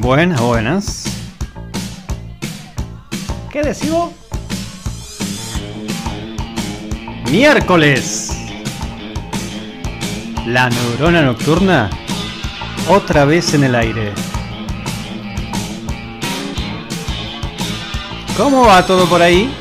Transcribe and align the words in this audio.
Buenas, 0.00 0.40
buenas. 0.40 1.04
¿Qué 3.50 3.62
decimos? 3.62 4.12
Miércoles. 7.32 8.30
La 10.46 10.70
neurona 10.70 11.22
nocturna 11.22 11.90
otra 12.88 13.24
vez 13.24 13.54
en 13.54 13.64
el 13.64 13.74
aire. 13.74 14.12
¿Cómo 18.36 18.66
va 18.66 18.86
todo 18.86 19.06
por 19.06 19.20
ahí? 19.20 19.52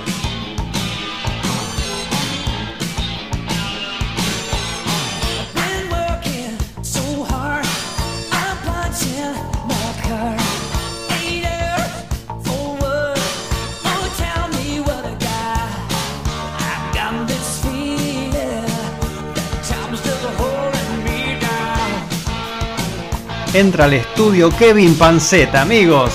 Entra 23.59 23.85
al 23.85 23.93
estudio 23.93 24.51
Kevin 24.55 24.95
Panceta, 24.95 25.63
amigos. 25.63 26.11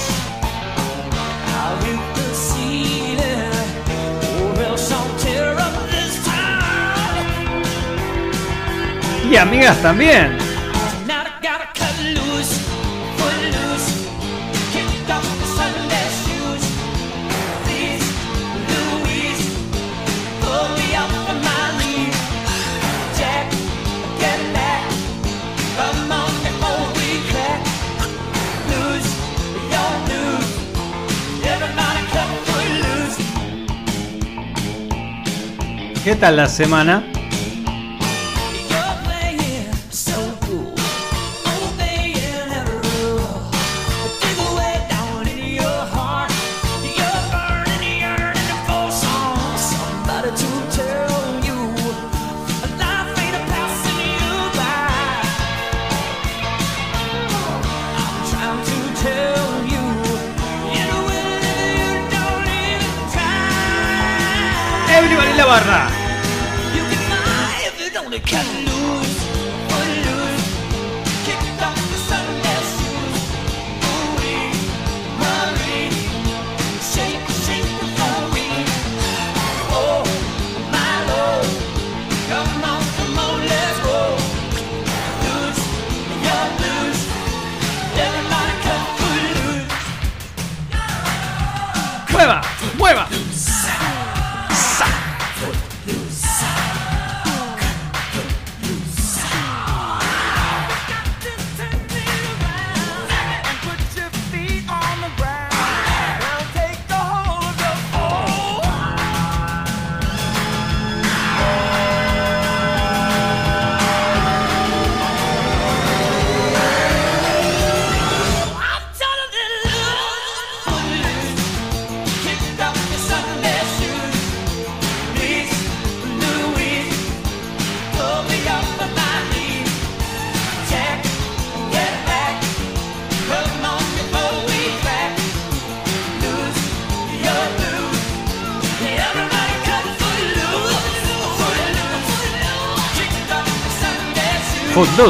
Y 9.28 9.36
amigas 9.36 9.80
también. 9.82 10.41
¿Qué 36.04 36.16
tal 36.16 36.34
la 36.34 36.48
semana? 36.48 37.11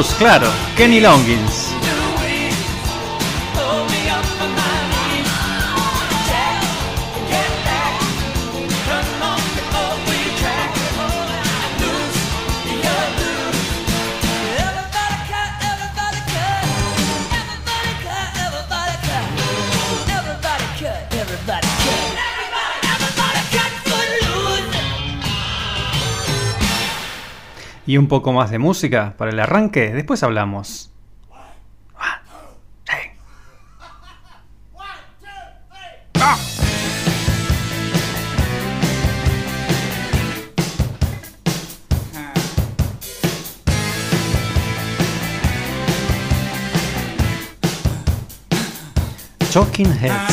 Claro. 0.01 0.49
Kenny 0.75 0.99
Longins. 0.99 1.62
y 27.93 27.97
un 27.99 28.07
poco 28.07 28.33
más 28.33 28.49
de 28.49 28.57
música 28.57 29.13
para 29.19 29.29
el 29.29 29.39
arranque. 29.39 29.93
Después 29.93 30.23
hablamos. 30.23 30.91
Ah. 31.29 32.21
Talking 49.53 49.93
Heads. 50.01 50.32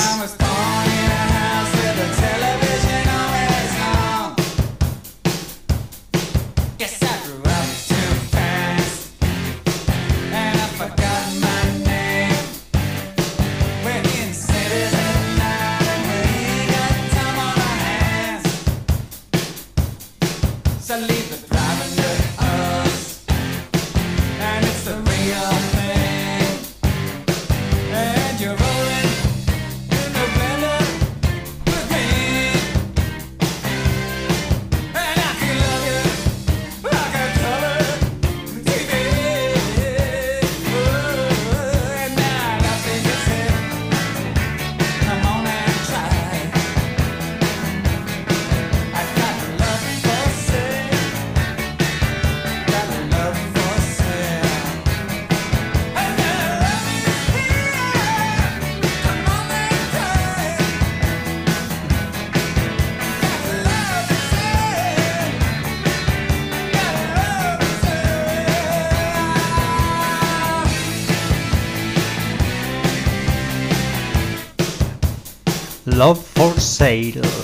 later 77.00 77.39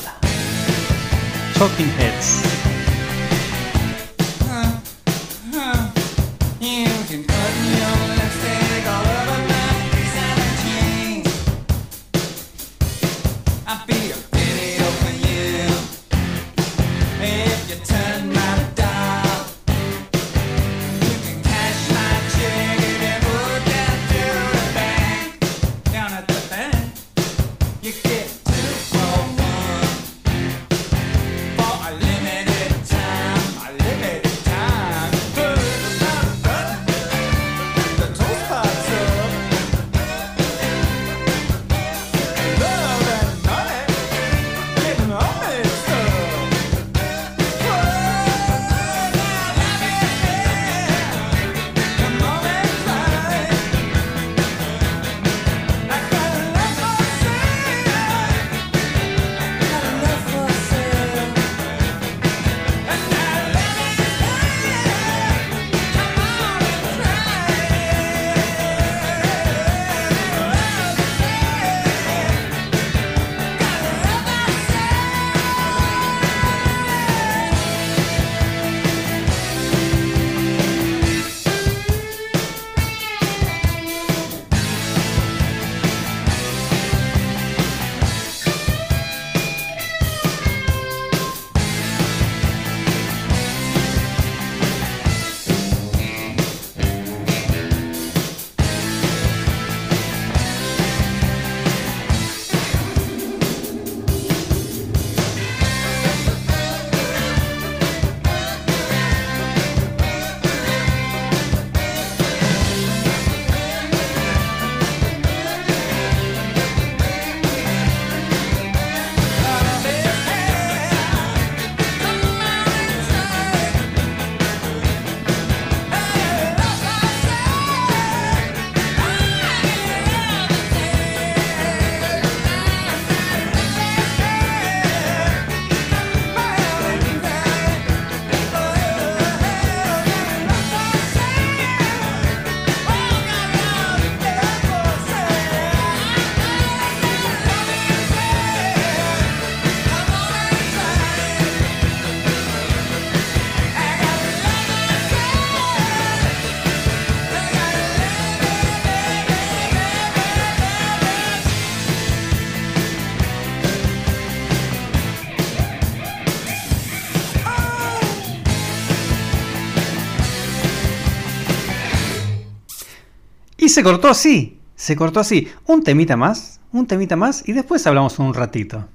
se 173.76 173.82
cortó 173.82 174.08
así, 174.08 174.58
se 174.74 174.96
cortó 174.96 175.20
así. 175.20 175.48
Un 175.66 175.82
temita 175.82 176.16
más, 176.16 176.60
un 176.72 176.86
temita 176.86 177.14
más 177.14 177.46
y 177.46 177.52
después 177.52 177.86
hablamos 177.86 178.18
un 178.18 178.32
ratito. 178.32 178.88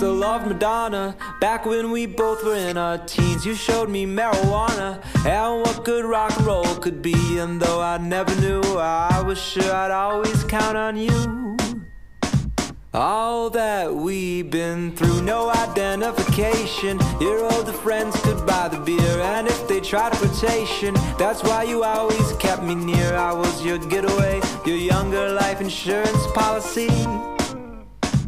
used 0.00 0.20
loved 0.20 0.46
Madonna 0.46 1.16
Back 1.40 1.66
when 1.66 1.90
we 1.90 2.06
both 2.06 2.44
were 2.44 2.54
in 2.54 2.76
our 2.76 2.98
teens 2.98 3.44
You 3.44 3.54
showed 3.54 3.88
me 3.88 4.06
marijuana 4.06 5.02
And 5.24 5.60
what 5.62 5.84
good 5.84 6.04
rock 6.04 6.36
and 6.36 6.46
roll 6.46 6.74
could 6.76 7.02
be 7.02 7.38
And 7.38 7.60
though 7.60 7.80
I 7.80 7.98
never 7.98 8.34
knew 8.40 8.60
I 8.78 9.22
was 9.22 9.40
sure 9.40 9.72
I'd 9.72 9.90
always 9.90 10.44
count 10.44 10.76
on 10.76 10.96
you 10.96 11.56
all 12.94 13.50
that 13.50 13.94
we've 13.94 14.50
been 14.50 14.96
through, 14.96 15.20
no 15.20 15.50
identification. 15.50 16.98
Your 17.20 17.44
older 17.52 17.72
friends 17.72 18.18
could 18.22 18.44
buy 18.46 18.68
the 18.68 18.78
beer, 18.78 19.20
and 19.20 19.46
if 19.46 19.68
they 19.68 19.78
tried 19.80 20.16
flirtation, 20.16 20.94
that's 21.18 21.42
why 21.42 21.64
you 21.64 21.84
always 21.84 22.32
kept 22.38 22.62
me 22.62 22.74
near. 22.74 23.14
I 23.14 23.34
was 23.34 23.64
your 23.64 23.78
getaway, 23.78 24.40
your 24.64 24.78
younger 24.78 25.30
life 25.32 25.60
insurance 25.60 26.26
policy. 26.32 26.88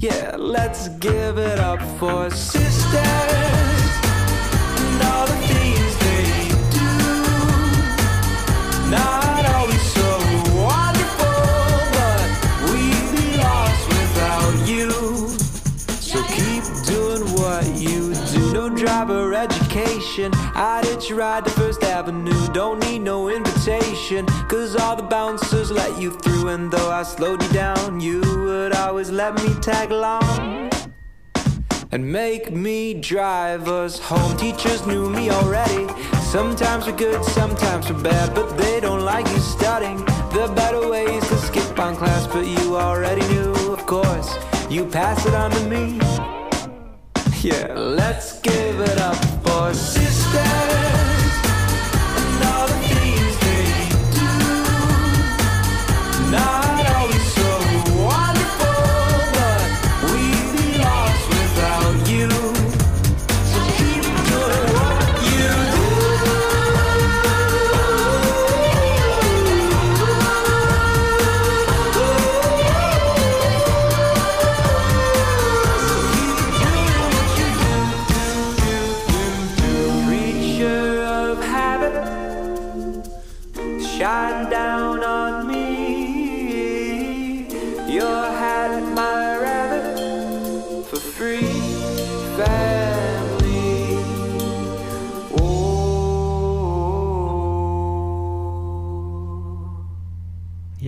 Yeah, 0.00 0.35
let's 0.38 0.88
give 0.88 1.37
it 1.37 1.59
up 1.59 1.83
for 1.99 2.30
sisters 2.30 3.50
Driver 19.11 19.35
education. 19.35 20.31
I'd 20.55 20.85
hitch 20.85 21.11
a 21.11 21.17
ride 21.17 21.45
to 21.45 21.50
First 21.50 21.83
Avenue. 21.83 22.47
Don't 22.52 22.79
need 22.79 23.00
no 23.00 23.29
invitation. 23.29 24.25
Cause 24.49 24.76
all 24.76 24.95
the 24.95 25.02
bouncers 25.02 25.73
let 25.73 26.00
you 26.00 26.12
through. 26.12 26.47
And 26.50 26.71
though 26.71 26.93
I 26.93 27.02
slowed 27.02 27.43
you 27.43 27.49
down, 27.49 27.99
you 27.99 28.21
would 28.21 28.73
always 28.73 29.11
let 29.11 29.35
me 29.43 29.52
tag 29.55 29.90
along. 29.90 30.71
And 31.90 32.12
make 32.12 32.52
me 32.52 32.95
drive 32.95 33.67
us 33.67 33.99
home. 33.99 34.37
Teachers 34.37 34.87
knew 34.87 35.11
me 35.11 35.29
already. 35.29 35.88
Sometimes 36.23 36.87
we're 36.87 36.97
good, 36.97 37.25
sometimes 37.25 37.90
we're 37.90 38.00
bad, 38.00 38.33
but 38.33 38.57
they 38.57 38.79
don't 38.79 39.05
like 39.05 39.26
you 39.26 39.40
studying. 39.40 40.05
The 40.37 40.52
better 40.55 40.88
ways 40.88 41.26
to 41.31 41.37
skip 41.38 41.76
on 41.81 41.97
class, 41.97 42.29
but 42.29 42.47
you 42.47 42.76
already 42.76 43.26
knew, 43.33 43.73
of 43.73 43.85
course. 43.87 44.38
You 44.71 44.87
pass 44.87 45.26
it 45.26 45.35
on 45.35 45.50
to 45.50 45.69
me. 45.69 46.10
Yeah, 47.42 47.73
let's 47.75 48.38
give 48.40 48.80
it 48.80 48.99
up 48.99 49.16
for 49.42 49.73
sisters 49.73 50.70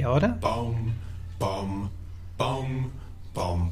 ¿Y 0.03 0.05
ahora? 0.05 0.37
Bom, 0.41 0.93
bom, 1.39 1.89
bom, 2.37 3.71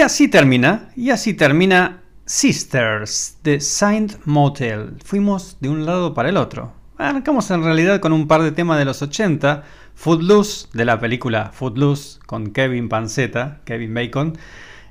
Y 0.00 0.02
así 0.02 0.28
termina, 0.28 0.88
y 0.96 1.10
así 1.10 1.34
termina 1.34 2.00
Sisters 2.24 3.36
de 3.44 3.60
Saint 3.60 4.14
Motel. 4.24 4.94
Fuimos 5.04 5.58
de 5.60 5.68
un 5.68 5.84
lado 5.84 6.14
para 6.14 6.30
el 6.30 6.38
otro. 6.38 6.72
Arrancamos 6.96 7.50
en 7.50 7.62
realidad 7.62 8.00
con 8.00 8.14
un 8.14 8.26
par 8.26 8.40
de 8.42 8.50
temas 8.50 8.78
de 8.78 8.86
los 8.86 9.02
80, 9.02 9.62
Footloose 9.94 10.68
de 10.72 10.86
la 10.86 10.98
película 10.98 11.50
Footloose 11.52 12.18
con 12.24 12.54
Kevin 12.54 12.88
Pancetta, 12.88 13.60
Kevin 13.66 13.92
Bacon, 13.92 14.38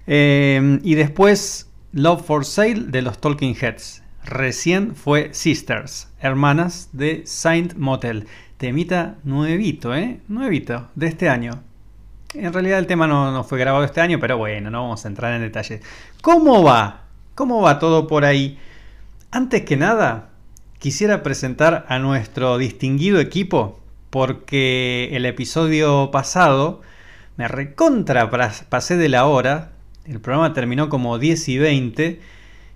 eh, 0.06 0.80
y 0.84 0.94
después 0.94 1.72
Love 1.92 2.24
for 2.24 2.46
Sale 2.46 2.82
de 2.90 3.02
los 3.02 3.20
Talking 3.20 3.56
Heads. 3.60 4.04
Recién 4.26 4.96
fue 4.96 5.34
Sisters, 5.34 6.10
hermanas 6.20 6.90
de 6.94 7.24
Saint 7.26 7.74
Motel. 7.78 8.28
Temita 8.58 9.18
nuevito, 9.24 9.96
¿eh? 9.96 10.20
Nuevito, 10.28 10.88
de 10.94 11.08
este 11.08 11.30
año. 11.30 11.64
En 12.36 12.54
realidad 12.54 12.78
el 12.78 12.86
tema 12.86 13.08
no, 13.08 13.32
no 13.32 13.44
fue 13.44 13.58
grabado 13.58 13.84
este 13.84 14.02
año, 14.02 14.20
pero 14.20 14.38
bueno, 14.38 14.70
no 14.70 14.84
vamos 14.84 15.04
a 15.04 15.08
entrar 15.08 15.34
en 15.34 15.42
detalle. 15.42 15.82
¿Cómo 16.22 16.64
va? 16.64 17.06
¿Cómo 17.34 17.62
va 17.62 17.80
todo 17.80 18.06
por 18.06 18.24
ahí? 18.24 18.60
Antes 19.32 19.64
que 19.64 19.78
nada, 19.78 20.30
quisiera 20.78 21.24
presentar 21.24 21.86
a 21.90 21.98
nuestro 21.98 22.60
distinguido 22.60 23.20
equipo, 23.20 23.80
porque 24.10 25.10
el 25.14 25.26
episodio 25.26 26.12
pasado 26.12 26.82
me 27.36 27.48
recontra 27.48 28.30
pasé 28.70 28.98
de 28.98 29.10
la 29.10 29.26
hora, 29.26 29.72
el 30.06 30.20
programa 30.20 30.54
terminó 30.54 30.90
como 30.90 31.18
10 31.18 31.50
y 31.50 31.58
20, 31.58 32.22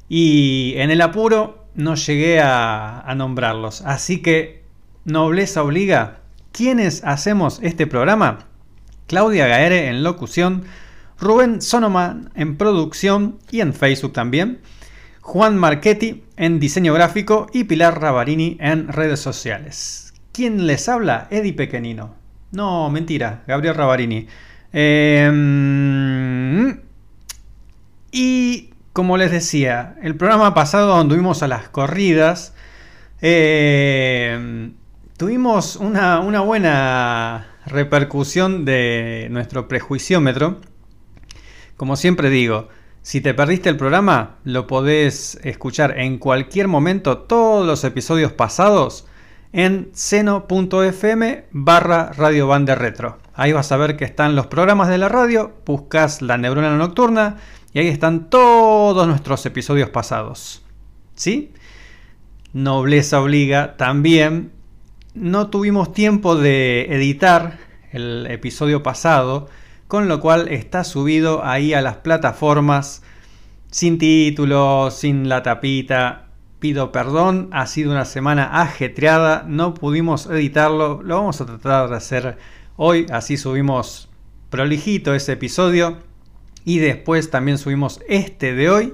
y 0.10 0.74
en 0.78 0.90
el 0.90 1.02
apuro 1.02 1.66
no 1.76 1.94
llegué 1.94 2.40
a, 2.42 3.02
a 3.02 3.16
nombrarlos. 3.16 3.82
Así 3.82 4.22
que, 4.22 4.64
nobleza 5.06 5.62
obliga, 5.62 6.22
¿quiénes 6.52 7.04
hacemos 7.04 7.60
este 7.62 7.86
programa? 7.86 8.48
Claudia 9.08 9.48
Gaere 9.48 9.88
en 9.88 10.04
locución, 10.04 10.64
Rubén 11.20 11.62
Sonoman 11.62 12.32
en 12.36 12.58
producción 12.58 13.40
y 13.52 13.62
en 13.62 13.74
Facebook 13.74 14.14
también, 14.14 14.60
Juan 15.22 15.58
Marchetti 15.58 16.24
en 16.36 16.60
diseño 16.60 16.94
gráfico 16.94 17.48
y 17.54 17.64
Pilar 17.64 18.02
Ravarini 18.02 18.58
en 18.60 18.90
redes 18.90 19.20
sociales. 19.22 20.14
¿Quién 20.34 20.68
les 20.68 20.90
habla? 20.90 21.28
Eddie 21.32 21.54
Pequeñino. 21.54 22.16
No, 22.52 22.90
mentira, 22.90 23.44
Gabriel 23.48 23.76
Ravarini. 23.76 24.28
Em, 24.74 25.42
y 28.12 28.70
como 28.92 29.18
les 29.18 29.32
decía, 29.32 29.96
el 30.02 30.16
programa 30.16 30.54
pasado 30.54 30.96
anduvimos 30.96 31.42
a 31.44 31.48
las 31.48 31.70
corridas. 31.70 32.54
eh, 33.22 34.72
tuvimos 35.16 35.78
una 35.78 36.42
buena 36.42 37.53
repercusión 37.66 38.66
de 38.66 39.28
nuestro 39.32 39.68
prejuiciómetro. 39.68 40.62
Como 41.78 41.96
siempre 41.96 42.30
digo, 42.30 42.70
si 43.02 43.20
te 43.20 43.34
perdiste 43.34 43.70
el 43.70 43.78
programa, 43.78 44.38
lo 44.44 44.66
podés 44.68 45.38
escuchar 45.44 46.00
en 46.00 46.18
cualquier 46.18 46.68
momento, 46.68 47.18
todos 47.18 47.66
los 47.66 47.84
episodios 47.84 48.32
pasados, 48.32 49.08
en 49.52 49.90
seno.fm 49.94 51.46
barra 51.52 52.12
Radio 52.14 52.48
Banda 52.48 52.76
Retro. 52.76 53.20
Ahí 53.36 53.52
vas 53.52 53.72
a 53.72 53.78
ver 53.78 53.98
que 53.98 54.06
están 54.06 54.36
los 54.36 54.48
programas 54.48 54.90
de 54.90 54.98
la 54.98 55.10
radio, 55.10 55.54
buscas 55.66 56.22
la 56.22 56.38
neurona 56.38 56.78
nocturna 56.78 57.38
y 57.74 57.80
ahí 57.80 57.88
están 57.88 58.30
todos 58.30 59.08
nuestros 59.08 59.46
episodios 59.46 59.90
pasados. 59.90 60.64
¿Sí? 61.16 61.52
Nobleza 62.54 63.20
obliga 63.20 63.76
también. 63.78 64.52
No 65.16 65.52
tuvimos 65.52 65.94
tiempo 65.94 66.36
de 66.36 66.88
editar 66.90 67.60
el 67.92 68.26
episodio 68.32 68.82
pasado, 68.82 69.48
con 69.88 70.08
lo 70.08 70.20
cual 70.20 70.48
está 70.48 70.84
subido 70.84 71.46
ahí 71.46 71.76
a 71.76 71.84
las 71.84 71.98
plataformas 71.98 73.04
sin 73.70 74.00
título, 74.00 74.90
sin 74.90 75.30
la 75.30 75.44
tapita. 75.44 76.30
Pido 76.58 76.92
perdón, 76.92 77.50
ha 77.52 77.68
sido 77.68 77.92
una 77.92 78.06
semana 78.06 78.60
ajetreada, 78.60 79.46
no 79.48 79.76
pudimos 79.76 80.26
editarlo, 80.26 81.04
lo 81.04 81.18
vamos 81.18 81.40
a 81.42 81.46
tratar 81.46 81.90
de 81.90 81.96
hacer 81.96 82.38
hoy, 82.76 83.06
así 83.12 83.38
subimos 83.38 84.10
prolijito 84.50 85.14
ese 85.14 85.34
episodio 85.34 86.00
y 86.66 86.80
después 86.80 87.30
también 87.30 87.60
subimos 87.60 88.00
este 88.08 88.56
de 88.56 88.70
hoy, 88.72 88.94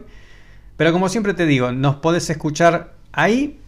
Pero 0.75 0.91
como 0.91 1.07
siempre 1.07 1.33
te 1.33 1.45
digo, 1.45 1.71
nos 1.71 1.95
podés 1.97 2.29
escuchar 2.29 2.95
ahí 3.13 3.59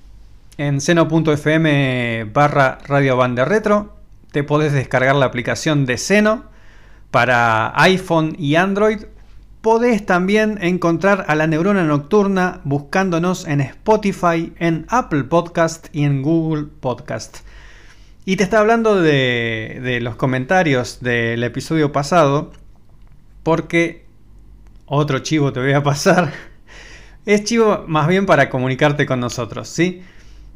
en 0.57 0.81
seno.fm 0.81 2.25
barra 2.33 2.77
radio 2.87 3.17
banda 3.17 3.45
retro. 3.45 3.95
Te 4.31 4.43
podés 4.43 4.73
descargar 4.73 5.15
la 5.15 5.25
aplicación 5.25 5.85
de 5.85 5.97
Seno 5.97 6.45
para 7.11 7.73
iPhone 7.81 8.35
y 8.37 8.55
Android. 8.55 9.05
Podés 9.61 10.05
también 10.05 10.57
encontrar 10.61 11.25
a 11.27 11.35
la 11.35 11.47
neurona 11.47 11.83
nocturna 11.83 12.61
buscándonos 12.63 13.47
en 13.47 13.61
Spotify, 13.61 14.53
en 14.57 14.85
Apple 14.89 15.25
Podcast 15.25 15.87
y 15.93 16.03
en 16.03 16.21
Google 16.21 16.67
Podcast. 16.79 17.39
Y 18.25 18.35
te 18.37 18.43
está 18.43 18.59
hablando 18.59 19.01
de, 19.01 19.79
de 19.83 19.99
los 19.99 20.15
comentarios 20.15 20.99
del 21.01 21.43
episodio 21.43 21.91
pasado, 21.91 22.51
porque 23.43 24.05
otro 24.85 25.19
chivo 25.19 25.53
te 25.53 25.59
voy 25.59 25.73
a 25.73 25.83
pasar. 25.83 26.31
Es 27.25 27.43
chivo 27.43 27.85
más 27.87 28.07
bien 28.07 28.25
para 28.25 28.49
comunicarte 28.49 29.05
con 29.05 29.19
nosotros, 29.19 29.67
¿sí? 29.67 30.01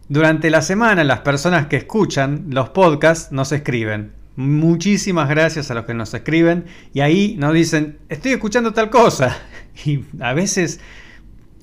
Durante 0.08 0.52
la 0.52 0.62
semana 0.62 1.04
las 1.04 1.22
personas 1.22 1.66
que 1.66 1.78
escuchan 1.78 2.46
los 2.50 2.70
podcasts 2.70 3.32
nos 3.32 3.52
escriben. 3.52 4.14
Muchísimas 4.36 5.28
gracias 5.28 5.72
a 5.72 5.74
los 5.74 5.86
que 5.86 5.96
nos 5.96 6.14
escriben 6.14 6.66
y 6.94 7.00
ahí 7.00 7.36
nos 7.40 7.56
dicen, 7.56 7.98
estoy 8.08 8.34
escuchando 8.34 8.72
tal 8.74 8.90
cosa. 8.90 9.36
Y 9.84 10.06
a 10.22 10.34
veces, 10.34 10.80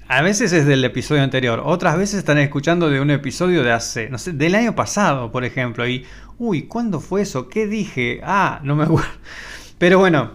a 0.06 0.20
veces 0.20 0.52
es 0.52 0.66
del 0.66 0.84
episodio 0.84 1.22
anterior, 1.22 1.62
otras 1.64 1.96
veces 1.96 2.18
están 2.18 2.37
escuchando 2.37 2.90
de 2.90 3.00
un 3.00 3.11
episodio 3.11 3.62
de 3.62 3.72
hace, 3.72 4.11
no 4.11 4.18
sé, 4.18 4.32
del 4.32 4.54
año 4.54 4.75
pasado, 4.75 5.32
por 5.32 5.44
ejemplo. 5.44 5.88
Y, 5.88 6.04
uy, 6.37 6.64
¿cuándo 6.64 7.00
fue 7.00 7.22
eso? 7.22 7.49
¿Qué 7.49 7.66
dije? 7.66 8.20
Ah, 8.25 8.61
no 8.64 8.75
me 8.75 8.84
acuerdo. 8.84 9.08
Pero 9.78 9.99
bueno, 9.99 10.32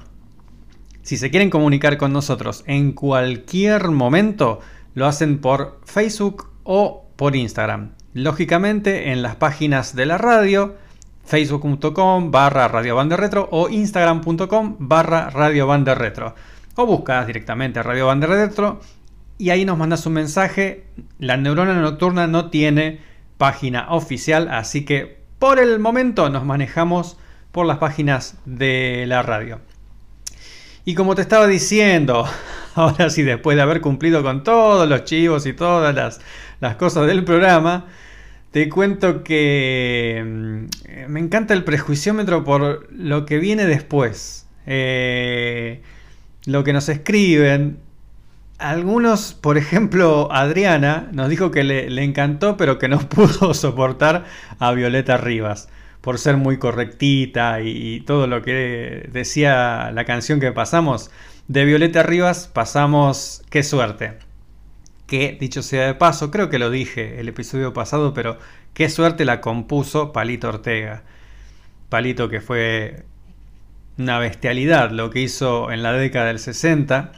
si 1.04 1.18
se 1.18 1.30
quieren 1.30 1.50
comunicar 1.50 1.98
con 1.98 2.14
nosotros 2.14 2.64
en 2.66 2.94
cualquier 2.94 3.90
momento, 3.90 4.62
lo 4.96 5.06
hacen 5.06 5.40
por 5.40 5.82
Facebook 5.86 6.50
o 6.64 7.12
por 7.16 7.36
Instagram. 7.36 7.97
Lógicamente 8.18 9.12
en 9.12 9.22
las 9.22 9.36
páginas 9.36 9.96
de 9.96 10.08
la 10.08 10.18
radio, 10.18 10.76
facebook.com 11.24 12.32
barra 12.32 12.68
retro 12.68 13.48
o 13.52 13.70
instagram.com 13.70 14.76
barra 14.80 15.30
retro. 15.30 16.34
O 16.74 16.88
buscas 16.88 17.28
directamente 17.28 17.84
Radio 17.84 18.08
Banda 18.08 18.26
Retro 18.26 18.82
y 19.38 19.52
ahí 19.52 19.66
nos 19.66 19.78
mandas 19.78 20.04
un 20.08 20.14
mensaje. 20.14 20.86
La 21.20 21.38
neurona 21.38 21.76
nocturna 21.76 22.26
no 22.26 22.50
tiene 22.50 23.02
página 23.38 23.92
oficial, 23.92 24.48
así 24.50 24.84
que 24.84 25.20
por 25.38 25.60
el 25.60 25.78
momento 25.78 26.32
nos 26.32 26.44
manejamos 26.44 27.20
por 27.52 27.68
las 27.68 27.78
páginas 27.78 28.38
de 28.46 29.06
la 29.06 29.22
radio. 29.22 29.60
Y 30.86 30.96
como 30.96 31.14
te 31.14 31.22
estaba 31.22 31.46
diciendo, 31.46 32.26
ahora 32.74 33.12
sí, 33.12 33.22
después 33.22 33.58
de 33.58 33.62
haber 33.62 33.80
cumplido 33.80 34.24
con 34.24 34.44
todos 34.44 34.90
los 34.90 35.04
chivos 35.04 35.46
y 35.46 35.54
todas 35.54 35.94
las, 35.94 36.20
las 36.60 36.78
cosas 36.78 37.06
del 37.06 37.24
programa, 37.24 37.86
te 38.52 38.70
cuento 38.70 39.24
que 39.24 40.24
mm, 40.26 41.12
me 41.12 41.20
encanta 41.20 41.54
el 41.54 41.64
prejuiciómetro 41.64 42.44
por 42.44 42.88
lo 42.92 43.26
que 43.26 43.38
viene 43.38 43.66
después. 43.66 44.48
Eh, 44.66 45.82
lo 46.46 46.64
que 46.64 46.74
nos 46.74 46.90
escriben. 46.90 47.80
Algunos, 48.58 49.34
por 49.34 49.58
ejemplo, 49.58 50.30
Adriana 50.32 51.10
nos 51.12 51.30
dijo 51.30 51.52
que 51.52 51.64
le, 51.64 52.04
encantó, 52.04 52.58
pero 52.58 52.80
que 52.80 52.88
no 52.88 53.00
pudo 53.10 53.54
soportar 53.54 54.26
a 54.60 54.72
Violeta 54.72 55.18
Rivas 55.18 55.70
por 56.02 56.18
ser 56.18 56.38
muy 56.38 56.58
correctita 56.58 57.62
y, 57.62 57.96
y 57.96 58.02
todo 58.02 58.28
lo 58.28 58.42
que 58.42 59.10
decía 59.12 59.92
la 59.92 60.06
canción 60.06 60.40
que 60.40 60.52
pasamos. 60.52 61.12
De 61.48 61.66
Violeta 61.66 62.04
Rivas 62.04 62.50
pasamos 62.52 63.44
Qué 63.50 63.64
suerte 63.64 64.27
que, 65.08 65.38
dicho 65.40 65.64
sea 65.64 65.88
de 65.88 65.96
paso, 65.96 66.30
creo 66.30 66.50
que 66.50 66.60
lo 66.60 66.70
dije 66.70 67.20
el 67.20 67.30
episodio 67.30 67.74
pasado, 67.74 68.14
pero 68.14 68.38
qué 68.74 68.90
suerte 68.90 69.26
la 69.26 69.42
compuso 69.42 70.12
Palito 70.12 70.50
Ortega. 70.50 71.04
Palito 71.90 72.30
que 72.30 72.42
fue 72.42 73.06
una 73.98 74.20
bestialidad 74.20 74.92
lo 74.92 75.10
que 75.10 75.22
hizo 75.22 75.72
en 75.72 75.82
la 75.82 75.94
década 75.94 76.28
del 76.28 76.40
60, 76.40 77.14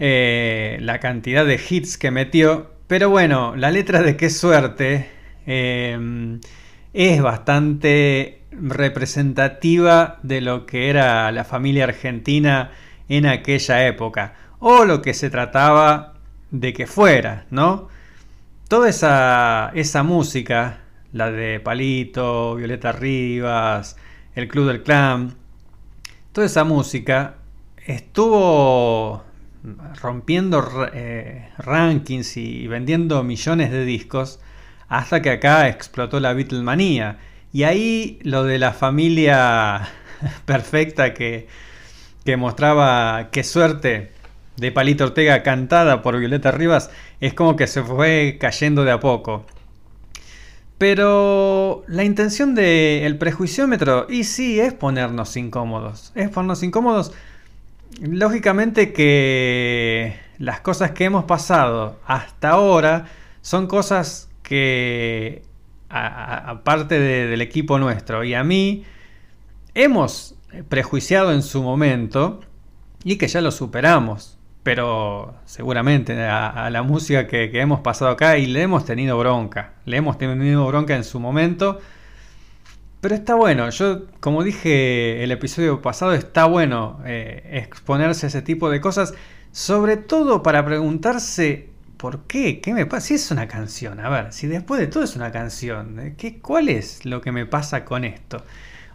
eh, 0.00 0.78
la 0.80 0.98
cantidad 0.98 1.46
de 1.46 1.60
hits 1.68 1.96
que 1.96 2.10
metió, 2.10 2.72
pero 2.88 3.08
bueno, 3.08 3.56
la 3.56 3.70
letra 3.70 4.02
de 4.02 4.16
qué 4.16 4.28
suerte 4.28 5.08
eh, 5.46 6.38
es 6.92 7.22
bastante 7.22 8.42
representativa 8.50 10.18
de 10.22 10.40
lo 10.40 10.66
que 10.66 10.90
era 10.90 11.30
la 11.32 11.44
familia 11.44 11.84
argentina 11.84 12.72
en 13.08 13.26
aquella 13.26 13.86
época, 13.86 14.34
o 14.58 14.84
lo 14.84 15.00
que 15.00 15.14
se 15.14 15.30
trataba 15.30 16.17
de 16.50 16.72
que 16.72 16.86
fuera, 16.86 17.46
¿no? 17.50 17.88
Toda 18.68 18.88
esa, 18.88 19.70
esa 19.74 20.02
música, 20.02 20.80
la 21.12 21.30
de 21.30 21.60
Palito, 21.60 22.56
Violeta 22.56 22.92
Rivas, 22.92 23.96
el 24.34 24.48
Club 24.48 24.68
del 24.68 24.82
Clan, 24.82 25.34
toda 26.32 26.46
esa 26.46 26.64
música 26.64 27.36
estuvo 27.86 29.24
rompiendo 30.00 30.88
eh, 30.92 31.50
rankings 31.58 32.36
y 32.36 32.66
vendiendo 32.66 33.22
millones 33.24 33.70
de 33.70 33.84
discos 33.84 34.40
hasta 34.88 35.20
que 35.22 35.30
acá 35.30 35.68
explotó 35.68 36.20
la 36.20 36.32
Beatlemanía. 36.32 37.18
Y 37.52 37.64
ahí 37.64 38.18
lo 38.22 38.44
de 38.44 38.58
la 38.58 38.72
familia 38.72 39.88
perfecta 40.44 41.14
que, 41.14 41.48
que 42.24 42.36
mostraba 42.36 43.30
qué 43.32 43.42
suerte 43.42 44.12
de 44.58 44.72
Palito 44.72 45.04
Ortega 45.04 45.42
cantada 45.42 46.02
por 46.02 46.18
Violeta 46.18 46.50
Rivas 46.50 46.90
es 47.20 47.32
como 47.32 47.56
que 47.56 47.66
se 47.66 47.82
fue 47.82 48.38
cayendo 48.40 48.84
de 48.84 48.90
a 48.90 49.00
poco. 49.00 49.46
Pero 50.78 51.84
la 51.88 52.04
intención 52.04 52.54
del 52.54 53.18
prejuiciómetro, 53.18 54.06
y 54.08 54.24
sí, 54.24 54.60
es 54.60 54.74
ponernos 54.74 55.36
incómodos. 55.36 56.12
Es 56.14 56.28
ponernos 56.30 56.62
incómodos. 56.62 57.12
Lógicamente 58.00 58.92
que 58.92 60.18
las 60.38 60.60
cosas 60.60 60.92
que 60.92 61.04
hemos 61.04 61.24
pasado 61.24 61.98
hasta 62.06 62.50
ahora 62.50 63.06
son 63.42 63.66
cosas 63.66 64.28
que, 64.42 65.42
aparte 65.88 67.00
del 67.00 67.40
equipo 67.40 67.78
nuestro 67.78 68.22
y 68.22 68.34
a 68.34 68.44
mí, 68.44 68.84
hemos 69.74 70.36
prejuiciado 70.68 71.32
en 71.32 71.42
su 71.42 71.62
momento 71.62 72.40
y 73.04 73.16
que 73.16 73.26
ya 73.26 73.40
lo 73.40 73.50
superamos 73.50 74.37
pero 74.68 75.34
seguramente 75.46 76.12
a, 76.26 76.68
la 76.68 76.82
música 76.82 77.26
que, 77.26 77.50
hemos 77.54 77.80
pasado 77.80 78.10
acá 78.10 78.36
y 78.36 78.44
le 78.44 78.60
hemos 78.60 78.84
tenido 78.84 79.16
bronca, 79.18 79.72
le 79.86 79.96
hemos 79.96 80.18
tenido 80.18 80.66
bronca 80.66 80.94
en 80.94 81.04
su 81.04 81.20
momento, 81.20 81.80
pero 83.00 83.14
está 83.14 83.34
bueno, 83.34 83.70
yo 83.70 84.02
como 84.20 84.44
dije 84.44 85.24
el 85.24 85.32
episodio 85.32 85.80
pasado, 85.80 86.12
está 86.12 86.44
bueno 86.44 87.00
eh, 87.06 87.48
exponerse 87.50 88.26
a 88.26 88.28
ese 88.28 88.42
tipo 88.42 88.68
de 88.68 88.82
cosas, 88.82 89.14
sobre 89.52 89.96
todo 89.96 90.42
para 90.42 90.62
preguntarse 90.66 91.70
¿por 91.96 92.24
qué? 92.24 92.60
¿Qué 92.60 92.74
me 92.74 92.84
pasa? 92.84 93.06
Si 93.06 93.14
es 93.14 93.30
una 93.30 93.48
canción, 93.48 94.00
a 94.00 94.10
ver, 94.10 94.34
si 94.34 94.48
después 94.48 94.82
de 94.82 94.88
todo 94.88 95.02
es 95.02 95.16
una 95.16 95.32
canción. 95.32 96.14
¿qué, 96.18 96.40
¿cuál 96.40 96.68
es 96.68 97.06
lo 97.06 97.22
que 97.22 97.32
me 97.32 97.46
pasa 97.46 97.86
con 97.86 98.04
esto? 98.04 98.44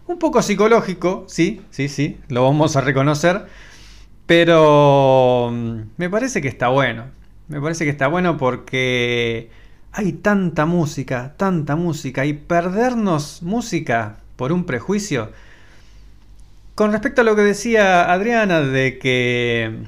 Un 0.06 0.20
poco 0.20 0.40
psicológico, 0.40 1.24
sí, 1.26 1.62
sí, 1.70 1.88
sí, 1.88 2.20
lo 2.28 2.44
vamos 2.44 2.76
a 2.76 2.80
reconocer. 2.80 3.46
Pero 4.26 5.50
mm, 5.52 5.80
me 5.96 6.10
parece 6.10 6.40
que 6.40 6.48
está 6.48 6.68
bueno. 6.68 7.06
Me 7.48 7.60
parece 7.60 7.84
que 7.84 7.90
está 7.90 8.08
bueno 8.08 8.36
porque 8.38 9.50
hay 9.92 10.12
tanta 10.12 10.66
música, 10.66 11.34
tanta 11.36 11.76
música 11.76 12.24
y 12.26 12.32
perdernos 12.32 13.42
música 13.42 14.18
por 14.36 14.52
un 14.52 14.64
prejuicio. 14.64 15.30
Con 16.74 16.90
respecto 16.92 17.20
a 17.20 17.24
lo 17.24 17.36
que 17.36 17.42
decía 17.42 18.10
Adriana 18.12 18.60
de 18.60 18.98
que 18.98 19.84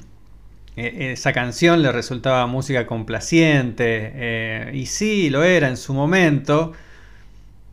eh, 0.77 1.11
esa 1.11 1.33
canción 1.33 1.81
le 1.81 1.91
resultaba 1.91 2.47
música 2.47 2.87
complaciente, 2.87 4.11
eh, 4.15 4.71
y 4.73 4.85
sí, 4.85 5.29
lo 5.29 5.43
era 5.43 5.67
en 5.67 5.75
su 5.75 5.93
momento, 5.93 6.73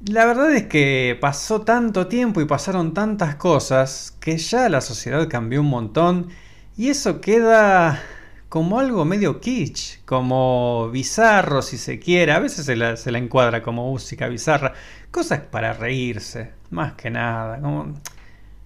la 0.06 0.24
verdad 0.26 0.52
es 0.54 0.64
que 0.64 1.16
pasó 1.20 1.60
tanto 1.62 2.08
tiempo 2.08 2.40
y 2.40 2.46
pasaron 2.46 2.92
tantas 2.94 3.36
cosas 3.36 4.16
que 4.20 4.36
ya 4.38 4.68
la 4.68 4.80
sociedad 4.80 5.28
cambió 5.28 5.60
un 5.60 5.68
montón 5.68 6.28
y 6.76 6.88
eso 6.88 7.20
queda 7.20 8.02
como 8.48 8.78
algo 8.78 9.04
medio 9.04 9.40
kitsch, 9.40 10.04
como 10.04 10.88
bizarro 10.90 11.60
si 11.62 11.76
se 11.76 11.98
quiere. 11.98 12.32
A 12.32 12.38
veces 12.38 12.66
se 12.66 12.76
la, 12.76 12.96
se 12.96 13.10
la 13.10 13.18
encuadra 13.18 13.62
como 13.62 13.90
música 13.90 14.28
bizarra. 14.28 14.74
Cosas 15.10 15.40
para 15.40 15.72
reírse, 15.72 16.52
más 16.70 16.94
que 16.94 17.10
nada. 17.10 17.60
Como... 17.60 17.94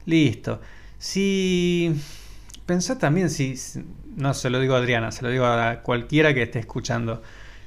Listo. 0.07 0.61
Si... 0.99 1.95
Pensá 2.67 2.99
también 2.99 3.31
si... 3.31 3.55
No 4.17 4.35
se 4.35 4.51
lo 4.51 4.61
digo 4.61 4.75
a 4.75 4.79
Adriana, 4.79 5.13
se 5.13 5.23
lo 5.23 5.31
digo 5.31 5.47
a 5.47 5.81
cualquiera 5.83 6.35
que 6.35 6.43
esté 6.43 6.59
escuchando. 6.59 7.23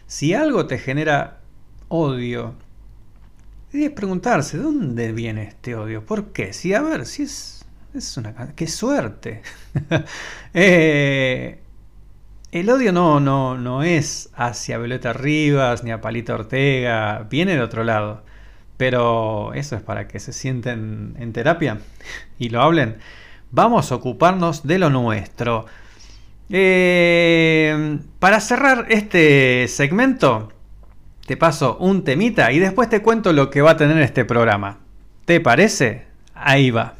Si 0.06 0.34
algo 0.34 0.67
te 0.67 0.77
genera 0.77 1.39
odio, 1.88 2.56
es 3.73 3.89
preguntarse, 3.91 4.58
¿de 4.58 4.63
dónde 4.63 5.12
viene 5.12 5.43
este 5.43 5.75
odio? 5.75 6.06
¿Por 6.06 6.34
qué? 6.34 6.54
Si, 6.54 6.73
a 6.73 6.82
ver, 6.82 7.06
si 7.06 7.23
es 7.23 7.61
es 7.93 8.17
una... 8.17 8.34
¡Qué 8.56 8.67
suerte! 8.67 9.41
Eh, 10.54 11.62
el 12.51 12.69
odio 12.69 12.91
no, 12.91 13.21
no, 13.21 13.58
no 13.58 13.84
es 13.84 14.30
hacia 14.36 14.77
Violeta 14.77 15.13
Rivas 15.13 15.86
ni 15.86 15.91
a 15.91 16.01
Palito 16.01 16.34
Ortega, 16.34 17.25
viene 17.30 17.56
de 17.56 17.62
otro 17.62 17.86
lado. 17.86 18.23
Pero 18.75 19.54
eso 19.54 19.77
es 19.77 19.82
para 19.82 20.08
que 20.08 20.19
se 20.19 20.34
sienten 20.34 21.15
en 21.19 21.32
terapia 21.32 21.80
y 22.38 22.49
lo 22.49 22.62
hablen. 22.62 22.97
Vamos 23.51 23.91
a 23.91 23.95
ocuparnos 23.95 24.67
de 24.67 24.80
lo 24.80 24.89
nuestro. 24.89 25.65
Eh, 26.49 27.99
para 28.19 28.41
cerrar 28.41 28.88
este 28.89 29.67
segmento, 29.69 30.51
te 31.25 31.38
paso 31.38 31.77
un 31.77 32.04
temita 32.04 32.51
y 32.51 32.60
después 32.60 32.89
te 32.89 33.01
cuento 33.01 33.32
lo 33.32 33.49
que 33.49 33.62
va 33.62 33.71
a 33.71 33.77
tener 33.77 34.01
este 34.01 34.25
programa. 34.25 34.80
¿Te 35.23 35.39
parece? 35.39 36.08
Ahí 36.34 36.71
va. 36.71 36.95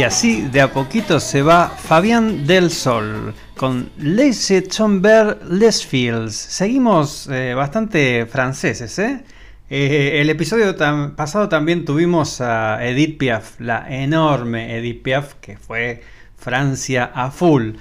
Y 0.00 0.02
así 0.02 0.40
de 0.50 0.62
a 0.62 0.72
poquito 0.72 1.20
se 1.20 1.42
va 1.42 1.68
Fabián 1.68 2.46
del 2.46 2.70
Sol 2.70 3.34
con 3.54 3.90
Laissez 3.98 4.66
tomber 4.68 5.36
les 5.46 5.84
fields. 5.84 6.34
Seguimos 6.34 7.28
eh, 7.30 7.52
bastante 7.52 8.24
franceses, 8.24 8.98
¿eh? 8.98 9.20
Eh, 9.68 10.22
el 10.22 10.30
episodio 10.30 10.74
pasado 11.14 11.50
también 11.50 11.84
tuvimos 11.84 12.40
a 12.40 12.82
Edith 12.82 13.18
Piaf, 13.18 13.60
la 13.60 13.94
enorme 13.94 14.78
Edith 14.78 15.02
Piaf, 15.02 15.34
que 15.34 15.58
fue 15.58 16.02
Francia 16.34 17.10
a 17.14 17.30
full. 17.30 17.72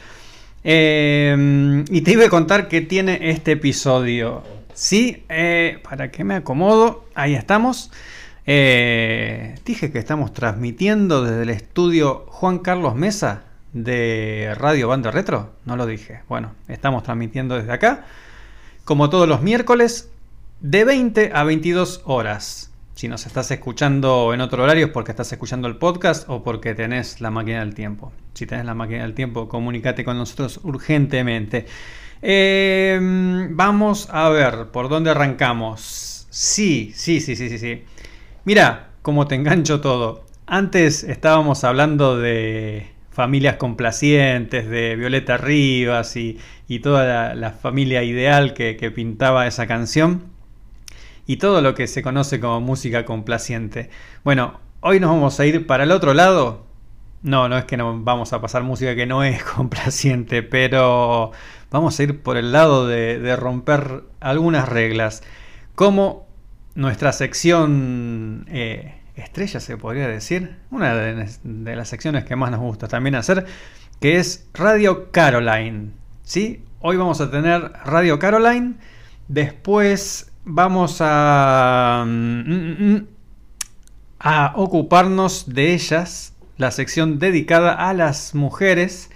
Eh, 0.66 1.86
y 1.90 2.02
te 2.02 2.12
iba 2.12 2.26
a 2.26 2.30
contar 2.30 2.68
que 2.68 2.82
tiene 2.82 3.30
este 3.30 3.54
episodio. 3.54 4.44
Sí, 4.74 5.24
eh, 5.30 5.80
para 5.90 6.12
que 6.12 6.26
me 6.26 6.36
acomodo, 6.36 7.06
ahí 7.16 7.36
estamos. 7.36 7.92
Eh, 8.52 9.60
dije 9.64 9.92
que 9.92 10.00
estamos 10.00 10.34
transmitiendo 10.34 11.24
desde 11.24 11.44
el 11.44 11.52
estudio 11.52 12.26
Juan 12.30 12.58
Carlos 12.58 12.96
Mesa 12.96 13.44
de 13.74 14.56
Radio 14.58 14.88
Banda 14.88 15.12
Retro. 15.12 15.52
No 15.66 15.76
lo 15.76 15.86
dije. 15.86 16.22
Bueno, 16.28 16.56
estamos 16.68 17.04
transmitiendo 17.04 17.54
desde 17.54 17.72
acá. 17.72 18.06
Como 18.86 19.12
todos 19.12 19.30
los 19.30 19.44
miércoles, 19.44 20.10
de 20.62 20.84
20 20.84 21.30
a 21.32 21.44
22 21.44 22.02
horas. 22.06 22.72
Si 22.96 23.08
nos 23.08 23.28
estás 23.28 23.52
escuchando 23.52 24.34
en 24.34 24.42
otro 24.42 24.64
horario 24.64 24.88
es 24.88 24.92
porque 24.92 25.12
estás 25.12 25.32
escuchando 25.32 25.68
el 25.68 25.76
podcast 25.76 26.28
o 26.28 26.44
porque 26.44 26.74
tenés 26.74 27.22
la 27.22 27.30
máquina 27.30 27.60
del 27.60 27.76
tiempo. 27.76 28.12
Si 28.34 28.48
tenés 28.48 28.66
la 28.66 28.74
máquina 28.74 29.04
del 29.04 29.14
tiempo, 29.14 29.48
comunícate 29.48 30.04
con 30.04 30.18
nosotros 30.18 30.60
urgentemente. 30.64 31.68
Eh, 32.24 32.98
vamos 33.52 34.10
a 34.10 34.28
ver 34.30 34.70
por 34.72 34.90
dónde 34.90 35.12
arrancamos. 35.12 36.26
Sí, 36.32 36.94
sí, 36.96 37.22
sí, 37.22 37.36
sí, 37.36 37.48
sí, 37.48 37.60
sí. 37.60 37.84
Mira, 38.46 38.90
cómo 39.02 39.28
te 39.28 39.36
engancho 39.36 39.82
todo. 39.82 40.26
Antes 40.48 41.04
estábamos 41.04 41.64
hablando 41.64 42.18
de 42.18 42.88
familias 43.12 43.58
complacientes, 43.58 44.70
de 44.70 44.96
Violeta 44.96 45.36
Rivas 45.36 46.16
y, 46.16 46.40
toda 46.82 47.36
la, 47.36 47.52
familia 47.52 48.04
ideal 48.04 48.54
que, 48.54 48.78
que 48.78 48.92
pintaba 48.92 49.46
esa 49.46 49.68
canción 49.68 50.24
y 51.28 51.38
todo 51.38 51.62
lo 51.62 51.76
que 51.76 51.88
se 51.88 52.02
conoce 52.02 52.40
como 52.40 52.62
música 52.62 53.04
complaciente. 53.04 53.90
Bueno, 54.24 54.62
hoy 54.80 55.02
nos 55.02 55.10
vamos 55.12 55.38
a 55.40 55.46
ir 55.46 55.68
para 55.68 55.84
el 55.84 55.92
otro 55.92 56.14
lado. 56.14 56.66
No, 57.22 57.50
no 57.50 57.58
es 57.58 57.66
que 57.66 57.76
no 57.76 58.02
vamos 58.02 58.32
a 58.32 58.40
pasar 58.40 58.64
música 58.64 58.96
que 58.96 59.06
no 59.06 59.24
es 59.24 59.44
complaciente, 59.56 60.44
pero 60.44 61.32
vamos 61.72 62.00
a 62.00 62.04
ir 62.04 62.24
por 62.24 62.38
el 62.38 62.54
lado 62.54 62.88
de, 62.88 63.20
de 63.20 63.36
romper 63.36 64.06
algunas 64.22 64.70
reglas. 64.70 65.24
Como 65.76 66.29
nuestra 66.80 67.12
sección 67.12 68.46
eh, 68.50 68.96
estrella, 69.16 69.60
se 69.60 69.76
podría 69.76 70.08
decir, 70.08 70.56
una 70.72 70.96
de, 70.96 71.30
de 71.44 71.76
las 71.76 71.90
secciones 71.90 72.24
que 72.24 72.38
más 72.38 72.52
nos 72.52 72.62
gusta 72.62 72.88
también 72.88 73.16
hacer, 73.16 73.46
que 74.00 74.16
es 74.16 74.48
Radio 74.54 75.12
Caroline. 75.12 75.90
¿sí? 76.24 76.64
Hoy 76.80 76.96
vamos 76.96 77.20
a 77.20 77.30
tener 77.30 77.74
Radio 77.84 78.18
Caroline. 78.18 78.76
Después 79.28 80.32
vamos 80.46 81.00
a, 81.02 82.06
mm, 82.08 82.40
mm, 82.40 82.94
mm, 82.94 83.08
a 84.20 84.54
ocuparnos 84.56 85.54
de 85.54 85.74
ellas, 85.74 86.34
la 86.56 86.72
sección 86.72 87.20
dedicada 87.20 87.74
a 87.74 87.94
las 87.94 88.36
mujeres, 88.36 89.12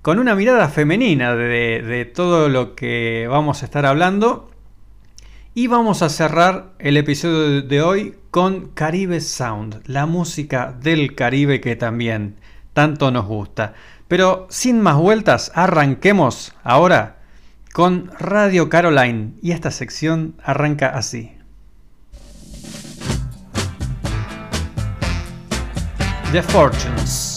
con 0.00 0.18
una 0.18 0.34
mirada 0.34 0.70
femenina 0.70 1.36
de, 1.36 1.82
de 1.82 2.04
todo 2.06 2.48
lo 2.48 2.74
que 2.74 3.26
vamos 3.28 3.60
a 3.62 3.66
estar 3.66 3.84
hablando. 3.84 4.50
Y 5.58 5.68
vamos 5.68 6.02
a 6.02 6.10
cerrar 6.10 6.74
el 6.78 6.98
episodio 6.98 7.62
de 7.62 7.80
hoy 7.80 8.18
con 8.30 8.68
Caribe 8.74 9.22
Sound, 9.22 9.80
la 9.86 10.04
música 10.04 10.76
del 10.82 11.14
Caribe 11.14 11.62
que 11.62 11.76
también 11.76 12.36
tanto 12.74 13.10
nos 13.10 13.24
gusta. 13.24 13.72
Pero 14.06 14.46
sin 14.50 14.82
más 14.82 14.96
vueltas, 14.96 15.52
arranquemos 15.54 16.52
ahora 16.62 17.20
con 17.72 18.10
Radio 18.18 18.68
Caroline 18.68 19.32
y 19.40 19.52
esta 19.52 19.70
sección 19.70 20.34
arranca 20.44 20.88
así. 20.88 21.32
The 26.32 26.42
Fortunes. 26.42 27.35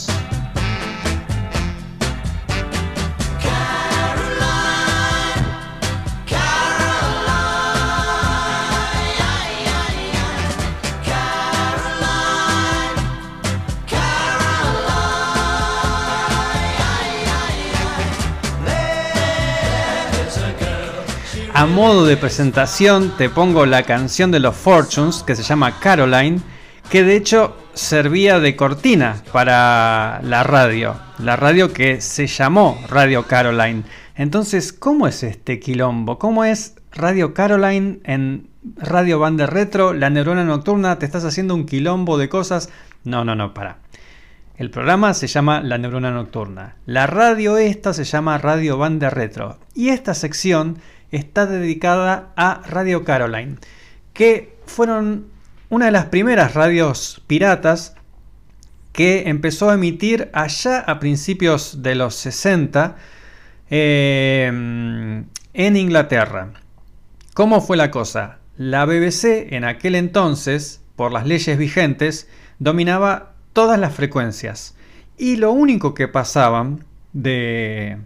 A 21.59 21.65
modo 21.65 22.05
de 22.05 22.15
presentación 22.15 23.11
te 23.17 23.29
pongo 23.29 23.65
la 23.65 23.83
canción 23.83 24.31
de 24.31 24.39
los 24.39 24.55
Fortunes 24.55 25.23
que 25.23 25.35
se 25.35 25.43
llama 25.43 25.77
Caroline, 25.81 26.39
que 26.89 27.03
de 27.03 27.17
hecho 27.17 27.53
servía 27.73 28.39
de 28.39 28.55
cortina 28.55 29.21
para 29.33 30.21
la 30.23 30.43
radio, 30.43 30.95
la 31.17 31.35
radio 31.35 31.73
que 31.73 31.99
se 31.99 32.27
llamó 32.27 32.81
Radio 32.87 33.27
Caroline. 33.27 33.83
Entonces, 34.15 34.71
¿cómo 34.71 35.05
es 35.05 35.21
este 35.21 35.59
quilombo? 35.59 36.17
¿Cómo 36.17 36.45
es 36.45 36.75
Radio 36.93 37.33
Caroline 37.33 37.99
en 38.05 38.47
Radio 38.77 39.19
Banda 39.19 39.45
Retro, 39.45 39.91
la 39.93 40.09
neurona 40.09 40.45
nocturna? 40.45 40.97
¿Te 40.97 41.05
estás 41.05 41.25
haciendo 41.25 41.55
un 41.55 41.65
quilombo 41.65 42.17
de 42.17 42.29
cosas? 42.29 42.69
No, 43.03 43.25
no, 43.25 43.35
no, 43.35 43.53
para. 43.53 43.79
El 44.55 44.71
programa 44.71 45.13
se 45.13 45.27
llama 45.27 45.61
La 45.61 45.77
Neurona 45.77 46.11
Nocturna. 46.11 46.75
La 46.85 47.07
radio 47.07 47.57
esta 47.57 47.93
se 47.93 48.03
llama 48.03 48.37
Radio 48.37 48.77
Banda 48.77 49.09
Retro. 49.09 49.57
Y 49.73 49.87
esta 49.89 50.13
sección 50.13 50.79
está 51.11 51.45
dedicada 51.45 52.31
a 52.35 52.61
Radio 52.67 53.03
Caroline, 53.03 53.57
que 54.13 54.57
fueron 54.65 55.27
una 55.69 55.85
de 55.85 55.91
las 55.91 56.05
primeras 56.05 56.53
radios 56.53 57.21
piratas 57.27 57.95
que 58.91 59.29
empezó 59.29 59.69
a 59.69 59.75
emitir 59.75 60.29
allá 60.33 60.79
a 60.79 60.99
principios 60.99 61.81
de 61.83 61.95
los 61.95 62.15
60 62.15 62.97
eh, 63.69 64.47
en 65.53 65.77
Inglaterra. 65.77 66.53
¿Cómo 67.33 67.61
fue 67.61 67.77
la 67.77 67.91
cosa? 67.91 68.39
La 68.57 68.85
BBC 68.85 69.53
en 69.53 69.63
aquel 69.63 69.95
entonces, 69.95 70.81
por 70.95 71.13
las 71.13 71.25
leyes 71.25 71.57
vigentes, 71.57 72.27
dominaba 72.57 73.35
todas 73.53 73.79
las 73.79 73.93
frecuencias. 73.93 74.75
Y 75.17 75.37
lo 75.37 75.51
único 75.51 75.93
que 75.93 76.07
pasaban 76.07 76.83
de, 77.13 77.97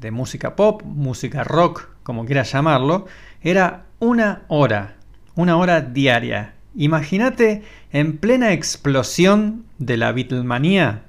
de 0.00 0.10
música 0.10 0.54
pop, 0.54 0.82
música 0.84 1.44
rock, 1.44 1.93
como 2.04 2.24
quieras 2.24 2.52
llamarlo, 2.52 3.06
era 3.42 3.86
una 3.98 4.42
hora, 4.46 4.96
una 5.34 5.56
hora 5.56 5.80
diaria. 5.80 6.54
Imagínate 6.76 7.62
en 7.92 8.18
plena 8.18 8.52
explosión 8.52 9.64
de 9.78 9.96
la 9.96 10.12
Beatlemanía 10.12 11.02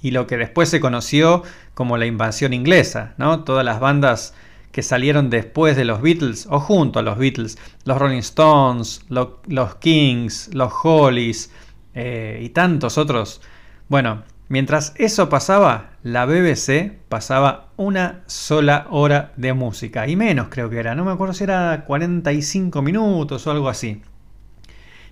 y 0.00 0.12
lo 0.12 0.26
que 0.26 0.38
después 0.38 0.70
se 0.70 0.80
conoció 0.80 1.42
como 1.74 1.98
la 1.98 2.06
invasión 2.06 2.52
inglesa, 2.52 3.14
¿no? 3.18 3.44
Todas 3.44 3.64
las 3.64 3.80
bandas 3.80 4.34
que 4.72 4.82
salieron 4.82 5.30
después 5.30 5.76
de 5.76 5.84
los 5.84 6.00
Beatles 6.00 6.46
o 6.48 6.60
junto 6.60 6.98
a 6.98 7.02
los 7.02 7.18
Beatles, 7.18 7.58
los 7.84 7.98
Rolling 7.98 8.18
Stones, 8.18 9.04
los 9.08 9.74
Kings, 9.76 10.54
los 10.54 10.72
Hollies 10.82 11.50
eh, 11.94 12.40
y 12.42 12.50
tantos 12.50 12.98
otros. 12.98 13.40
Bueno, 13.88 14.22
mientras 14.50 14.92
eso 14.96 15.30
pasaba, 15.30 15.92
la 16.02 16.26
BBC 16.26 16.92
pasaba 17.08 17.68
una 17.76 18.20
sola 18.26 18.86
hora 18.90 19.32
de 19.36 19.54
música 19.54 20.08
y 20.08 20.16
menos 20.16 20.48
creo 20.50 20.68
que 20.68 20.78
era, 20.78 20.94
no 20.94 21.04
me 21.04 21.12
acuerdo 21.12 21.32
si 21.32 21.44
era 21.44 21.84
45 21.86 22.82
minutos 22.82 23.46
o 23.46 23.50
algo 23.50 23.70
así. 23.70 24.02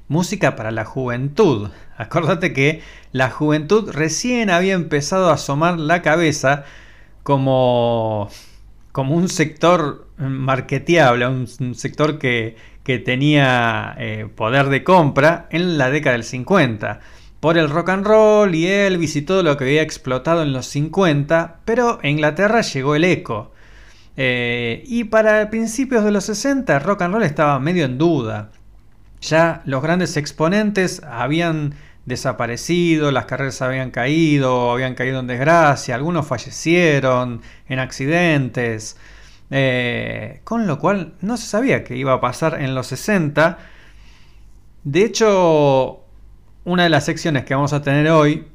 Música 0.09 0.57
para 0.57 0.71
la 0.71 0.85
juventud. 0.85 1.71
Acordate 1.97 2.53
que 2.53 2.83
la 3.13 3.31
juventud 3.31 3.91
recién 3.93 4.51
había 4.51 4.75
empezado 4.75 5.31
a 5.31 5.35
asomar 5.35 5.79
la 5.79 6.03
cabeza 6.03 6.65
como, 7.23 8.29
como 8.93 9.15
un 9.15 9.29
sector 9.29 10.09
marketeable, 10.19 11.29
un, 11.29 11.47
sector 11.75 12.19
que, 12.19 12.57
que 12.83 12.99
tenía 12.99 13.95
eh, 13.99 14.27
poder 14.35 14.69
de 14.69 14.83
compra 14.83 15.47
en 15.51 15.79
la 15.79 15.91
década 15.91 16.15
del 16.15 16.25
50. 16.25 17.01
Por 17.41 17.57
el 17.57 17.71
rock 17.71 17.91
and 17.91 18.07
roll 18.07 18.55
y 18.55 18.67
Elvis 18.67 19.15
y 19.17 19.23
todo 19.23 19.43
lo 19.43 19.57
que 19.57 19.65
había 19.65 19.83
explotado 19.83 20.43
en 20.43 20.53
los 20.53 20.67
50, 20.67 21.61
pero 21.65 22.01
a 22.03 22.09
Inglaterra 22.09 22.63
llegó 22.63 22.95
el 22.97 23.05
eco. 23.05 23.53
Eh, 24.17 24.83
y 24.87 25.05
para 25.05 25.49
principios 25.49 26.03
de 26.03 26.11
los 26.11 26.25
60 26.25 26.77
el 26.77 26.83
rock 26.83 27.03
and 27.03 27.15
roll 27.15 27.23
estaba 27.23 27.61
medio 27.61 27.85
en 27.85 27.99
duda. 27.99 28.51
Ya 29.21 29.63
los 29.65 29.83
grandes 29.83 30.17
exponentes 30.17 31.03
habían 31.09 31.75
desaparecido, 32.07 33.13
las 33.13 33.27
carreras 33.27 33.63
habían 33.63 33.91
caído, 33.91 34.73
habían 34.73 34.95
caído 34.95 35.21
en 35.21 35.27
desgracia, 35.29 35.95
algunos 35.95 36.27
fallecieron 36.27 37.43
en 37.69 37.79
accidentes, 37.79 38.97
eh, 39.51 40.41
con 40.43 40.67
lo 40.67 40.79
cual 40.79 41.15
no 41.21 41.37
se 41.37 41.47
sabía 41.47 41.85
qué 41.85 41.97
iba 41.97 42.15
a 42.15 42.21
pasar 42.21 42.61
en 42.61 42.75
los 42.75 42.89
60. 42.89 43.59
De 44.85 45.05
hecho, 45.05 45.98
una 46.69 46.85
de 46.85 46.89
las 46.89 47.05
secciones 47.05 47.45
que 47.45 47.55
vamos 47.55 47.73
a 47.73 47.83
tener 47.83 48.09
hoy, 48.11 48.47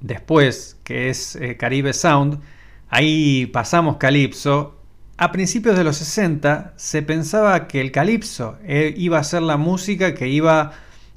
después, 0.00 0.78
que 0.84 1.08
es 1.10 1.36
eh, 1.36 1.56
Caribe 1.56 1.92
Sound, 1.92 2.40
ahí 2.88 3.46
pasamos 3.46 3.96
Calypso 3.96 4.82
a 5.22 5.30
principios 5.30 5.76
de 5.76 5.84
los 5.84 5.98
60 5.98 6.72
se 6.74 7.00
pensaba 7.02 7.68
que 7.68 7.80
el 7.80 7.92
calipso 7.92 8.58
eh, 8.64 8.92
iba 8.96 9.18
a 9.18 9.24
ser 9.24 9.42
la 9.42 9.56
música 9.56 10.14
que 10.14 10.26
iba 10.26 10.72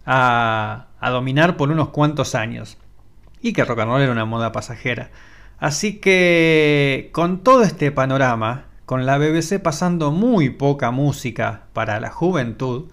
a, 0.06 0.88
dominar 1.02 1.58
por 1.58 1.72
unos 1.72 1.90
cuantos 1.90 2.36
años 2.36 2.78
y 3.42 3.54
que 3.54 3.66
rock 3.66 3.80
and 3.80 3.92
roll 3.92 4.02
era 4.04 4.12
una 4.12 4.26
moda 4.26 4.52
pasajera. 4.52 5.10
Así 5.58 5.98
que 5.98 7.10
con 7.14 7.44
todo 7.44 7.64
este 7.64 7.92
panorama, 7.92 8.66
con 8.86 9.08
la 9.08 9.18
BBC 9.18 9.60
pasando 9.60 10.12
muy 10.12 10.52
poca 10.52 10.92
música 10.92 11.64
para 11.74 12.00
la 12.00 12.12
juventud, 12.12 12.92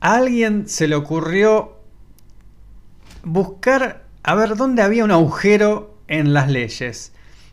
a 0.00 0.14
alguien 0.14 0.68
se 0.68 0.88
le 0.88 0.96
ocurrió 0.96 1.79
buscar 3.24 4.04
a 4.22 4.34
ver 4.34 4.56
dónde 4.56 4.82
había 4.82 5.04
un 5.04 5.10
agujero 5.10 5.98
en 6.08 6.32
las 6.32 6.50
leyes. 6.50 7.12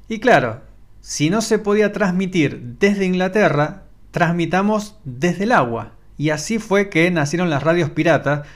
Y 0.10 0.20
claro, 0.20 0.62
si 1.02 1.30
no 1.30 1.42
se 1.42 1.60
podía 1.60 1.94
transmitir 1.94 2.76
desde 2.80 3.06
Inglaterra, 3.06 3.84
transmitamos 4.12 4.98
desde 5.04 5.46
el 5.46 5.52
agua. 5.52 5.94
Y 6.18 6.32
así 6.32 6.60
fue 6.60 6.90
que 6.90 7.10
nacieron 7.12 7.50
las 7.50 7.64
radios 7.64 7.92
piratas, 7.92 8.48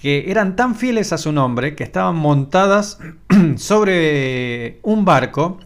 que 0.00 0.30
eran 0.30 0.56
tan 0.56 0.74
fieles 0.74 1.12
a 1.12 1.18
su 1.18 1.32
nombre, 1.32 1.74
que 1.74 1.84
estaban 1.84 2.16
montadas 2.16 2.98
sobre 3.56 4.80
un 4.82 5.04
barco. 5.04 5.58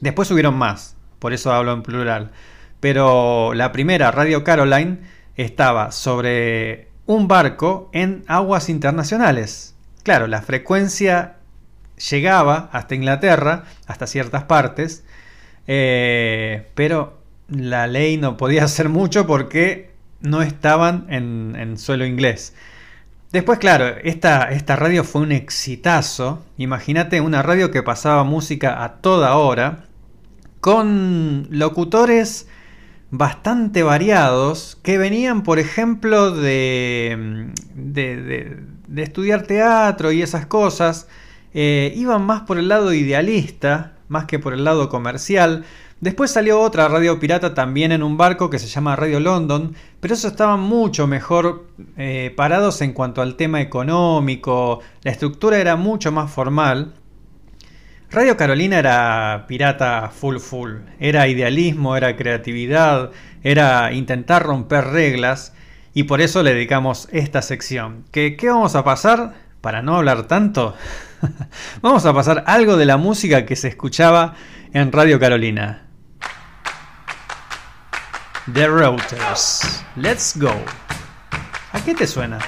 Después 0.00 0.30
hubieron 0.30 0.56
más, 0.56 0.96
por 1.18 1.32
eso 1.32 1.52
hablo 1.52 1.72
en 1.72 1.82
plural. 1.82 2.32
Pero 2.80 3.54
la 3.54 3.72
primera, 3.72 4.10
Radio 4.10 4.44
Caroline, 4.44 4.98
estaba 5.36 5.92
sobre 5.92 6.88
un 7.06 7.28
barco 7.28 7.90
en 7.92 8.24
aguas 8.26 8.68
internacionales. 8.68 9.74
Claro, 10.02 10.26
la 10.26 10.42
frecuencia 10.42 11.36
llegaba 12.10 12.70
hasta 12.72 12.94
Inglaterra, 12.94 13.64
hasta 13.86 14.06
ciertas 14.06 14.44
partes, 14.44 15.04
eh, 15.66 16.68
pero 16.74 17.20
la 17.48 17.86
ley 17.86 18.16
no 18.16 18.36
podía 18.36 18.64
hacer 18.64 18.88
mucho 18.88 19.26
porque 19.26 19.90
no 20.20 20.42
estaban 20.42 21.06
en, 21.10 21.78
suelo 21.78 22.06
inglés. 22.06 22.54
Después, 23.32 23.58
claro, 23.58 23.86
esta, 24.02 24.50
esta 24.50 24.76
radio 24.76 25.04
fue 25.04 25.22
un 25.22 25.32
exitazo. 25.32 26.44
Imagínate 26.58 27.20
una 27.20 27.42
radio 27.42 27.70
que 27.70 27.82
pasaba 27.82 28.24
música 28.24 28.82
a 28.82 28.96
toda 29.00 29.36
hora, 29.36 29.84
con 30.60 31.46
locutores 31.50 32.48
bastante 33.10 33.82
variados 33.82 34.78
que 34.82 34.98
venían, 34.98 35.42
por 35.42 35.58
ejemplo, 35.58 36.32
de, 36.32 37.52
de, 37.74 38.58
estudiar 38.96 39.42
teatro 39.42 40.12
y 40.12 40.22
esas 40.22 40.46
cosas. 40.46 41.08
Eh, 41.52 41.92
iban 41.96 42.22
más 42.22 42.42
por 42.42 42.58
el 42.58 42.68
lado 42.68 42.92
idealista, 42.92 43.92
más 44.08 44.26
que 44.26 44.38
por 44.38 44.52
el 44.52 44.64
lado 44.64 44.88
comercial. 44.88 45.64
Después 46.00 46.30
salió 46.30 46.60
otra 46.60 46.88
radio 46.88 47.20
pirata 47.20 47.52
también 47.52 47.92
en 47.92 48.02
un 48.02 48.16
barco 48.16 48.48
que 48.48 48.58
se 48.58 48.68
llama 48.68 48.96
Radio 48.96 49.20
London, 49.20 49.74
pero 50.00 50.14
eso 50.14 50.28
estaban 50.28 50.60
mucho 50.60 51.06
mejor 51.06 51.66
eh, 51.98 52.32
parados 52.34 52.80
en 52.80 52.94
cuanto 52.94 53.20
al 53.20 53.36
tema 53.36 53.60
económico, 53.60 54.80
la 55.02 55.10
estructura 55.10 55.58
era 55.58 55.76
mucho 55.76 56.10
más 56.10 56.30
formal. 56.30 56.94
Radio 58.10 58.34
Carolina 58.36 58.78
era 58.78 59.44
pirata 59.46 60.10
full 60.10 60.38
full, 60.38 60.76
era 60.98 61.28
idealismo, 61.28 61.96
era 61.96 62.16
creatividad, 62.16 63.10
era 63.42 63.92
intentar 63.92 64.42
romper 64.42 64.84
reglas 64.86 65.52
y 65.94 66.04
por 66.04 66.20
eso 66.20 66.42
le 66.42 66.54
dedicamos 66.54 67.08
esta 67.12 67.42
sección. 67.42 68.04
¿Qué, 68.12 68.36
vamos 68.42 68.74
a 68.74 68.84
pasar? 68.84 69.34
Para 69.60 69.82
no 69.82 69.96
hablar 69.96 70.26
tanto, 70.26 70.74
Vamos 71.82 72.06
a 72.06 72.14
pasar 72.14 72.44
algo 72.46 72.76
de 72.76 72.86
la 72.86 72.96
música 72.96 73.46
que 73.46 73.56
se 73.56 73.68
escuchaba 73.68 74.34
en 74.72 74.92
Radio 74.92 75.18
Carolina. 75.20 75.86
The 78.52 78.66
Routers. 78.66 79.84
Let's 79.96 80.36
go. 80.36 80.54
¿A 81.72 81.80
qué 81.84 81.94
te 81.94 82.06
suena? 82.06 82.38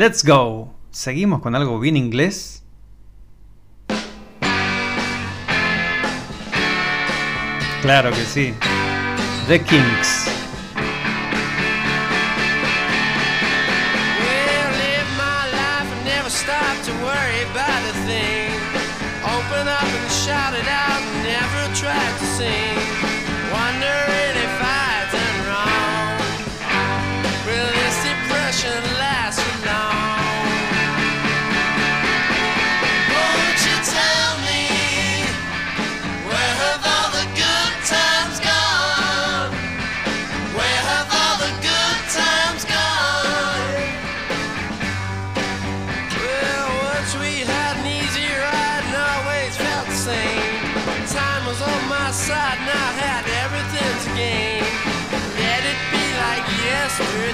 Let's 0.00 0.24
go. 0.24 0.72
Seguimos 0.92 1.42
con 1.42 1.54
algo 1.54 1.78
bien 1.78 1.94
inglés. 1.94 2.62
Claro 7.82 8.08
que 8.08 8.24
sí. 8.24 8.54
The 9.46 9.60
Kings. 9.60 10.39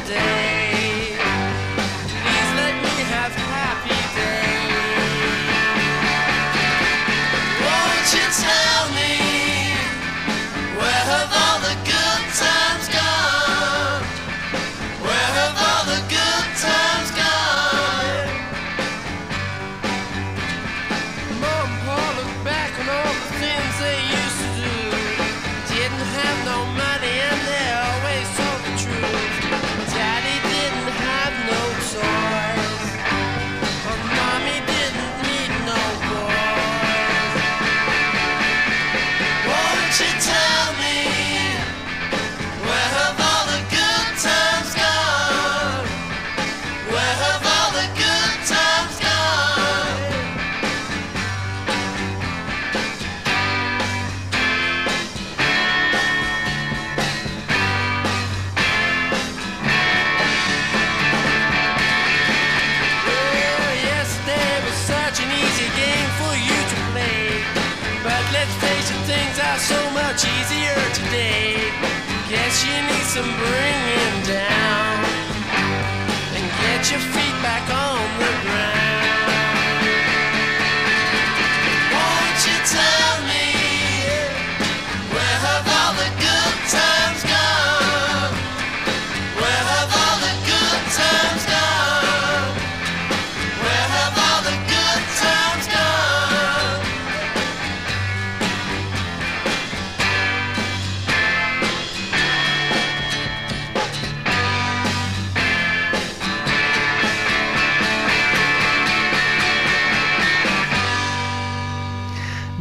day. 0.07 0.46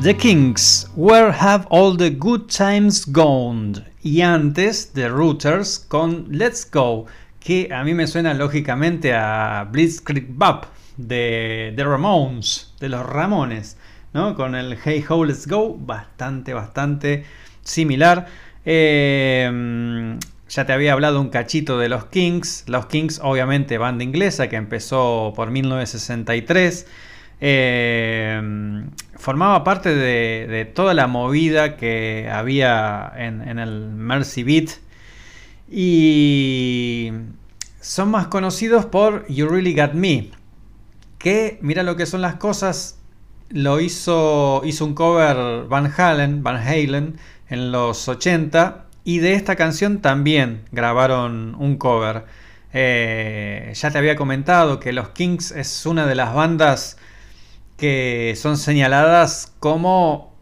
The 0.05 0.15
Kings, 0.15 0.87
Where 0.95 1.31
Have 1.31 1.65
All 1.71 1.97
the 1.97 2.11
Good 2.11 2.41
Times 2.41 3.11
Gone? 3.11 3.83
Y 4.03 4.21
antes, 4.21 4.91
The 4.93 5.09
Rooters 5.09 5.79
con 5.79 6.27
Let's 6.29 6.69
Go, 6.71 7.07
que 7.39 7.69
a 7.73 7.83
mí 7.83 7.95
me 7.95 8.05
suena 8.05 8.35
lógicamente 8.35 9.15
a 9.15 9.67
Blitzkrieg 9.71 10.27
Bop 10.29 10.65
de 10.97 11.73
The 11.75 11.83
Ramones, 11.83 12.71
de 12.79 12.89
los 12.89 13.03
Ramones, 13.03 13.77
¿no? 14.13 14.35
Con 14.35 14.53
el 14.53 14.77
Hey 14.77 15.03
Ho, 15.09 15.25
Let's 15.25 15.47
Go, 15.47 15.75
bastante, 15.75 16.53
bastante 16.53 17.25
similar. 17.63 18.27
Eh, 18.63 20.19
ya 20.47 20.65
te 20.67 20.73
había 20.73 20.93
hablado 20.93 21.19
un 21.19 21.29
cachito 21.29 21.79
de 21.79 21.89
los 21.89 22.05
Kings. 22.05 22.65
Los 22.67 22.85
Kings, 22.85 23.19
obviamente, 23.23 23.79
banda 23.79 24.03
inglesa 24.03 24.49
que 24.49 24.55
empezó 24.55 25.33
por 25.35 25.49
1963. 25.49 26.85
Eh, 27.41 28.41
formaba 29.15 29.63
parte 29.63 29.93
de, 29.93 30.65
toda 30.65 30.93
la 30.93 31.07
movida 31.07 31.77
que 31.77 32.29
había 32.31 33.11
en, 33.15 33.47
en 33.47 33.59
el 33.59 33.89
Mercy 33.89 34.43
Beat. 34.43 34.69
Y 35.69 37.11
son 37.81 38.09
más 38.09 38.27
conocidos 38.27 38.85
por 38.85 39.27
You 39.27 39.47
Really 39.47 39.75
Got 39.75 39.93
Me. 39.93 40.31
Que, 41.17 41.59
mira 41.61 41.83
lo 41.83 41.95
que 41.95 42.05
son 42.05 42.21
las 42.21 42.35
cosas, 42.35 42.99
lo 43.49 43.79
hizo, 43.79 44.61
hizo 44.65 44.85
un 44.85 44.93
cover 44.93 45.67
Van 45.67 45.91
Halen, 45.95 46.43
Van 46.43 46.57
Halen 46.57 47.17
en 47.49 47.71
los 47.71 48.07
80 48.07 48.85
y 49.03 49.19
de 49.19 49.33
esta 49.33 49.55
canción 49.55 49.99
también 49.99 50.63
grabaron 50.71 51.55
un 51.59 51.77
cover. 51.77 52.25
Eh, 52.73 53.71
ya 53.73 53.91
te 53.91 53.97
había 53.97 54.15
comentado 54.15 54.79
que 54.79 54.91
los 54.91 55.09
Kings 55.09 55.51
es 55.51 55.85
una 55.85 56.05
de 56.05 56.15
las 56.15 56.33
bandas 56.33 56.97
que 57.77 58.33
son 58.37 58.57
señaladas 58.57 59.53
como 59.59 60.33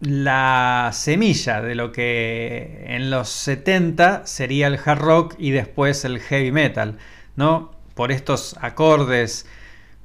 la 0.00 0.90
semilla 0.92 1.62
de 1.62 1.74
lo 1.74 1.92
que 1.92 2.84
en 2.88 3.10
los 3.10 3.28
70 3.28 4.26
sería 4.26 4.66
el 4.66 4.78
hard 4.84 4.98
rock 4.98 5.34
y 5.38 5.52
después 5.52 6.04
el 6.04 6.18
heavy 6.18 6.50
metal, 6.50 6.98
¿no? 7.36 7.70
Por 7.94 8.10
estos 8.10 8.56
acordes 8.60 9.46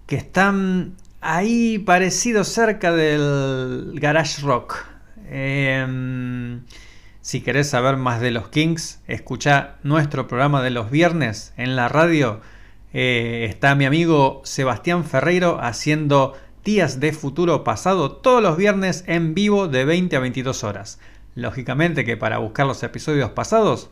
que 0.05 0.15
están 0.15 0.95
ahí 1.19 1.79
parecidos 1.79 2.47
cerca 2.47 2.91
del 2.91 3.93
garage 3.95 4.41
rock. 4.43 4.85
Eh, 5.29 6.59
si 7.27 7.41
querés 7.41 7.69
saber 7.69 7.97
más 7.97 8.21
de 8.21 8.31
los 8.31 8.47
Kings, 8.47 9.01
escucha 9.05 9.75
nuestro 9.83 10.27
programa 10.29 10.63
de 10.63 10.69
los 10.69 10.89
viernes 10.89 11.53
en 11.57 11.75
la 11.75 11.89
radio. 11.89 12.39
Eh, 12.93 13.45
está 13.49 13.75
mi 13.75 13.83
amigo 13.83 14.41
Sebastián 14.45 15.03
Ferreiro 15.03 15.59
haciendo 15.61 16.35
Días 16.67 16.99
de 16.99 17.13
Futuro 17.13 17.63
Pasado 17.63 18.11
todos 18.11 18.43
los 18.43 18.57
viernes 18.57 19.05
en 19.07 19.33
vivo 19.33 19.69
de 19.69 19.85
20 19.85 20.17
a 20.17 20.19
22 20.19 20.65
horas. 20.65 20.99
Lógicamente 21.33 22.03
que 22.03 22.17
para 22.17 22.39
buscar 22.39 22.65
los 22.67 22.83
episodios 22.83 23.29
pasados, 23.29 23.89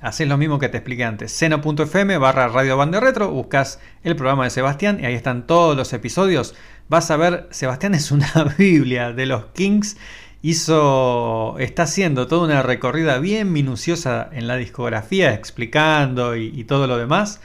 haces 0.00 0.28
lo 0.28 0.36
mismo 0.36 0.60
que 0.60 0.68
te 0.68 0.76
expliqué 0.76 1.02
antes. 1.02 1.32
Seno.fm 1.32 2.18
barra 2.18 2.46
Radio 2.46 2.76
Bande 2.76 3.00
Retro, 3.00 3.32
buscas 3.32 3.80
el 4.04 4.14
programa 4.14 4.44
de 4.44 4.50
Sebastián 4.50 5.00
y 5.00 5.06
ahí 5.06 5.14
están 5.14 5.48
todos 5.48 5.76
los 5.76 5.92
episodios. 5.92 6.54
Vas 6.88 7.10
a 7.10 7.16
ver, 7.16 7.48
Sebastián 7.50 7.96
es 7.96 8.12
una 8.12 8.30
biblia 8.58 9.12
de 9.12 9.26
los 9.26 9.46
Kings. 9.46 9.96
Hizo, 10.40 11.56
está 11.58 11.82
haciendo 11.82 12.28
toda 12.28 12.44
una 12.44 12.62
recorrida 12.62 13.18
bien 13.18 13.50
minuciosa 13.50 14.28
en 14.30 14.46
la 14.46 14.54
discografía, 14.54 15.34
explicando 15.34 16.36
y, 16.36 16.62
todo 16.62 16.86
lo 16.86 16.96
demás. 16.96 17.40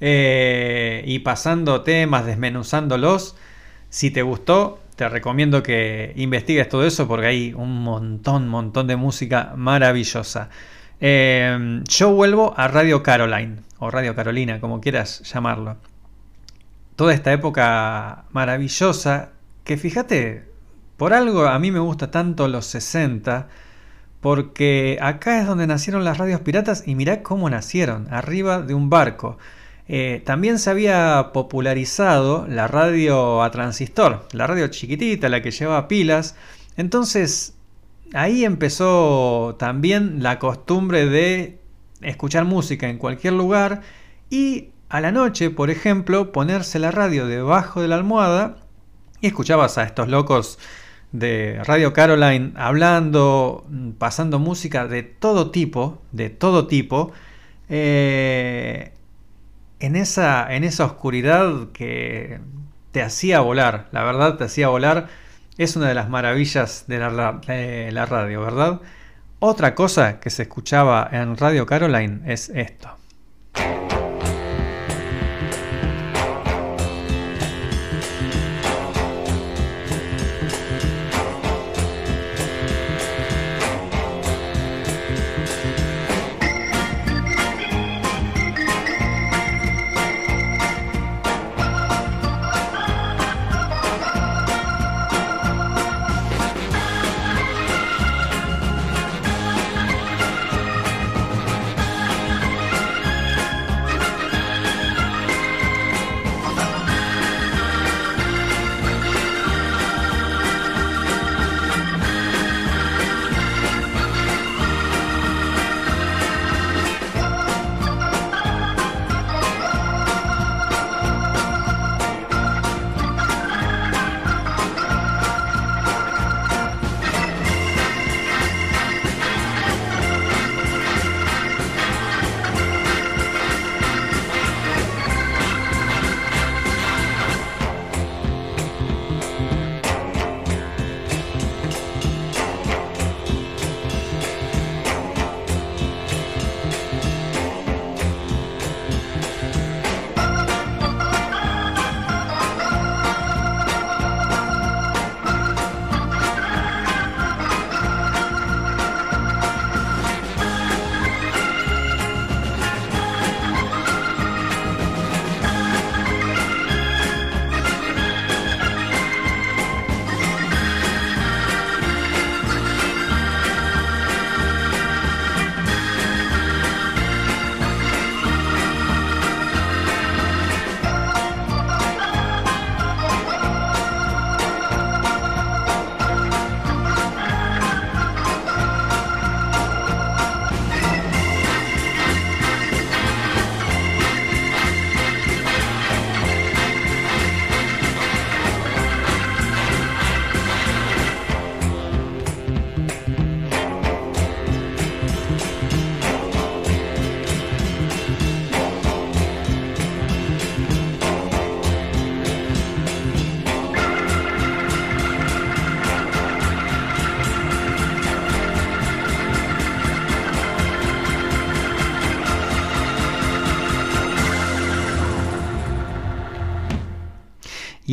Eh, 0.00 1.02
y 1.04 1.18
pasando 1.18 1.80
temas, 1.80 2.26
desmenuzándolos. 2.26 3.34
Si 3.96 4.10
te 4.10 4.20
gustó, 4.20 4.78
te 4.94 5.08
recomiendo 5.08 5.62
que 5.62 6.12
investigues 6.16 6.68
todo 6.68 6.84
eso 6.84 7.08
porque 7.08 7.28
hay 7.28 7.54
un 7.54 7.82
montón, 7.82 8.46
montón 8.46 8.86
de 8.88 8.96
música 8.96 9.54
maravillosa. 9.56 10.50
Eh, 11.00 11.80
yo 11.88 12.12
vuelvo 12.12 12.52
a 12.58 12.68
Radio 12.68 13.02
Caroline, 13.02 13.60
o 13.78 13.90
Radio 13.90 14.14
Carolina, 14.14 14.60
como 14.60 14.82
quieras 14.82 15.22
llamarlo. 15.22 15.78
toda 16.94 17.14
esta 17.14 17.32
época 17.32 18.24
maravillosa, 18.32 19.30
que 19.64 19.78
fíjate, 19.78 20.44
por 20.98 21.14
algo 21.14 21.46
a 21.46 21.58
mí 21.58 21.70
me 21.70 21.78
gusta 21.78 22.10
tanto 22.10 22.48
los 22.48 22.66
60, 22.66 23.48
porque 24.20 24.98
acá 25.00 25.40
es 25.40 25.46
donde 25.46 25.66
nacieron 25.66 26.04
las 26.04 26.18
radios 26.18 26.42
piratas 26.42 26.86
y 26.86 26.96
mirá 26.96 27.22
cómo 27.22 27.48
nacieron, 27.48 28.12
arriba 28.12 28.60
de 28.60 28.74
un 28.74 28.90
barco. 28.90 29.38
Eh, 29.88 30.22
también 30.24 30.58
se 30.58 30.70
había 30.70 31.30
popularizado 31.32 32.46
la 32.48 32.66
radio 32.66 33.42
a 33.42 33.50
transistor, 33.50 34.26
la 34.32 34.46
radio 34.46 34.66
chiquitita, 34.68 35.28
la 35.28 35.42
que 35.42 35.52
llevaba 35.52 35.88
pilas. 35.88 36.34
Entonces 36.76 37.54
ahí 38.14 38.44
empezó 38.44 39.56
también 39.58 40.22
la 40.22 40.38
costumbre 40.38 41.06
de 41.06 41.58
escuchar 42.02 42.44
música 42.44 42.88
en 42.88 42.98
cualquier 42.98 43.32
lugar 43.32 43.82
y 44.30 44.70
a 44.88 45.00
la 45.00 45.12
noche, 45.12 45.50
por 45.50 45.70
ejemplo, 45.70 46.32
ponerse 46.32 46.78
la 46.78 46.90
radio 46.90 47.26
debajo 47.26 47.82
de 47.82 47.88
la 47.88 47.96
almohada 47.96 48.58
y 49.20 49.28
escuchabas 49.28 49.78
a 49.78 49.84
estos 49.84 50.08
locos 50.08 50.58
de 51.12 51.60
Radio 51.64 51.92
Caroline 51.92 52.52
hablando, 52.56 53.66
pasando 53.98 54.38
música 54.38 54.86
de 54.86 55.02
todo 55.02 55.50
tipo, 55.50 56.02
de 56.12 56.30
todo 56.30 56.66
tipo, 56.66 57.12
eh, 57.68 58.92
en, 59.80 59.96
esa, 59.96 60.54
en 60.54 60.64
esa 60.64 60.84
oscuridad 60.84 61.68
que 61.72 62.40
te 62.92 63.02
hacía 63.02 63.40
volar, 63.40 63.88
la 63.92 64.04
verdad 64.04 64.36
te 64.36 64.44
hacía 64.44 64.68
volar, 64.68 65.08
es 65.58 65.76
una 65.76 65.88
de 65.88 65.94
las 65.94 66.08
maravillas 66.08 66.84
de 66.86 66.98
la, 66.98 67.40
de 67.46 67.90
la 67.92 68.06
radio, 68.06 68.42
¿verdad? 68.42 68.80
Otra 69.38 69.74
cosa 69.74 70.18
que 70.20 70.30
se 70.30 70.42
escuchaba 70.42 71.08
en 71.12 71.36
Radio 71.36 71.66
Caroline 71.66 72.20
es 72.26 72.50
esto. 72.50 72.90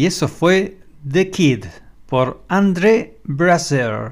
Y 0.04 0.06
eso 0.06 0.28
fue 0.28 0.80
The 1.10 1.30
Kid 1.30 1.64
por 2.08 2.44
André 2.50 3.20
Brasser. 3.24 4.12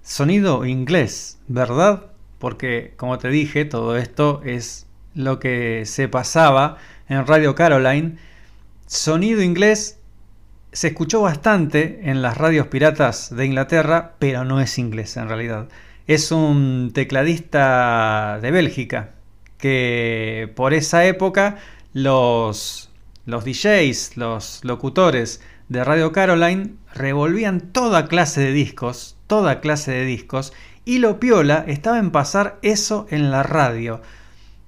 Sonido 0.00 0.64
inglés, 0.64 1.40
¿verdad? 1.48 2.12
Porque, 2.38 2.94
como 2.96 3.18
te 3.18 3.26
dije, 3.26 3.64
todo 3.64 3.96
esto 3.96 4.42
es 4.44 4.86
lo 5.14 5.40
que 5.40 5.82
se 5.86 6.06
pasaba 6.06 6.76
en 7.08 7.26
Radio 7.26 7.56
Caroline. 7.56 8.16
Sonido 8.86 9.42
inglés 9.42 9.98
se 10.70 10.86
escuchó 10.86 11.22
bastante 11.22 12.08
en 12.08 12.22
las 12.22 12.38
radios 12.38 12.68
piratas 12.68 13.34
de 13.34 13.44
Inglaterra, 13.44 14.14
pero 14.20 14.44
no 14.44 14.60
es 14.60 14.78
inglés 14.78 15.16
en 15.16 15.26
realidad. 15.26 15.68
Es 16.06 16.30
un 16.30 16.92
tecladista 16.94 18.38
de 18.40 18.52
Bélgica 18.52 19.14
que 19.58 20.52
por 20.54 20.74
esa 20.74 21.06
época 21.06 21.56
los 21.92 22.87
los 23.28 23.44
DJs, 23.44 24.16
los 24.16 24.64
locutores 24.64 25.42
de 25.68 25.84
Radio 25.84 26.12
Caroline 26.12 26.76
revolvían 26.94 27.60
toda 27.60 28.06
clase 28.06 28.40
de 28.40 28.52
discos, 28.52 29.18
toda 29.26 29.60
clase 29.60 29.90
de 29.90 30.06
discos, 30.06 30.54
y 30.86 30.96
lo 30.96 31.20
piola 31.20 31.62
estaba 31.68 31.98
en 31.98 32.10
pasar 32.10 32.58
eso 32.62 33.06
en 33.10 33.30
la 33.30 33.42
radio. 33.42 34.00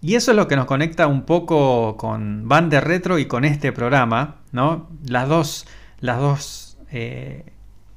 Y 0.03 0.17
eso 0.17 0.33
es 0.33 0.37
lo 0.37 0.47
que 0.47 0.57
nos 0.57 0.67
conecta 0.67 1.07
un 1.07 1.23
poco 1.23 1.97
con 1.97 2.49
Bande 2.49 2.83
Retro 2.83 3.19
y 3.19 3.25
con 3.25 3.47
este 3.47 3.73
programa, 3.73 4.37
¿no? 4.53 4.91
Las 5.07 5.27
dos, 5.27 5.67
las 6.01 6.19
dos, 6.19 6.77
eh, 6.91 7.47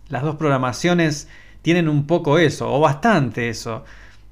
las 0.07 0.23
dos 0.23 0.37
programaciones 0.37 1.27
tienen 1.61 1.89
un 1.89 2.07
poco 2.07 2.37
eso, 2.39 2.73
o 2.73 2.79
bastante 2.79 3.49
eso. 3.49 3.83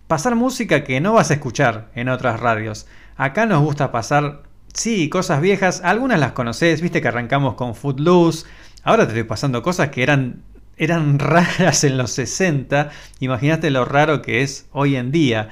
Pasar 0.08 0.36
música 0.36 0.86
que 0.86 1.02
no 1.02 1.12
vas 1.12 1.30
a 1.30 1.34
escuchar 1.34 1.92
en 1.94 2.08
otras 2.08 2.40
radios. 2.40 2.88
Acá 3.18 3.46
nos 3.46 3.62
gusta 3.62 3.92
pasar 3.92 4.44
Sí, 4.74 5.10
cosas 5.10 5.42
viejas. 5.42 5.82
Algunas 5.84 6.20
las 6.20 6.32
conoces, 6.32 6.82
viste 6.82 7.02
que 7.02 7.08
arrancamos 7.08 7.56
con 7.56 7.76
Footloose. 7.76 8.46
Ahora 8.84 9.04
te 9.06 9.12
estoy 9.12 9.24
pasando 9.24 9.62
cosas 9.62 9.90
que 9.90 10.04
eran, 10.04 10.44
eran 10.78 11.20
raras 11.20 11.84
en 11.84 11.98
los 11.98 12.12
60. 12.12 12.90
Imagínate 13.20 13.70
lo 13.70 13.86
raro 13.86 14.22
que 14.22 14.42
es 14.42 14.68
hoy 14.72 14.96
en 14.96 15.12
día. 15.12 15.50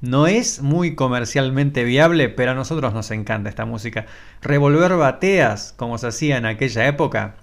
No 0.00 0.26
es 0.26 0.62
muy 0.62 0.96
comercialmente 0.96 1.84
viable, 1.84 2.28
pero 2.28 2.52
a 2.52 2.54
nosotros 2.54 2.92
nos 2.92 3.10
encanta 3.10 3.50
esta 3.50 3.66
música. 3.66 4.06
Revolver 4.40 4.96
bateas, 4.96 5.74
como 5.76 5.98
se 5.98 6.08
hacía 6.08 6.38
en 6.38 6.46
aquella 6.46 6.86
época. 6.88 7.36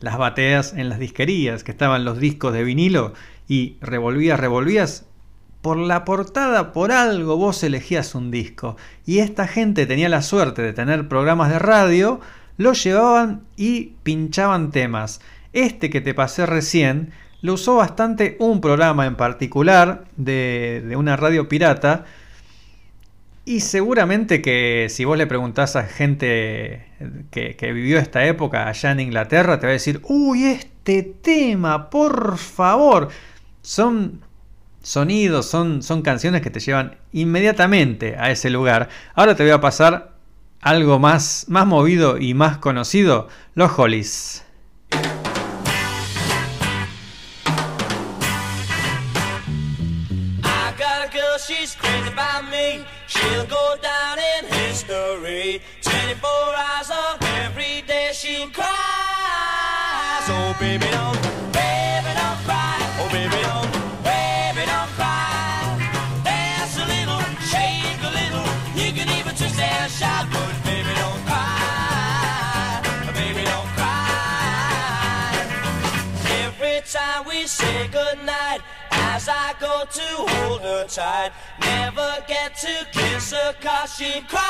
Las 0.00 0.18
bateas 0.18 0.72
en 0.72 0.88
las 0.88 0.98
disquerías, 0.98 1.62
que 1.62 1.70
estaban 1.70 2.04
los 2.04 2.18
discos 2.18 2.52
de 2.52 2.64
vinilo, 2.64 3.14
y 3.46 3.76
revolvías, 3.80 4.40
revolvías, 4.40 5.06
por 5.64 5.78
la 5.78 6.04
portada, 6.04 6.74
por 6.74 6.92
algo 6.92 7.38
vos 7.38 7.64
elegías 7.64 8.14
un 8.14 8.30
disco. 8.30 8.76
Y 9.06 9.20
esta 9.20 9.48
gente 9.48 9.86
tenía 9.86 10.10
la 10.10 10.20
suerte 10.20 10.60
de 10.60 10.74
tener 10.74 11.08
programas 11.08 11.48
de 11.48 11.58
radio 11.58 12.20
lo 12.58 12.74
llevaban 12.74 13.44
y 13.56 13.94
pinchaban 14.02 14.72
temas. 14.72 15.22
Este 15.54 15.88
que 15.88 16.02
te 16.02 16.12
pasé 16.12 16.44
recién 16.44 17.12
lo 17.40 17.54
usó 17.54 17.76
bastante 17.76 18.36
un 18.40 18.60
programa 18.60 19.06
en 19.06 19.16
particular 19.16 20.04
de, 20.18 20.94
una 20.98 21.16
radio 21.16 21.48
pirata. 21.48 22.04
Y 23.46 23.60
seguramente 23.60 24.42
que 24.42 24.88
si 24.90 25.06
vos 25.06 25.16
le 25.16 25.26
preguntás 25.26 25.76
a 25.76 25.84
gente 25.84 26.88
que, 27.30 27.56
que 27.56 27.72
vivió 27.72 27.98
esta 27.98 28.26
época 28.26 28.68
allá 28.68 28.92
en 28.92 29.00
Inglaterra, 29.00 29.58
te 29.58 29.66
va 29.66 29.70
a 29.70 29.72
decir, 29.72 30.02
uy, 30.02 30.44
este 30.44 31.02
tema, 31.22 31.88
por 31.88 32.36
favor. 32.36 33.08
Son 33.62 34.20
sonidos, 34.84 35.46
son, 35.46 35.82
son 35.82 36.02
canciones 36.02 36.42
que 36.42 36.50
te 36.50 36.60
llevan 36.60 36.96
inmediatamente 37.12 38.16
a 38.16 38.30
ese 38.30 38.50
lugar. 38.50 38.88
Ahora 39.14 39.34
te 39.34 39.42
voy 39.42 39.52
a 39.52 39.60
pasar 39.60 40.12
algo 40.60 40.98
más, 40.98 41.46
más 41.48 41.66
movido 41.66 42.18
y 42.18 42.34
más 42.34 42.58
conocido, 42.58 43.28
los 43.54 43.76
Hollies. 43.76 44.44
Say 77.84 77.92
goodnight, 77.92 78.60
as 78.90 79.28
I 79.28 79.54
go 79.60 79.84
to 79.90 80.32
hold 80.32 80.60
her 80.62 80.86
tight, 80.86 81.32
never 81.60 82.24
get 82.26 82.56
to 82.56 82.86
kiss 82.92 83.32
her 83.32 83.54
cause 83.60 83.94
she 83.96 84.20
cries. 84.22 84.42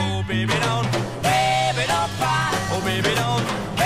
Oh, 0.00 0.24
baby, 0.26 0.54
don't, 0.60 0.90
baby, 1.22 1.84
don't 1.86 2.10
cry. 2.18 2.50
Oh, 2.72 2.82
baby, 2.84 3.14
don't, 3.14 3.77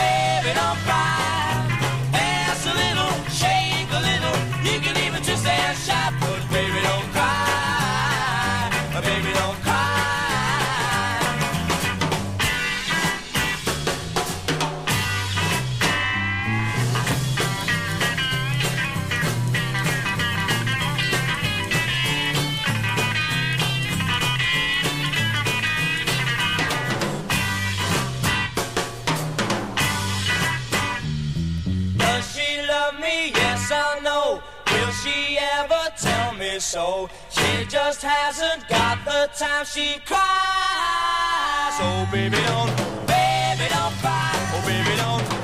so? 36.72 37.06
She 37.28 37.66
just 37.66 38.00
hasn't 38.00 38.66
got 38.66 39.04
the 39.04 39.28
time. 39.36 39.66
She 39.66 39.98
cries. 40.06 41.76
Oh, 41.84 42.08
baby, 42.10 42.38
don't, 42.48 42.74
baby, 43.06 43.66
don't 43.68 43.94
cry. 44.00 44.32
Oh, 44.54 44.62
baby, 44.64 44.96
don't, 44.96 45.41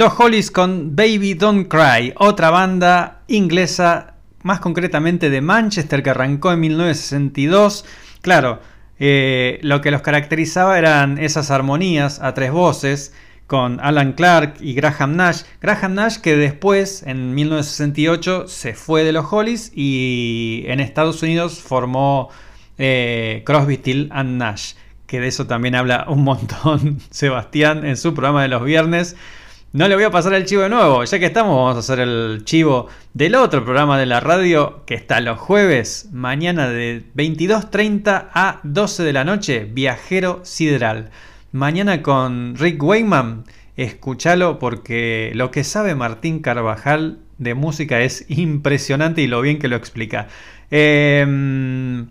Los 0.00 0.18
Hollies 0.18 0.50
con 0.50 0.96
Baby 0.96 1.34
Don't 1.34 1.68
Cry, 1.68 2.14
otra 2.16 2.48
banda 2.48 3.20
inglesa, 3.28 4.14
más 4.42 4.58
concretamente 4.58 5.28
de 5.28 5.42
Manchester, 5.42 6.02
que 6.02 6.08
arrancó 6.08 6.52
en 6.52 6.60
1962. 6.60 7.84
Claro, 8.22 8.62
eh, 8.98 9.58
lo 9.60 9.82
que 9.82 9.90
los 9.90 10.00
caracterizaba 10.00 10.78
eran 10.78 11.18
esas 11.18 11.50
armonías 11.50 12.18
a 12.22 12.32
tres 12.32 12.50
voces 12.50 13.12
con 13.46 13.78
Alan 13.80 14.14
Clark 14.14 14.54
y 14.60 14.72
Graham 14.72 15.16
Nash. 15.16 15.42
Graham 15.60 15.92
Nash 15.92 16.16
que 16.16 16.34
después, 16.34 17.02
en 17.02 17.34
1968, 17.34 18.48
se 18.48 18.72
fue 18.72 19.04
de 19.04 19.12
los 19.12 19.30
Hollies 19.30 19.70
y 19.74 20.64
en 20.68 20.80
Estados 20.80 21.22
Unidos 21.22 21.60
formó 21.60 22.30
eh, 22.78 23.42
Crosby, 23.44 23.74
Still 23.74 24.08
and 24.12 24.38
Nash. 24.38 24.72
Que 25.06 25.20
de 25.20 25.28
eso 25.28 25.46
también 25.46 25.74
habla 25.74 26.06
un 26.08 26.24
montón 26.24 27.00
Sebastián 27.10 27.84
en 27.84 27.98
su 27.98 28.14
programa 28.14 28.40
de 28.40 28.48
los 28.48 28.64
viernes. 28.64 29.14
No 29.72 29.86
le 29.86 29.94
voy 29.94 30.02
a 30.02 30.10
pasar 30.10 30.34
el 30.34 30.46
chivo 30.46 30.62
de 30.62 30.68
nuevo, 30.68 31.04
ya 31.04 31.18
que 31.20 31.26
estamos, 31.26 31.54
vamos 31.54 31.76
a 31.76 31.78
hacer 31.78 32.00
el 32.00 32.42
chivo 32.44 32.88
del 33.14 33.36
otro 33.36 33.62
programa 33.64 34.00
de 34.00 34.06
la 34.06 34.18
radio 34.18 34.84
que 34.84 34.94
está 34.94 35.20
los 35.20 35.38
jueves, 35.38 36.08
mañana 36.10 36.68
de 36.68 37.04
22.30 37.14 38.30
a 38.34 38.58
12 38.64 39.04
de 39.04 39.12
la 39.12 39.22
noche, 39.22 39.70
Viajero 39.72 40.40
Sideral. 40.42 41.10
Mañana 41.52 42.02
con 42.02 42.56
Rick 42.56 42.82
Wayman, 42.82 43.44
escúchalo 43.76 44.58
porque 44.58 45.30
lo 45.36 45.52
que 45.52 45.62
sabe 45.62 45.94
Martín 45.94 46.40
Carvajal 46.40 47.20
de 47.38 47.54
música 47.54 48.00
es 48.00 48.24
impresionante 48.28 49.22
y 49.22 49.28
lo 49.28 49.40
bien 49.40 49.60
que 49.60 49.68
lo 49.68 49.76
explica. 49.76 50.26
Em, 50.72 52.08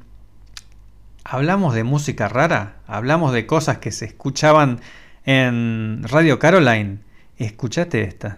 hablamos 1.25 1.75
de 1.75 1.83
música 1.83 2.29
rara, 2.29 2.77
hablamos 2.87 3.33
de 3.33 3.45
cosas 3.45 3.79
que 3.79 3.91
se 3.91 4.05
escuchaban 4.05 4.79
en 5.25 6.03
Radio 6.07 6.39
Caroline. 6.39 7.08
Escuchate 7.39 8.03
esta. 8.03 8.37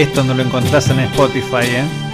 Esto 0.00 0.24
no 0.24 0.32
lo 0.32 0.42
encontrás 0.42 0.88
en 0.88 1.00
Spotify, 1.00 1.66
¿eh? 1.76 2.09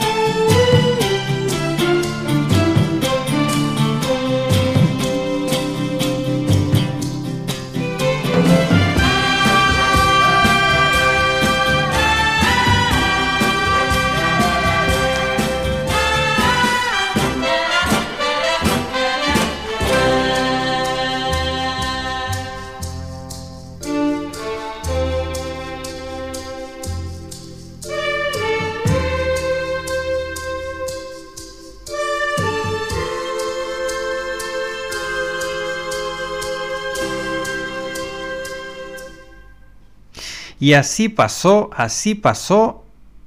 Y 40.67 40.75
así 40.75 41.09
pasó, 41.09 41.71
así 41.77 42.17
pasó 42.17 42.85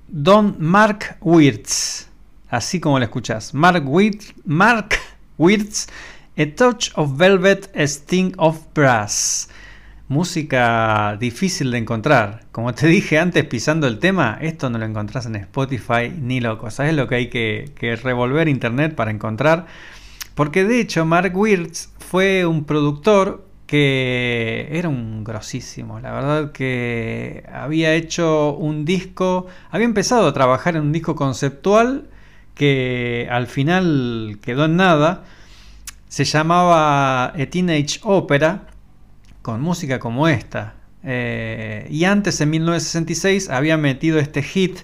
Don 0.10 0.58
Mark 0.60 1.16
Wirtz. 1.22 2.10
Así 2.50 2.82
como 2.82 3.00
lo 3.00 3.06
escuchás. 3.06 3.54
Mark 3.54 3.88
Wirtz, 3.88 4.34
Mark 4.44 4.90
Wirtz, 5.38 5.88
A 6.38 6.44
Touch 6.54 6.90
of 6.96 7.16
Velvet, 7.16 7.74
A 7.74 7.84
Sting 7.84 8.34
of 8.36 8.60
Brass. 8.76 9.50
Música 10.10 11.16
difícil 11.18 11.72
de 11.72 11.78
encontrar. 11.78 12.44
Como 12.52 12.74
te 12.74 12.88
dije 12.88 13.18
antes, 13.18 13.46
pisando 13.46 13.88
el 13.88 14.00
tema, 14.00 14.38
esto 14.42 14.70
no 14.70 14.78
lo 14.78 14.84
encontrás 14.84 15.26
en 15.26 15.38
Spotify 15.38 16.12
ni 16.14 16.42
loco. 16.42 16.70
¿Sabes 16.70 16.94
lo 16.94 17.08
que 17.08 17.16
hay 17.16 17.30
que, 17.30 17.72
que 17.74 17.96
revolver 17.96 18.50
internet 18.50 18.96
para 18.96 19.12
encontrar? 19.12 19.66
Porque 20.36 20.66
de 20.66 20.82
hecho, 20.82 21.06
Mark 21.06 21.32
Wirtz 21.38 21.88
fue 22.00 22.46
un 22.46 22.66
productor 22.66 23.49
que 23.70 24.68
era 24.72 24.90
un 24.90 25.24
grosísimo. 25.24 26.00
La 26.00 26.12
verdad 26.12 26.52
que 26.54 27.44
había 27.54 27.94
hecho 27.94 28.56
un 28.56 28.84
disco, 28.84 29.46
había 29.70 29.86
empezado 29.86 30.28
a 30.28 30.34
trabajar 30.34 30.76
en 30.76 30.82
un 30.82 30.92
disco 30.92 31.14
conceptual 31.16 32.10
que 32.56 33.28
al 33.30 33.46
final 33.46 34.40
quedó 34.42 34.66
en 34.66 34.76
nada. 34.76 35.24
Se 36.08 36.26
llamaba 36.26 37.26
A 37.26 37.46
Teenage 37.52 38.00
Opera, 38.02 38.66
con 39.44 39.62
música 39.62 40.00
como 40.00 40.28
esta. 40.28 40.74
Eh, 41.04 41.86
y 41.92 42.06
antes, 42.06 42.42
en 42.42 42.50
1966, 42.50 43.52
había 43.52 43.78
metido 43.78 44.18
este 44.18 44.42
hit, 44.42 44.80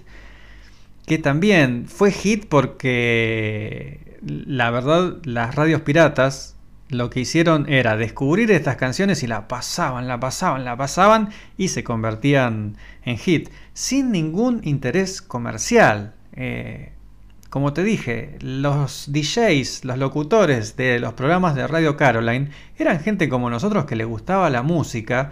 que 1.07 1.17
también 1.17 1.87
fue 1.87 2.11
hit 2.11 2.45
porque, 2.47 4.19
la 4.21 4.69
verdad, 4.69 5.15
las 5.23 5.55
radios 5.55 5.81
piratas 5.81 6.54
lo 6.89 7.09
que 7.09 7.21
hicieron 7.21 7.67
era 7.67 7.97
descubrir 7.97 8.51
estas 8.51 8.75
canciones 8.75 9.23
y 9.23 9.27
la 9.27 9.47
pasaban, 9.47 10.07
la 10.07 10.19
pasaban, 10.19 10.65
la 10.65 10.77
pasaban 10.77 11.29
y 11.57 11.69
se 11.69 11.83
convertían 11.83 12.77
en 13.03 13.17
hit, 13.17 13.49
sin 13.73 14.11
ningún 14.11 14.61
interés 14.63 15.21
comercial. 15.21 16.13
Eh, 16.33 16.91
como 17.49 17.73
te 17.73 17.83
dije, 17.83 18.37
los 18.41 19.11
DJs, 19.11 19.85
los 19.85 19.97
locutores 19.97 20.75
de 20.75 20.99
los 20.99 21.13
programas 21.13 21.55
de 21.55 21.65
Radio 21.67 21.95
Caroline 21.95 22.49
eran 22.77 22.99
gente 22.99 23.29
como 23.29 23.49
nosotros 23.49 23.85
que 23.85 23.95
le 23.95 24.05
gustaba 24.05 24.49
la 24.49 24.61
música 24.61 25.31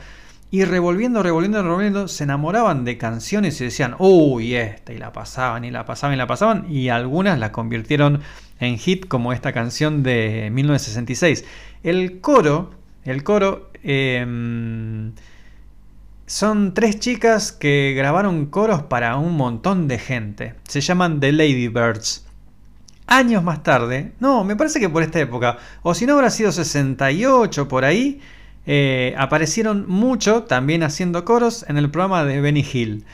y 0.53 0.65
revolviendo, 0.65 1.23
revolviendo, 1.23 1.63
revolviendo, 1.63 2.07
se 2.07 2.25
enamoraban 2.25 2.85
de 2.85 2.99
canciones 2.99 3.59
y 3.59 3.63
decían, 3.63 3.95
uy, 3.97 4.53
esta, 4.53 4.93
y 4.93 4.99
la 4.99 5.11
pasaban, 5.11 5.65
y 5.65 5.71
la 5.71 5.83
pasaban, 5.83 6.13
y 6.13 6.17
la 6.17 6.27
pasaban, 6.27 6.71
y 6.71 6.89
algunas 6.89 7.39
la 7.39 7.51
convirtieron 7.51 8.21
en 8.59 8.77
hit 8.77 9.07
como 9.07 9.33
esta 9.33 9.51
canción 9.51 10.03
de 10.03 10.51
1966. 10.51 11.43
El 11.81 12.21
coro, 12.21 12.69
el 13.03 13.23
coro, 13.23 13.71
em, 13.81 15.13
son 16.27 16.75
tres 16.75 16.99
chicas 16.99 17.51
que 17.51 17.95
grabaron 17.97 18.45
coros 18.45 18.83
para 18.83 19.17
un 19.17 19.35
montón 19.35 19.87
de 19.87 19.97
gente. 19.97 20.53
Se 20.67 20.81
llaman 20.81 21.19
The 21.19 21.31
Ladybirds. 21.31 22.27
Años 23.07 23.43
más 23.43 23.63
tarde, 23.63 24.11
no, 24.19 24.43
me 24.43 24.55
parece 24.55 24.79
que 24.79 24.87
por 24.87 25.01
esta 25.01 25.19
época, 25.19 25.57
o 25.81 25.95
si 25.95 26.05
no 26.05 26.13
habrá 26.13 26.29
sido 26.29 26.51
68 26.51 27.67
por 27.67 27.85
ahí, 27.85 28.21
eh, 28.65 29.13
aparecieron 29.17 29.85
mucho 29.87 30.43
también 30.43 30.83
haciendo 30.83 31.25
coros 31.25 31.65
en 31.67 31.77
el 31.77 31.89
programa 31.89 32.23
de 32.23 32.41
Benny 32.41 32.65
Hill. 32.71 33.05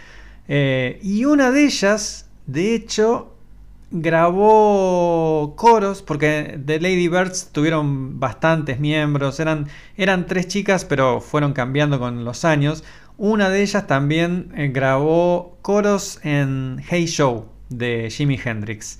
Eh, 0.48 1.00
y 1.02 1.26
una 1.26 1.52
de 1.52 1.66
ellas, 1.66 2.30
de 2.48 2.76
hecho, 2.76 3.36
grabó 3.92 5.56
coros, 5.56 6.02
porque 6.04 6.60
The 6.64 6.80
Lady 6.80 7.08
Birds 7.08 7.50
tuvieron 7.52 8.20
bastantes 8.20 8.80
miembros, 8.80 9.40
eran, 9.40 9.68
eran 9.98 10.28
tres 10.28 10.48
chicas, 10.48 10.86
pero 10.86 11.22
fueron 11.22 11.54
cambiando 11.54 12.00
con 12.00 12.24
los 12.26 12.46
años. 12.46 12.84
Una 13.18 13.50
de 13.50 13.62
ellas 13.64 13.88
también 13.88 14.52
eh, 14.56 14.70
grabó 14.70 15.58
coros 15.62 16.20
en 16.24 16.82
Hey 16.88 17.06
Show 17.08 17.48
de 17.70 18.10
Jimi 18.10 18.40
Hendrix. 18.44 19.00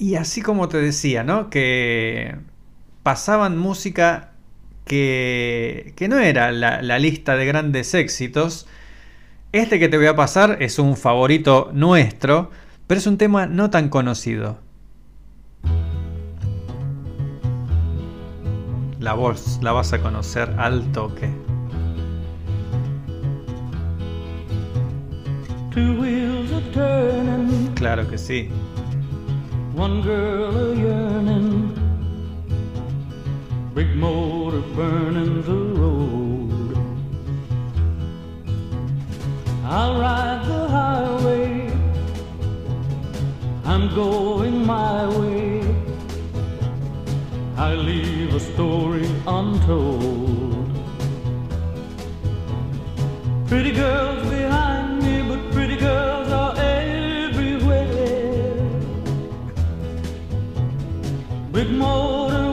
Y 0.00 0.14
así 0.14 0.40
como 0.40 0.68
te 0.68 0.78
decía, 0.78 1.22
¿no? 1.22 1.50
Que 1.50 2.34
pasaban 3.02 3.58
música 3.58 4.32
que, 4.84 5.92
que 5.96 6.08
no 6.08 6.18
era 6.18 6.52
la, 6.52 6.82
la 6.82 6.98
lista 6.98 7.36
de 7.36 7.46
grandes 7.46 7.94
éxitos, 7.94 8.66
este 9.52 9.78
que 9.78 9.88
te 9.88 9.96
voy 9.96 10.06
a 10.06 10.16
pasar 10.16 10.58
es 10.60 10.78
un 10.78 10.96
favorito 10.96 11.70
nuestro, 11.72 12.50
pero 12.86 12.98
es 12.98 13.06
un 13.06 13.18
tema 13.18 13.46
no 13.46 13.70
tan 13.70 13.88
conocido. 13.88 14.58
La 19.00 19.14
voz 19.14 19.58
la 19.62 19.72
vas 19.72 19.92
a 19.92 20.00
conocer 20.00 20.54
al 20.58 20.92
toque. 20.92 21.30
Claro 27.74 28.08
que 28.08 28.18
sí. 28.18 28.50
one 29.76 30.02
girl 30.02 31.89
big 33.80 33.96
motor 33.96 34.60
burning 34.76 35.40
the 35.40 35.60
road. 35.80 36.76
I'll 39.64 39.98
ride 39.98 40.42
the 40.52 40.62
highway, 40.68 41.72
I'm 43.64 43.84
going 43.94 44.66
my 44.66 45.06
way. 45.18 45.62
I 47.56 47.72
leave 47.72 48.34
a 48.34 48.40
story 48.40 49.06
untold. 49.26 50.68
Pretty 53.48 53.72
girls 53.72 54.22
behind 54.28 55.02
me, 55.04 55.14
but 55.30 55.40
pretty 55.54 55.76
girls 55.76 56.28
are 56.42 56.54
everywhere. 56.58 57.88
Big 61.50 61.70
motor 61.70 62.49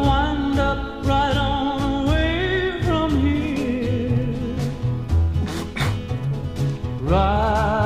Right 7.08 7.77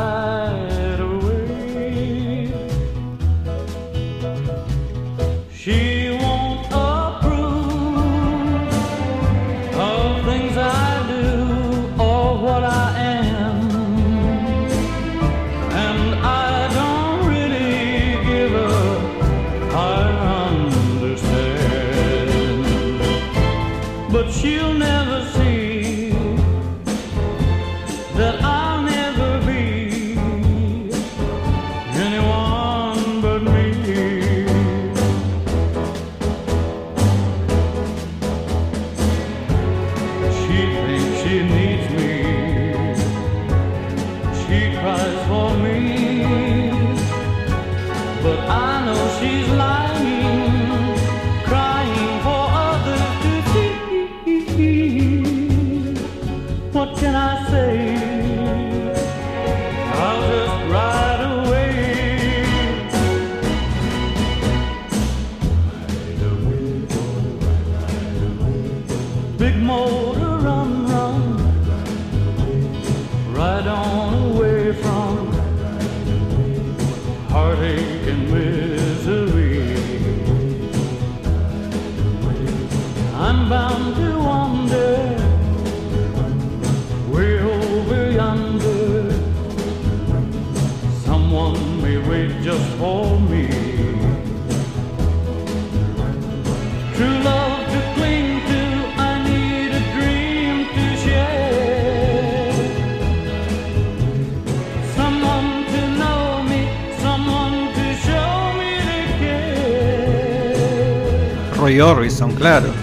care. 111.71 111.79
Roy 111.79 111.79
Orbison, 111.79 112.35
claro. 112.35 112.80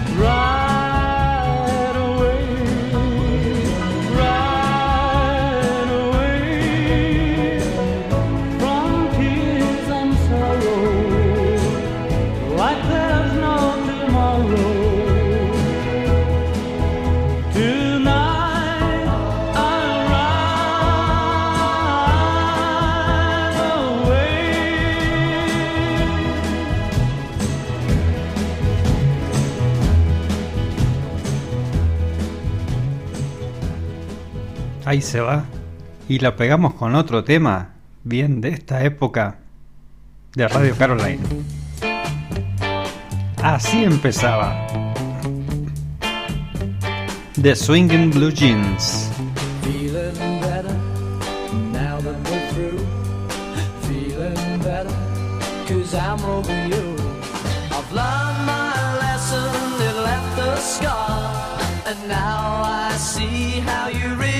Ahí 34.89 35.03
se 35.03 35.21
va. 35.21 35.45
Y 36.09 36.19
la 36.21 36.35
pegamos 36.35 36.73
con 36.73 36.95
otro 36.95 37.23
tema, 37.23 37.75
bien 38.05 38.41
de 38.41 38.49
esta 38.49 38.85
época 38.85 39.37
de 40.35 40.49
Radio 40.49 40.75
Caroline. 40.79 41.21
Así 43.43 43.85
empezaba. 43.85 44.67
The 47.43 47.55
Swinging 47.55 48.13
Blue 48.13 48.33
Jeans. 48.33 49.11
Feeling 49.61 50.41
better 50.41 50.75
now 51.71 52.01
that 52.01 52.17
we're 52.25 52.49
through. 52.55 52.81
Feeling 53.83 54.59
better 54.61 54.97
cause 55.69 55.93
I'm 55.93 56.25
over 56.25 56.67
you. 56.67 56.97
I've 57.77 57.93
learned 57.93 58.47
my 58.47 58.97
lesson, 59.03 59.53
it 59.83 59.97
left 60.03 60.39
a 60.39 60.57
scar. 60.57 61.59
And 61.85 62.09
now 62.09 62.63
I 62.65 62.97
see 62.97 63.61
how 63.61 63.89
you 63.89 64.15
really 64.15 64.38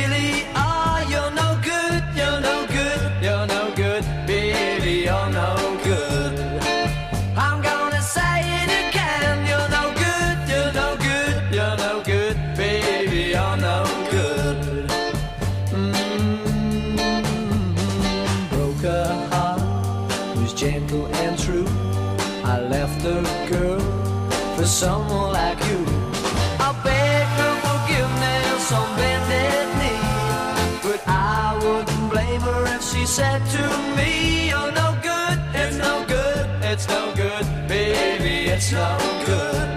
no 38.73 38.97
good." 39.25 39.69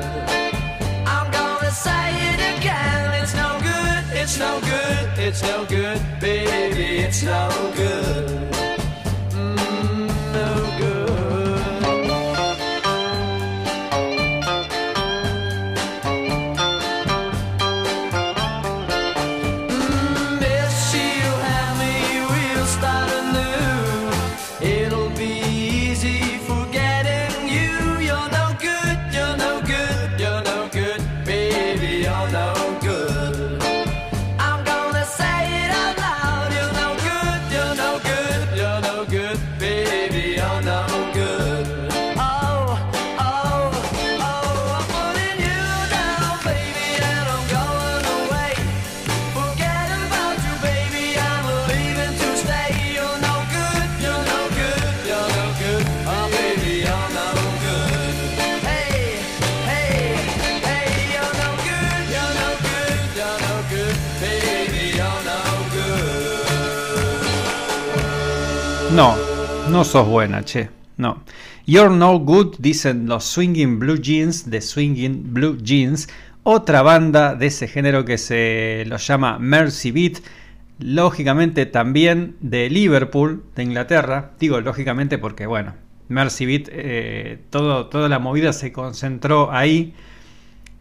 I'm 1.05 1.31
gonna 1.31 1.71
say 1.71 2.05
it 2.31 2.39
again. 2.57 3.21
It's 3.21 3.33
no 3.35 3.59
good, 3.59 4.03
it's 4.21 4.37
no 4.37 4.59
good, 4.61 5.19
it's 5.19 5.41
no 5.41 5.65
good, 5.65 5.99
baby, 6.19 6.99
it's 7.05 7.23
no 7.23 7.49
good. 7.75 8.50
No 69.71 69.85
sos 69.85 70.07
buena, 70.07 70.43
che. 70.43 70.69
No. 70.97 71.23
You're 71.65 71.95
no 71.95 72.19
good, 72.19 72.55
dicen 72.59 73.07
los 73.07 73.23
Swinging 73.23 73.79
Blue 73.79 73.99
Jeans 73.99 74.49
de 74.49 74.61
Swinging 74.61 75.33
Blue 75.33 75.57
Jeans, 75.57 76.09
otra 76.43 76.81
banda 76.81 77.35
de 77.35 77.47
ese 77.47 77.67
género 77.67 78.03
que 78.03 78.17
se 78.17 78.83
los 78.87 79.07
llama 79.07 79.39
Mercy 79.39 79.91
Beat, 79.91 80.17
lógicamente 80.79 81.65
también 81.65 82.35
de 82.41 82.69
Liverpool, 82.69 83.43
de 83.55 83.63
Inglaterra. 83.63 84.31
Digo 84.39 84.59
lógicamente 84.59 85.17
porque, 85.17 85.45
bueno, 85.45 85.73
Mercy 86.09 86.45
Beat, 86.45 86.67
eh, 86.71 87.39
toda 87.49 88.09
la 88.09 88.19
movida 88.19 88.51
se 88.51 88.73
concentró 88.73 89.51
ahí. 89.51 89.93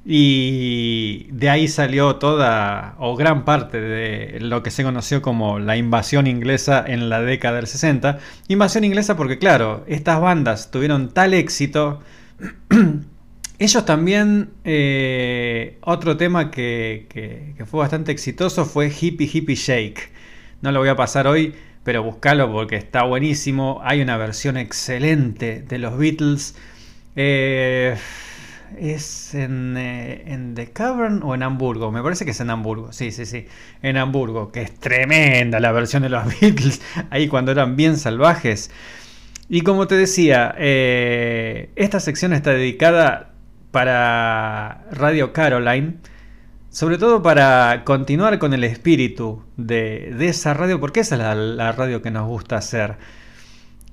Y 0.04 1.28
de 1.30 1.50
ahí 1.50 1.68
salió 1.68 2.16
toda 2.16 2.94
o 2.98 3.16
gran 3.16 3.44
parte 3.44 3.80
de 3.80 4.40
lo 4.40 4.62
que 4.62 4.70
se 4.70 4.82
conoció 4.82 5.20
como 5.20 5.58
la 5.58 5.76
invasión 5.76 6.26
inglesa 6.26 6.82
en 6.86 7.10
la 7.10 7.20
década 7.20 7.56
del 7.56 7.66
60. 7.66 8.18
Invasión 8.48 8.84
inglesa 8.84 9.16
porque 9.16 9.38
claro, 9.38 9.84
estas 9.88 10.20
bandas 10.20 10.70
tuvieron 10.70 11.10
tal 11.12 11.34
éxito. 11.34 12.00
Ellos 13.58 13.84
también, 13.84 14.50
eh, 14.64 15.76
otro 15.82 16.16
tema 16.16 16.50
que, 16.50 17.06
que- 17.10 17.54
fue 17.66 17.80
bastante 17.80 18.10
exitoso 18.10 18.64
fue 18.64 18.88
Hippie 18.90 19.28
Hippie 19.32 19.54
Shake. 19.56 20.10
No 20.62 20.72
lo 20.72 20.80
voy 20.80 20.88
a 20.88 20.96
pasar 20.96 21.26
hoy, 21.26 21.54
pero 21.84 22.02
buscalo 22.02 22.50
porque 22.50 22.76
está 22.76 23.02
buenísimo. 23.04 23.80
Hay 23.84 24.00
una 24.00 24.16
versión 24.16 24.56
excelente 24.56 25.60
de 25.62 25.78
los 25.78 25.98
Beatles. 25.98 26.54
Eh, 27.16 27.96
¿Es 28.78 29.34
en, 29.34 29.76
eh, 29.76 30.22
en 30.26 30.54
The 30.54 30.72
Cavern 30.72 31.22
o 31.22 31.34
en 31.34 31.42
Hamburgo? 31.42 31.90
Me 31.90 32.02
parece 32.02 32.24
que 32.24 32.30
es 32.30 32.40
en 32.40 32.50
Hamburgo. 32.50 32.92
Sí, 32.92 33.10
sí, 33.10 33.26
sí. 33.26 33.46
En 33.82 33.96
Hamburgo, 33.96 34.52
que 34.52 34.62
es 34.62 34.74
tremenda 34.78 35.60
la 35.60 35.72
versión 35.72 36.02
de 36.02 36.08
los 36.08 36.24
Beatles. 36.40 36.80
Ahí 37.10 37.28
cuando 37.28 37.52
eran 37.52 37.76
bien 37.76 37.96
salvajes. 37.96 38.70
Y 39.48 39.62
como 39.62 39.86
te 39.86 39.96
decía, 39.96 40.54
eh, 40.58 41.70
esta 41.76 42.00
sección 42.00 42.32
está 42.32 42.50
dedicada 42.50 43.32
para 43.70 44.86
Radio 44.92 45.32
Caroline. 45.32 45.94
Sobre 46.70 46.98
todo 46.98 47.22
para 47.22 47.82
continuar 47.84 48.38
con 48.38 48.54
el 48.54 48.62
espíritu 48.62 49.42
de, 49.56 50.14
de 50.16 50.28
esa 50.28 50.54
radio, 50.54 50.78
porque 50.78 51.00
esa 51.00 51.16
es 51.16 51.20
la, 51.20 51.34
la 51.34 51.72
radio 51.72 52.00
que 52.00 52.12
nos 52.12 52.28
gusta 52.28 52.56
hacer. 52.58 52.96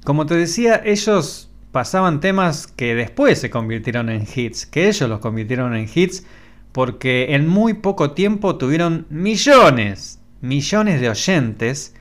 Como 0.03 0.27
te 0.27 0.35
decía, 0.35 0.81
ellos 0.85 1.46
pasaban 1.71 2.19
temas 2.19 2.67
que 2.67 2.95
después 2.95 3.39
se 3.39 3.49
convirtieron 3.49 4.09
en 4.09 4.25
hits, 4.33 4.65
que 4.65 4.87
ellos 4.87 5.09
los 5.09 5.19
convirtieron 5.19 5.75
en 5.75 5.89
hits 5.93 6.25
porque 6.71 7.33
en 7.33 7.47
muy 7.47 7.73
poco 7.73 8.11
tiempo 8.11 8.57
tuvieron 8.57 9.07
millones, 9.09 10.21
millones 10.41 11.01
de 11.01 11.09
oyentes 11.09 11.95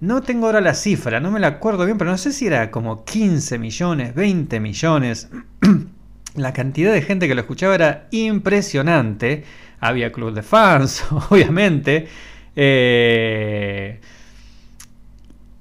No 0.00 0.22
tengo 0.22 0.46
ahora 0.46 0.60
la 0.60 0.74
cifra, 0.74 1.20
no 1.20 1.30
me 1.30 1.40
la 1.40 1.46
acuerdo 1.48 1.84
bien, 1.84 1.98
pero 1.98 2.10
no 2.10 2.18
sé 2.18 2.32
si 2.32 2.46
era 2.46 2.70
como 2.70 3.04
15 3.04 3.58
millones, 3.58 4.14
20 4.14 4.60
millones. 4.60 5.30
la 6.34 6.52
cantidad 6.52 6.92
de 6.92 7.02
gente 7.02 7.26
que 7.28 7.34
lo 7.34 7.40
escuchaba 7.40 7.74
era 7.74 8.08
impresionante. 8.10 9.44
Había 9.80 10.12
club 10.12 10.34
de 10.34 10.42
fans, 10.42 11.04
obviamente. 11.30 12.06
Eh, 12.54 14.00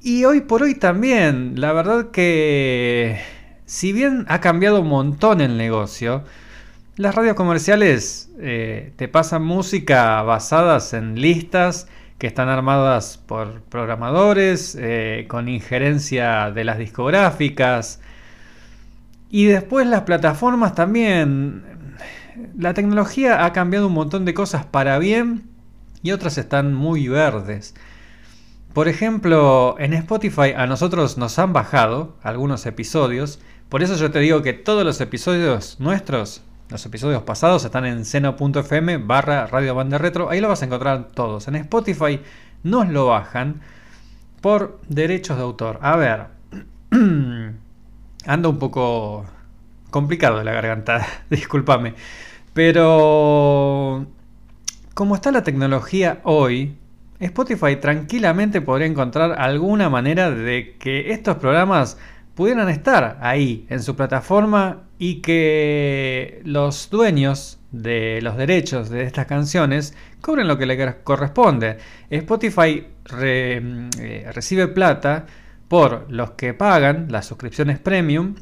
y 0.08 0.24
hoy 0.24 0.39
por 0.39 0.64
hoy 0.64 0.74
también, 0.74 1.60
la 1.60 1.74
verdad 1.74 2.12
que 2.12 3.20
si 3.66 3.91
bien 3.91 4.24
ha 4.30 4.39
cambiado 4.39 4.80
un 4.80 4.88
montón 4.88 5.41
el 5.41 5.58
negocio, 5.58 6.24
las 6.95 7.14
radios 7.14 7.36
comerciales 7.36 8.30
eh, 8.39 8.93
te 8.95 9.10
pasan 9.10 9.43
música 9.43 10.22
basadas 10.22 10.93
en 10.93 11.20
listas 11.20 11.89
que 12.20 12.28
están 12.28 12.47
armadas 12.47 13.18
por 13.18 13.64
programadores, 13.64 14.78
eh, 14.80 15.26
con 15.28 15.49
injerencia 15.49 16.51
de 16.51 16.64
las 16.64 16.78
discográficas. 16.78 17.99
Y 19.30 19.47
después 19.47 19.88
las 19.88 20.03
plataformas 20.03 20.74
también. 20.74 21.66
La 22.58 22.74
tecnología 22.74 23.43
ha 23.43 23.51
cambiado 23.51 23.88
un 23.88 23.93
montón 23.93 24.24
de 24.24 24.34
cosas 24.34 24.66
para 24.66 24.99
bien 24.99 25.49
y 26.01 26.14
otras 26.14 26.38
están 26.38 26.74
muy 26.74 27.10
verdes. 27.10 27.76
Por 28.78 28.88
ejemplo, 28.88 29.76
en 29.80 29.96
Spotify 29.96 30.54
a 30.56 30.68
nosotros 30.68 31.18
nos 31.18 31.40
han 31.40 31.52
bajado 31.52 32.16
algunos 32.22 32.64
episodios. 32.68 33.40
Por 33.70 33.82
eso 33.82 33.96
yo 33.96 34.12
te 34.12 34.20
digo 34.20 34.44
que 34.44 34.54
todos 34.54 34.86
los 34.86 35.02
episodios 35.02 35.80
nuestros 35.80 36.44
los 36.70 36.86
episodios 36.86 37.24
pasados 37.24 37.66
están 37.66 37.88
en 37.88 38.06
seno.fm 38.06 38.98
barra 38.98 39.48
Radio 39.48 39.74
Banda 39.74 39.98
Retro. 39.98 40.30
Ahí 40.30 40.42
lo 40.42 40.48
vas 40.48 40.62
a 40.62 40.66
encontrar 40.66 41.08
todos. 41.08 41.48
En 41.48 41.56
Spotify 41.56 42.20
nos 42.62 42.88
lo 42.90 43.08
bajan 43.08 43.62
por 44.42 44.80
derechos 44.88 45.38
de 45.38 45.44
autor. 45.44 45.80
A 45.82 45.96
ver. 45.96 46.26
Ando 48.28 48.50
un 48.52 48.60
poco 48.60 49.26
complicado 49.90 50.38
de 50.38 50.44
la 50.44 50.52
garganta. 50.52 51.04
Discúlpame. 51.32 51.96
Pero... 52.54 54.06
Como 54.94 55.16
está 55.16 55.32
la 55.32 55.42
tecnología 55.42 56.22
hoy, 56.26 56.78
Spotify 57.20 57.78
tranquilamente 57.78 58.61
podría 58.61 58.88
encontrar 58.88 59.39
alguna 59.39 59.89
manera 59.89 60.30
de 60.30 60.76
que 60.78 61.11
estos 61.11 61.38
programas 61.38 61.97
pudieran 62.36 62.70
estar 62.70 63.18
ahí 63.22 63.65
en 63.70 63.82
su 63.82 63.95
plataforma 63.95 64.84
y 64.99 65.22
que 65.22 66.41
los 66.45 66.89
dueños 66.91 67.59
de 67.72 68.20
los 68.22 68.38
derechos 68.38 68.89
de 68.89 69.03
estas 69.03 69.26
canciones 69.26 69.95
cobren 70.22 70.47
lo 70.47 70.57
que 70.57 70.68
les 70.68 70.95
corresponde. 71.03 71.78
Spotify 72.09 72.86
eh, 73.20 74.30
recibe 74.34 74.68
plata 74.68 75.26
por 75.68 76.05
los 76.11 76.32
que 76.32 76.53
pagan 76.53 77.07
las 77.09 77.26
suscripciones 77.26 77.80
premium 77.80 78.36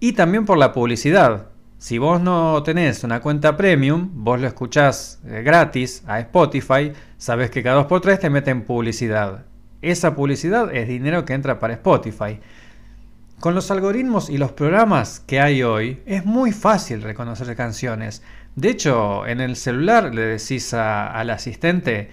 y 0.00 0.12
también 0.12 0.44
por 0.44 0.58
la 0.58 0.72
publicidad. 0.72 1.53
Si 1.84 1.98
vos 1.98 2.18
no 2.18 2.62
tenés 2.62 3.04
una 3.04 3.20
cuenta 3.20 3.58
premium, 3.58 4.08
vos 4.14 4.40
lo 4.40 4.46
escuchás 4.46 5.20
eh, 5.26 5.42
gratis 5.44 6.02
a 6.06 6.18
Spotify, 6.20 6.94
sabes 7.18 7.50
que 7.50 7.62
cada 7.62 7.86
2x3 7.86 8.20
te 8.20 8.30
meten 8.30 8.62
publicidad. 8.62 9.44
Esa 9.82 10.14
publicidad 10.14 10.74
es 10.74 10.88
dinero 10.88 11.26
que 11.26 11.34
entra 11.34 11.58
para 11.58 11.74
Spotify. 11.74 12.40
Con 13.38 13.54
los 13.54 13.70
algoritmos 13.70 14.30
y 14.30 14.38
los 14.38 14.52
programas 14.52 15.20
que 15.20 15.40
hay 15.40 15.62
hoy, 15.62 16.00
es 16.06 16.24
muy 16.24 16.52
fácil 16.52 17.02
reconocer 17.02 17.54
canciones. 17.54 18.22
De 18.56 18.70
hecho, 18.70 19.26
en 19.26 19.42
el 19.42 19.54
celular 19.54 20.14
le 20.14 20.22
decís 20.22 20.72
al 20.72 21.28
asistente, 21.28 22.08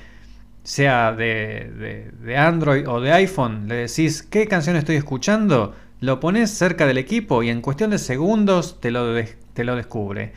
sea 0.64 1.14
de- 1.14 2.12
de 2.22 2.38
Android 2.38 2.86
o 2.90 3.00
de 3.00 3.14
iPhone, 3.14 3.70
le 3.70 3.76
decís 3.88 4.22
qué 4.22 4.50
canción 4.50 4.76
estoy 4.76 4.98
escuchando, 4.98 5.74
lo 6.02 6.20
pones 6.20 6.50
cerca 6.50 6.88
del 6.88 6.98
equipo 6.98 7.44
y 7.44 7.50
en 7.50 7.62
cuestión 7.62 7.92
de 7.92 8.00
segundos 8.00 8.82
te 8.82 8.92
lo, 8.92 9.16
te 9.54 9.64
lo 9.64 9.76
descubre. 9.76 10.34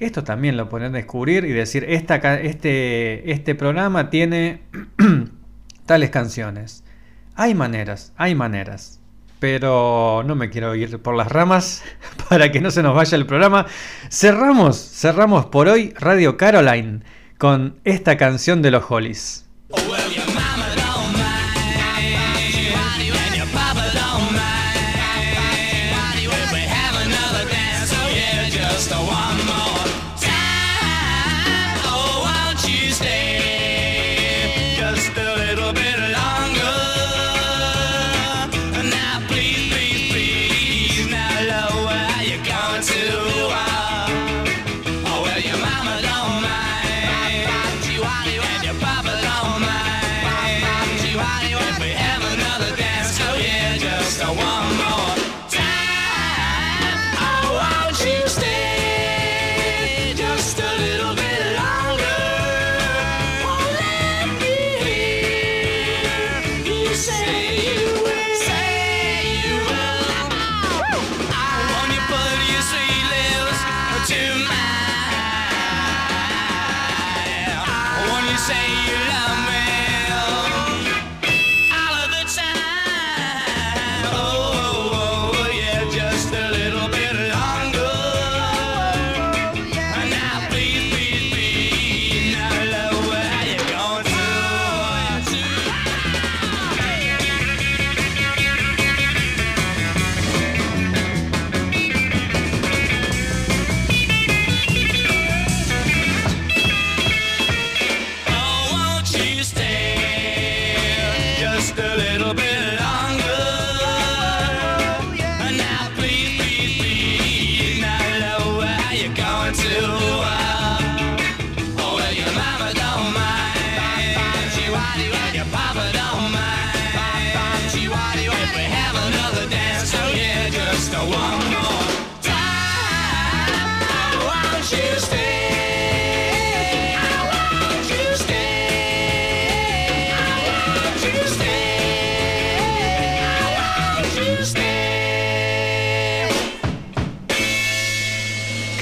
Esto 0.00 0.24
también 0.24 0.56
lo 0.56 0.68
pueden 0.68 0.92
descubrir 0.92 1.44
y 1.44 1.52
decir, 1.52 1.84
esta, 1.88 2.16
este, 2.40 3.30
este 3.30 3.54
programa 3.54 4.10
tiene 4.10 4.62
tales 5.86 6.10
canciones. 6.10 6.84
Hay 7.36 7.54
maneras, 7.54 8.12
hay 8.16 8.34
maneras. 8.34 8.98
Pero 9.38 10.24
no 10.26 10.34
me 10.34 10.50
quiero 10.50 10.74
ir 10.74 10.98
por 11.00 11.16
las 11.16 11.30
ramas 11.30 11.84
para 12.28 12.50
que 12.50 12.60
no 12.60 12.72
se 12.72 12.82
nos 12.82 12.96
vaya 12.96 13.16
el 13.16 13.26
programa. 13.26 13.66
Cerramos, 14.10 14.76
cerramos 14.76 15.46
por 15.46 15.68
hoy 15.68 15.94
Radio 15.98 16.36
Caroline 16.36 17.00
con 17.38 17.76
esta 17.84 18.16
canción 18.16 18.62
de 18.62 18.72
los 18.72 18.84
Hollies. 18.90 19.41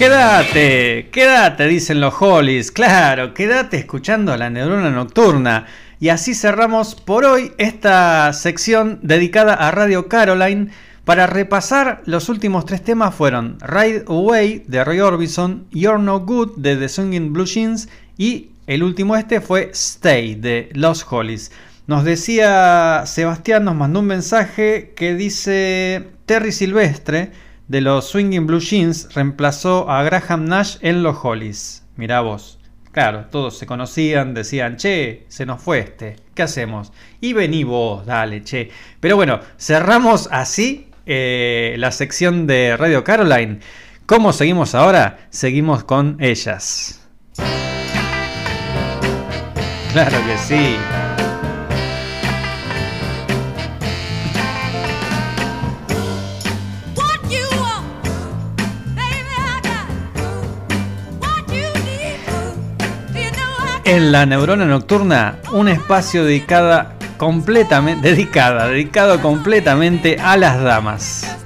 Quédate, 0.01 1.11
quédate, 1.13 1.67
dicen 1.67 2.01
los 2.01 2.15
Hollies. 2.19 2.73
Claro, 2.73 3.35
quédate 3.35 3.77
escuchando 3.77 4.35
la 4.35 4.49
neurona 4.49 4.89
nocturna. 4.89 5.67
Y 6.01 6.09
así 6.09 6.35
cerramos 6.35 6.95
por 6.95 7.27
hoy 7.27 7.53
esta 7.59 8.33
sección 8.33 8.99
dedicada 9.03 9.53
a 9.53 9.71
Radio 9.73 10.09
Caroline. 10.09 10.71
Para 11.05 11.27
repasar, 11.27 12.01
los 12.07 12.31
últimos 12.31 12.65
tres 12.65 12.83
temas 12.83 13.15
fueron 13.15 13.59
Ride 13.61 14.05
Away 14.07 14.65
de 14.67 14.83
Roy 14.85 15.01
Orbison, 15.01 15.67
You're 15.71 16.03
No 16.03 16.21
Good 16.21 16.57
de 16.57 16.77
The 16.77 16.89
Singing 16.89 17.35
Blue 17.35 17.45
Jeans 17.45 17.91
y 18.17 18.53
el 18.67 18.83
último 18.83 19.17
este 19.17 19.43
fue 19.43 19.69
Stay 19.75 20.35
de 20.35 20.71
Los 20.73 21.05
Hollies. 21.13 21.53
Nos 21.87 22.05
decía 22.05 23.03
Sebastián, 23.05 23.67
nos 23.67 23.77
mandó 23.77 24.01
un 24.01 24.07
mensaje 24.07 24.95
que 24.97 25.15
dice 25.15 26.09
Terry 26.25 26.53
Silvestre 26.53 27.50
de 27.71 27.81
los 27.81 28.09
Swinging 28.09 28.49
Blue 28.49 28.59
Jeans 28.59 29.15
reemplazó 29.15 29.89
a 29.89 30.03
Graham 30.03 30.47
Nash 30.47 30.79
en 30.81 31.05
los 31.05 31.17
Hollies. 31.23 31.85
Mirá 31.95 32.21
vos. 32.21 32.59
Claro, 32.91 33.27
todos 33.31 33.59
se 33.59 33.67
conocían, 33.67 34.35
decían, 34.35 34.77
che, 34.77 35.25
se 35.29 35.47
nos 35.47 35.63
fue 35.63 35.79
este, 35.79 36.17
¿qué 36.35 36.43
hacemos? 36.43 36.93
Y 37.21 37.33
vení 37.33 37.63
vos, 37.63 38.05
dale, 38.05 38.43
che. 38.43 38.71
Pero 38.99 39.15
bueno, 39.15 39.39
cerramos 39.57 40.29
así 40.33 40.91
eh, 41.07 41.77
la 41.79 41.93
sección 41.93 42.49
de 42.49 42.77
Radio 42.77 43.05
Caroline. 43.05 43.61
¿Cómo 44.05 44.33
seguimos 44.33 44.75
ahora? 44.75 45.29
Seguimos 45.31 45.85
con 45.85 46.17
ellas. 46.19 47.09
Claro 49.93 50.19
que 50.27 50.39
sí. 50.39 50.77
En 63.91 64.13
la 64.13 64.25
neurona 64.25 64.67
nocturna, 64.67 65.41
un 65.51 65.67
espacio 65.67 66.25
dedicada 66.25 66.95
completamente, 67.17 68.09
dedicada, 68.09 68.69
dedicado 68.69 69.21
completamente 69.21 70.17
a 70.21 70.37
las 70.37 70.63
damas. 70.63 71.37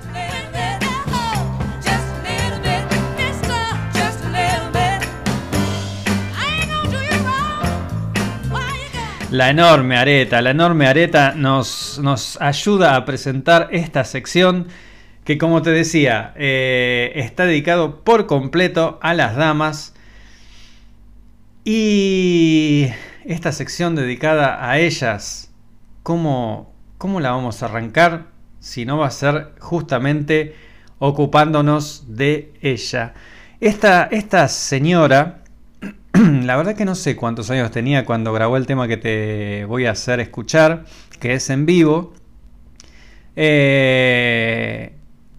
La 9.30 9.48
enorme 9.48 9.96
areta, 9.96 10.42
la 10.42 10.50
enorme 10.50 10.86
areta 10.86 11.32
nos, 11.34 11.98
nos 12.02 12.38
ayuda 12.42 12.94
a 12.94 13.06
presentar 13.06 13.68
esta 13.72 14.04
sección 14.04 14.68
que 15.24 15.38
como 15.38 15.62
te 15.62 15.70
decía, 15.70 16.34
eh, 16.36 17.10
está 17.14 17.46
dedicado 17.46 18.04
por 18.04 18.26
completo 18.26 18.98
a 19.00 19.14
las 19.14 19.34
damas. 19.34 19.93
Y 21.64 22.88
esta 23.24 23.50
sección 23.50 23.94
dedicada 23.94 24.68
a 24.68 24.78
ellas, 24.78 25.50
¿cómo, 26.02 26.74
cómo 26.98 27.20
la 27.20 27.30
vamos 27.30 27.62
a 27.62 27.66
arrancar? 27.66 28.26
Si 28.60 28.84
no 28.84 28.98
va 28.98 29.06
a 29.06 29.10
ser 29.10 29.52
justamente 29.60 30.54
ocupándonos 30.98 32.16
de 32.16 32.52
ella. 32.60 33.14
Esta, 33.60 34.04
esta 34.04 34.46
señora, 34.48 35.42
la 36.12 36.56
verdad 36.56 36.76
que 36.76 36.84
no 36.84 36.94
sé 36.94 37.16
cuántos 37.16 37.50
años 37.50 37.70
tenía 37.70 38.04
cuando 38.04 38.34
grabó 38.34 38.58
el 38.58 38.66
tema 38.66 38.86
que 38.86 38.98
te 38.98 39.64
voy 39.64 39.86
a 39.86 39.92
hacer 39.92 40.20
escuchar, 40.20 40.84
que 41.18 41.32
es 41.32 41.48
en 41.48 41.64
vivo. 41.64 42.12
Eh, 43.36 44.92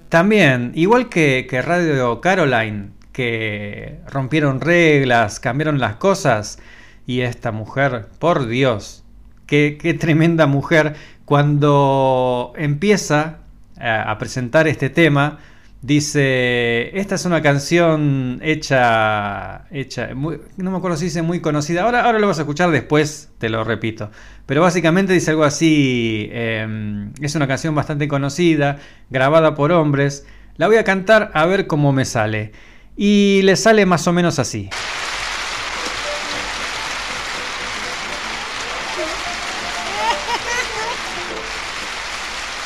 también, 0.09 0.71
igual 0.73 1.07
que, 1.07 1.45
que 1.47 1.61
Radio 1.61 2.19
Caroline, 2.19 2.94
que 3.15 4.01
rompieron 4.11 4.59
reglas, 4.59 5.39
cambiaron 5.39 5.79
las 5.79 5.95
cosas, 5.95 6.59
y 7.07 7.21
esta 7.21 7.51
mujer, 7.53 8.07
por 8.19 8.47
Dios, 8.47 9.03
qué, 9.47 9.97
tremenda 9.99 10.47
mujer, 10.47 10.95
cuando 11.23 12.51
empieza 12.57 13.37
a, 13.79 14.11
a 14.11 14.17
presentar 14.17 14.67
este 14.67 14.89
tema, 14.89 15.39
dice, 15.81 16.97
esta 16.99 17.15
es 17.15 17.25
una 17.25 17.41
canción 17.41 18.39
hecha, 18.43 19.65
hecha 19.71 20.13
muy- 20.15 20.39
no 20.57 20.71
me 20.71 20.77
acuerdo 20.77 20.97
si 20.97 21.05
dice 21.05 21.21
muy 21.21 21.39
conocida, 21.39 21.83
ahora, 21.83 22.01
ahora 22.03 22.19
lo 22.19 22.27
vas 22.27 22.39
a 22.39 22.41
escuchar 22.41 22.71
después, 22.71 23.29
te 23.37 23.47
lo 23.49 23.63
repito, 23.63 24.11
pero 24.45 24.61
básicamente 24.61 25.13
dice 25.13 25.31
algo 25.31 25.43
así, 25.45 26.27
eh, 26.31 27.09
es 27.21 27.35
una 27.35 27.47
canción 27.47 27.75
bastante 27.75 28.07
conocida, 28.07 28.77
grabada 29.09 29.55
por 29.55 29.71
hombres, 29.71 30.25
la 30.57 30.67
voy 30.67 30.77
a 30.77 30.83
cantar 30.83 31.31
a 31.33 31.45
ver 31.45 31.67
cómo 31.67 31.91
me 31.93 32.05
sale, 32.05 32.51
y 32.95 33.41
le 33.43 33.55
sale 33.55 33.85
más 33.85 34.07
o 34.07 34.13
menos 34.13 34.39
así. 34.39 34.69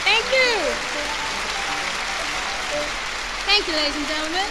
Thank 0.05 0.25
you. 0.33 0.51
Thank 3.45 3.67
you, 3.67 3.73
ladies 3.73 3.95
and 3.95 4.07
gentlemen. 4.07 4.47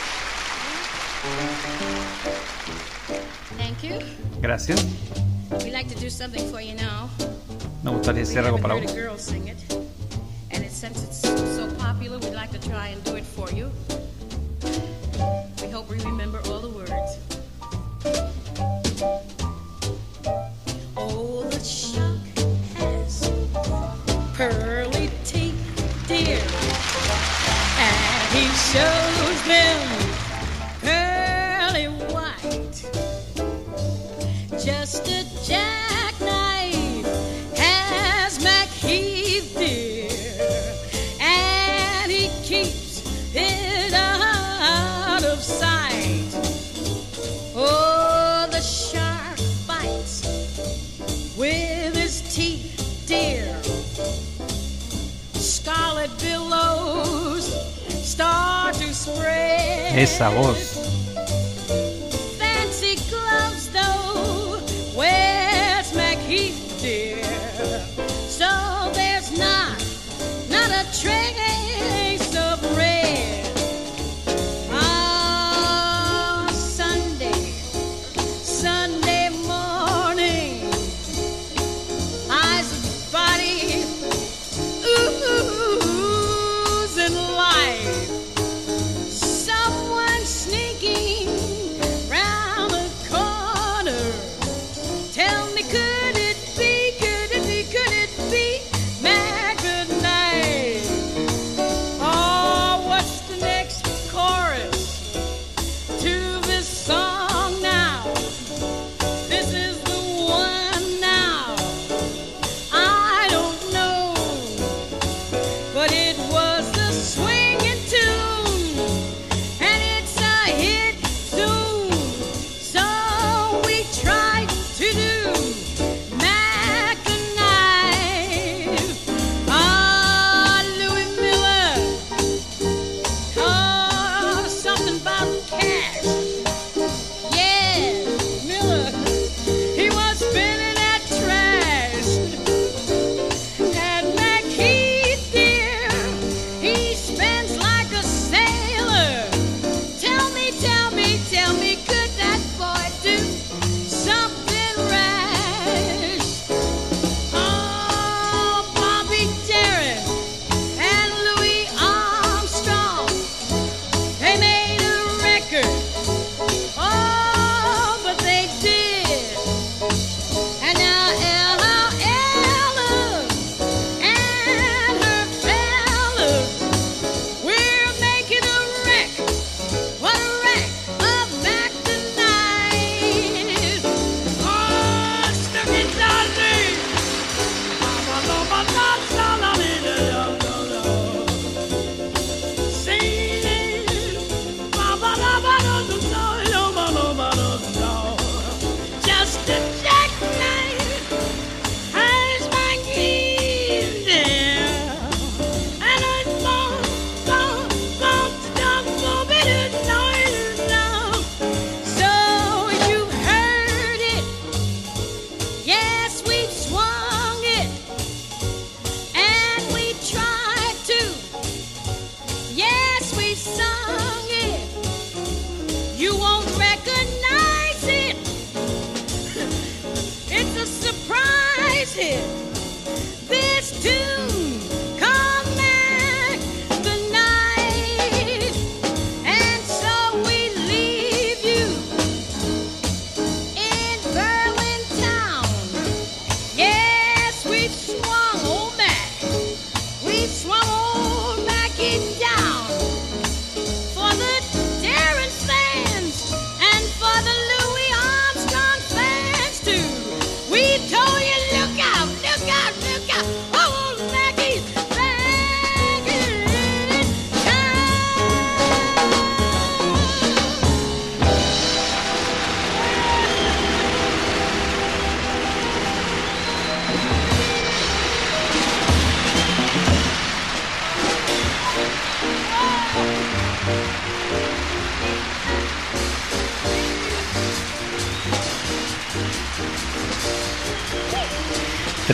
Shows 28.71 29.43
them 29.49 29.88
Esa 59.95 60.29
voz. 60.29 60.78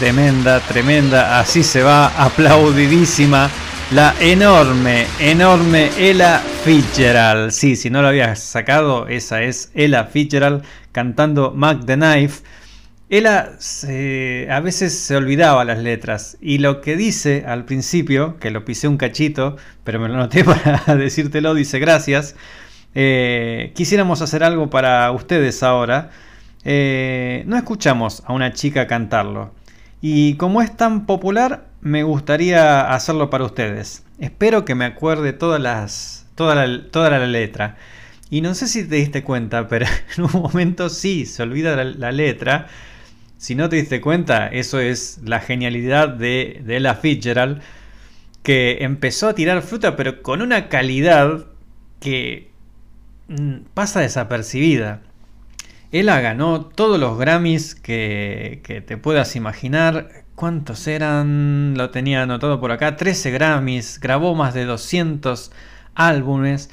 Tremenda, 0.05 0.61
tremenda. 0.61 1.41
Así 1.41 1.63
se 1.63 1.83
va, 1.83 2.09
aplaudidísima. 2.23 3.49
La 3.91 4.15
enorme, 4.21 5.07
enorme 5.19 5.89
Ella 5.97 6.43
Fitzgerald. 6.63 7.53
Sí, 7.53 7.75
si 7.75 7.89
no 7.89 8.03
lo 8.03 8.09
habías 8.09 8.39
sacado, 8.39 9.09
esa 9.09 9.43
es 9.43 9.71
Ella 9.75 10.05
Fitzgerald 10.05 10.63
cantando 10.93 11.53
Mac 11.53 11.87
the 11.87 11.95
Knife. 11.95 12.43
Ella 13.09 13.53
a 14.51 14.61
veces 14.61 14.93
se 14.93 15.17
olvidaba 15.17 15.65
las 15.65 15.79
letras 15.79 16.37
y 16.39 16.59
lo 16.59 16.83
que 16.83 16.97
dice 16.97 17.45
al 17.47 17.65
principio, 17.65 18.39
que 18.39 18.51
lo 18.51 18.67
pisé 18.67 18.89
un 18.89 18.99
cachito, 18.99 19.57
pero 19.85 20.01
me 20.01 20.11
lo 20.11 20.19
noté 20.19 20.45
para 20.45 20.97
decírtelo, 20.97 21.55
dice 21.55 21.79
gracias. 21.79 22.37
Eh, 22.95 23.73
quisiéramos 23.75 24.21
hacer 24.21 24.45
algo 24.45 24.69
para 24.69 25.11
ustedes 25.13 25.63
ahora. 25.63 26.11
Eh, 26.63 27.43
no 27.47 27.57
escuchamos 27.57 28.23
a 28.27 28.35
una 28.35 28.53
chica 28.53 28.87
cantarlo. 28.87 29.64
Y 30.07 30.35
como 30.35 30.61
es 30.61 30.77
tan 30.77 31.07
popular, 31.07 31.65
me 31.81 32.03
gustaría 32.03 32.93
hacerlo 32.93 33.31
para 33.31 33.45
ustedes. 33.45 34.05
Espero 34.19 34.67
que 34.67 34.75
me 34.75 34.85
acuerde 34.85 35.33
todas 35.33 35.59
las, 35.59 36.27
toda, 36.35 36.55
la, 36.55 37.27
letra. 37.27 37.79
Y 38.29 38.43
no 38.43 38.55
sé 38.55 38.69
si 38.69 38.87
te 38.87 38.97
diste 38.97 39.23
cuenta, 39.25 39.67
pero 39.69 39.87
en 40.15 40.25
un 40.25 40.43
momento 40.43 40.91
sí, 40.91 41.25
se 41.25 41.43
olvida 41.43 41.75
la, 41.75 41.85
la 41.85 42.13
letra. 42.13 42.67
Si 43.39 43.55
no 43.55 43.71
te 43.71 43.77
diste 43.77 44.03
cuenta, 44.03 44.49
eso 44.49 44.79
es 44.79 45.21
la 45.25 45.41
genialidad 45.41 46.11
de, 46.11 46.61
de 46.63 46.77
Ella 46.77 46.97
Fitzgerald, 46.97 47.63
que 48.43 48.85
empezó 48.85 49.31
a 49.31 49.35
tirar 49.35 49.63
fruta, 49.63 49.97
pero 49.97 50.21
con 50.21 50.43
una 50.43 50.69
calidad 50.69 51.47
que 52.01 52.51
mm, 53.29 53.61
pasa 53.73 54.01
desapercibida. 54.01 55.01
Ella 55.95 56.21
ganó 56.21 56.61
todos 56.61 56.99
los 56.99 57.17
Grammys 57.17 57.77
que, 57.77 58.83
te 58.85 58.97
puedas 58.97 59.37
imaginar. 59.37 60.25
¿Cuántos 60.35 60.89
eran? 60.89 61.75
Lo 61.77 61.91
tenía 61.91 62.25
anotado 62.25 62.59
por 62.59 62.73
acá. 62.73 62.97
13 62.97 63.31
Grammys. 63.31 64.01
Grabó 64.01 64.35
más 64.35 64.55
de 64.55 64.65
200 64.65 65.53
álbumes. 65.95 66.69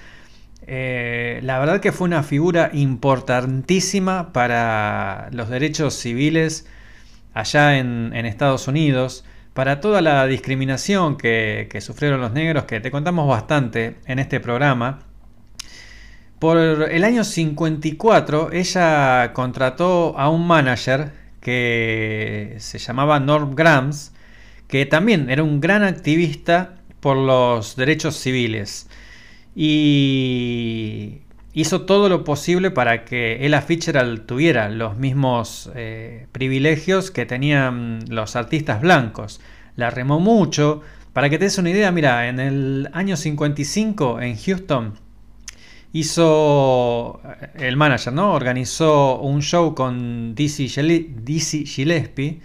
Eh, 0.66 1.40
la 1.44 1.60
verdad 1.60 1.82
que 1.82 1.92
fue 1.92 2.08
una 2.08 2.24
figura 2.24 2.72
importantísima 2.74 4.34
para 4.34 5.30
los 5.34 5.50
derechos 5.50 5.94
civiles 5.94 6.68
allá 7.36 7.78
en, 7.78 8.16
Estados 8.26 8.68
Unidos. 8.68 9.24
Para 9.54 9.82
toda 9.82 10.02
la 10.02 10.26
discriminación 10.26 11.16
que 11.16 11.78
sufrieron 11.80 12.22
los 12.22 12.32
negros, 12.34 12.64
que 12.64 12.80
te 12.80 12.90
contamos 12.90 13.28
bastante 13.28 13.98
en 14.08 14.18
este 14.18 14.40
programa. 14.40 15.11
Por 16.42 16.58
el 16.58 17.04
año 17.04 17.24
54, 17.24 18.52
ella 18.52 19.32
contrató 19.32 20.18
a 20.18 20.28
un 20.32 20.48
manager 20.48 21.12
que 21.40 22.56
se 22.58 22.80
llamaba 22.80 23.20
Norm 23.20 23.54
Grams, 23.54 24.12
que 24.68 24.88
también 24.88 25.30
era 25.30 25.44
un 25.44 25.62
gran 25.62 25.84
activista 25.84 26.78
por 27.00 27.16
los 27.16 27.76
derechos 27.76 28.16
civiles. 28.16 28.90
Y 29.56 31.20
hizo 31.54 31.82
todo 31.82 32.10
lo 32.10 32.24
posible 32.24 32.72
para 32.72 33.06
que 33.06 33.46
Ella 33.46 33.62
Fitzgerald 33.62 34.26
tuviera 34.26 34.68
los 34.70 34.98
mismos 34.98 35.70
eh, 35.76 36.26
privilegios 36.32 37.12
que 37.12 37.28
tenían 37.28 38.00
los 38.10 38.36
artistas 38.36 38.82
blancos. 38.82 39.42
La 39.76 39.92
remó 39.92 40.20
mucho. 40.20 40.82
Para 41.14 41.30
que 41.30 41.38
te 41.38 41.44
des 41.44 41.60
una 41.60 41.70
idea, 41.70 41.92
mira, 41.92 42.28
en 42.28 42.40
el 42.40 42.90
año 42.94 43.16
55 43.16 44.22
en 44.22 44.38
Houston, 44.38 44.96
hizo 45.94 47.22
el 47.56 47.76
manager, 47.78 48.14
¿no? 48.14 48.34
Organizó 48.34 49.20
un 49.20 49.42
show 49.42 49.76
con 49.76 50.36
Dizzy, 50.36 50.68
Gille- 50.68 51.14
Dizzy 51.24 51.66
Gillespie. 51.66 52.42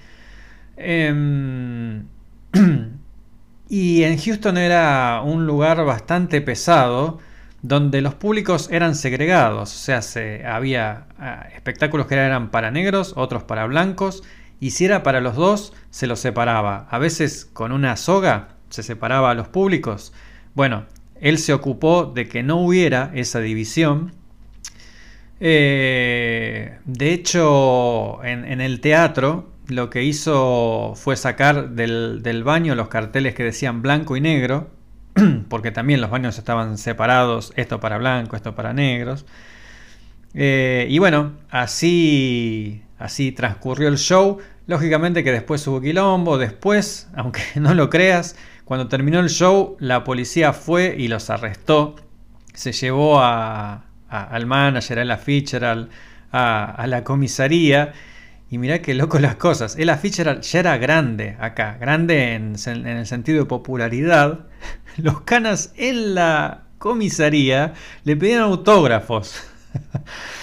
Em, 0.76 2.06
y 3.68 4.02
en 4.02 4.18
Houston 4.18 4.56
era 4.58 5.22
un 5.24 5.46
lugar 5.46 5.84
bastante 5.84 6.40
pesado 6.40 7.18
donde 7.62 8.00
los 8.00 8.14
públicos 8.14 8.68
eran 8.70 8.94
segregados, 8.94 9.74
o 9.74 9.78
sea, 9.78 10.02
se, 10.02 10.46
había 10.46 11.06
ah, 11.18 11.48
espectáculos 11.54 12.06
que 12.06 12.14
eran 12.14 12.50
para 12.50 12.70
negros, 12.70 13.14
otros 13.16 13.42
para 13.42 13.66
blancos, 13.66 14.22
y 14.60 14.70
si 14.70 14.84
era 14.84 15.02
para 15.02 15.20
los 15.20 15.34
dos, 15.34 15.72
se 15.90 16.06
los 16.06 16.20
separaba. 16.20 16.86
A 16.90 16.98
veces 16.98 17.48
con 17.52 17.72
una 17.72 17.96
soga 17.96 18.48
se 18.70 18.82
separaba 18.82 19.30
a 19.30 19.34
los 19.34 19.48
públicos. 19.48 20.12
Bueno, 20.54 20.86
él 21.20 21.38
se 21.38 21.52
ocupó 21.52 22.06
de 22.06 22.28
que 22.28 22.42
no 22.42 22.56
hubiera 22.56 23.10
esa 23.14 23.40
división. 23.40 24.14
Eh, 25.40 26.78
de 26.84 27.12
hecho, 27.12 28.24
en, 28.24 28.60
el 28.60 28.80
teatro 28.80 29.50
lo 29.68 29.90
que 29.90 30.02
hizo 30.04 30.94
fue 30.96 31.16
sacar 31.16 31.70
del, 31.70 32.22
del 32.22 32.44
baño 32.44 32.74
los 32.74 32.88
carteles 32.88 33.34
que 33.34 33.42
decían 33.42 33.82
blanco 33.82 34.16
y 34.16 34.20
negro, 34.20 34.70
porque 35.48 35.70
también 35.70 36.00
los 36.00 36.10
baños 36.10 36.38
estaban 36.38 36.78
separados, 36.78 37.52
esto 37.56 37.80
para 37.80 37.98
blanco, 37.98 38.36
esto 38.36 38.54
para 38.54 38.72
negros. 38.72 39.26
Eh, 40.38 40.86
y 40.90 40.98
bueno, 40.98 41.32
así, 41.50 42.82
así 42.98 43.32
transcurrió 43.32 43.88
el 43.88 43.96
show. 43.96 44.38
Lógicamente 44.66 45.24
que 45.24 45.32
después 45.32 45.66
hubo 45.66 45.80
quilombo, 45.80 46.38
después, 46.38 47.08
aunque 47.16 47.40
no 47.56 47.74
lo 47.74 47.90
creas, 47.90 48.36
cuando 48.66 48.88
terminó 48.88 49.20
el 49.20 49.28
show, 49.28 49.76
la 49.78 50.02
policía 50.02 50.52
fue 50.52 50.96
y 50.98 51.06
los 51.06 51.30
arrestó. 51.30 51.94
Se 52.52 52.72
llevó 52.72 53.20
a, 53.20 53.84
al 54.08 54.46
manager, 54.46 54.98
a 54.98 55.04
la 55.04 55.20
a, 56.32 56.86
la 56.88 57.04
comisaría. 57.04 57.92
Y 58.50 58.58
mirá 58.58 58.82
qué 58.82 58.94
loco 58.94 59.20
las 59.20 59.36
cosas. 59.36 59.76
Ella 59.78 59.96
Fitzgerald 59.96 60.42
ya 60.42 60.58
era 60.58 60.78
grande 60.78 61.36
acá, 61.38 61.78
grande 61.80 62.34
en 62.34 62.56
el 62.66 63.06
sentido 63.06 63.38
de 63.38 63.44
popularidad. 63.44 64.46
Los 64.96 65.20
canas 65.20 65.72
en 65.76 66.16
la 66.16 66.64
comisaría 66.78 67.72
le 68.02 68.16
pedían 68.16 68.40
autógrafos. 68.40 69.44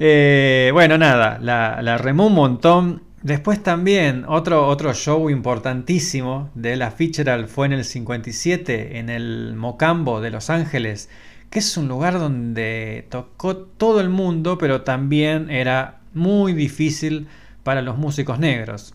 Eh, 0.00 0.70
bueno, 0.72 0.96
nada, 0.96 1.40
la, 1.40 1.82
la 1.82 1.98
remó 1.98 2.28
un 2.28 2.34
montón. 2.34 3.02
Después 3.22 3.62
también 3.62 4.24
otro, 4.28 4.68
otro 4.68 4.94
show 4.94 5.28
importantísimo 5.28 6.50
de 6.54 6.76
la 6.76 6.92
Fitzgerald 6.92 7.48
fue 7.48 7.66
en 7.66 7.72
el 7.72 7.84
57 7.84 8.98
en 8.98 9.10
el 9.10 9.54
Mocambo 9.56 10.20
de 10.20 10.30
Los 10.30 10.50
Ángeles, 10.50 11.08
que 11.50 11.58
es 11.58 11.76
un 11.76 11.88
lugar 11.88 12.20
donde 12.20 13.06
tocó 13.10 13.56
todo 13.56 14.00
el 14.00 14.08
mundo, 14.08 14.56
pero 14.56 14.82
también 14.82 15.50
era 15.50 15.98
muy 16.14 16.52
difícil 16.52 17.26
para 17.64 17.82
los 17.82 17.98
músicos 17.98 18.38
negros. 18.38 18.94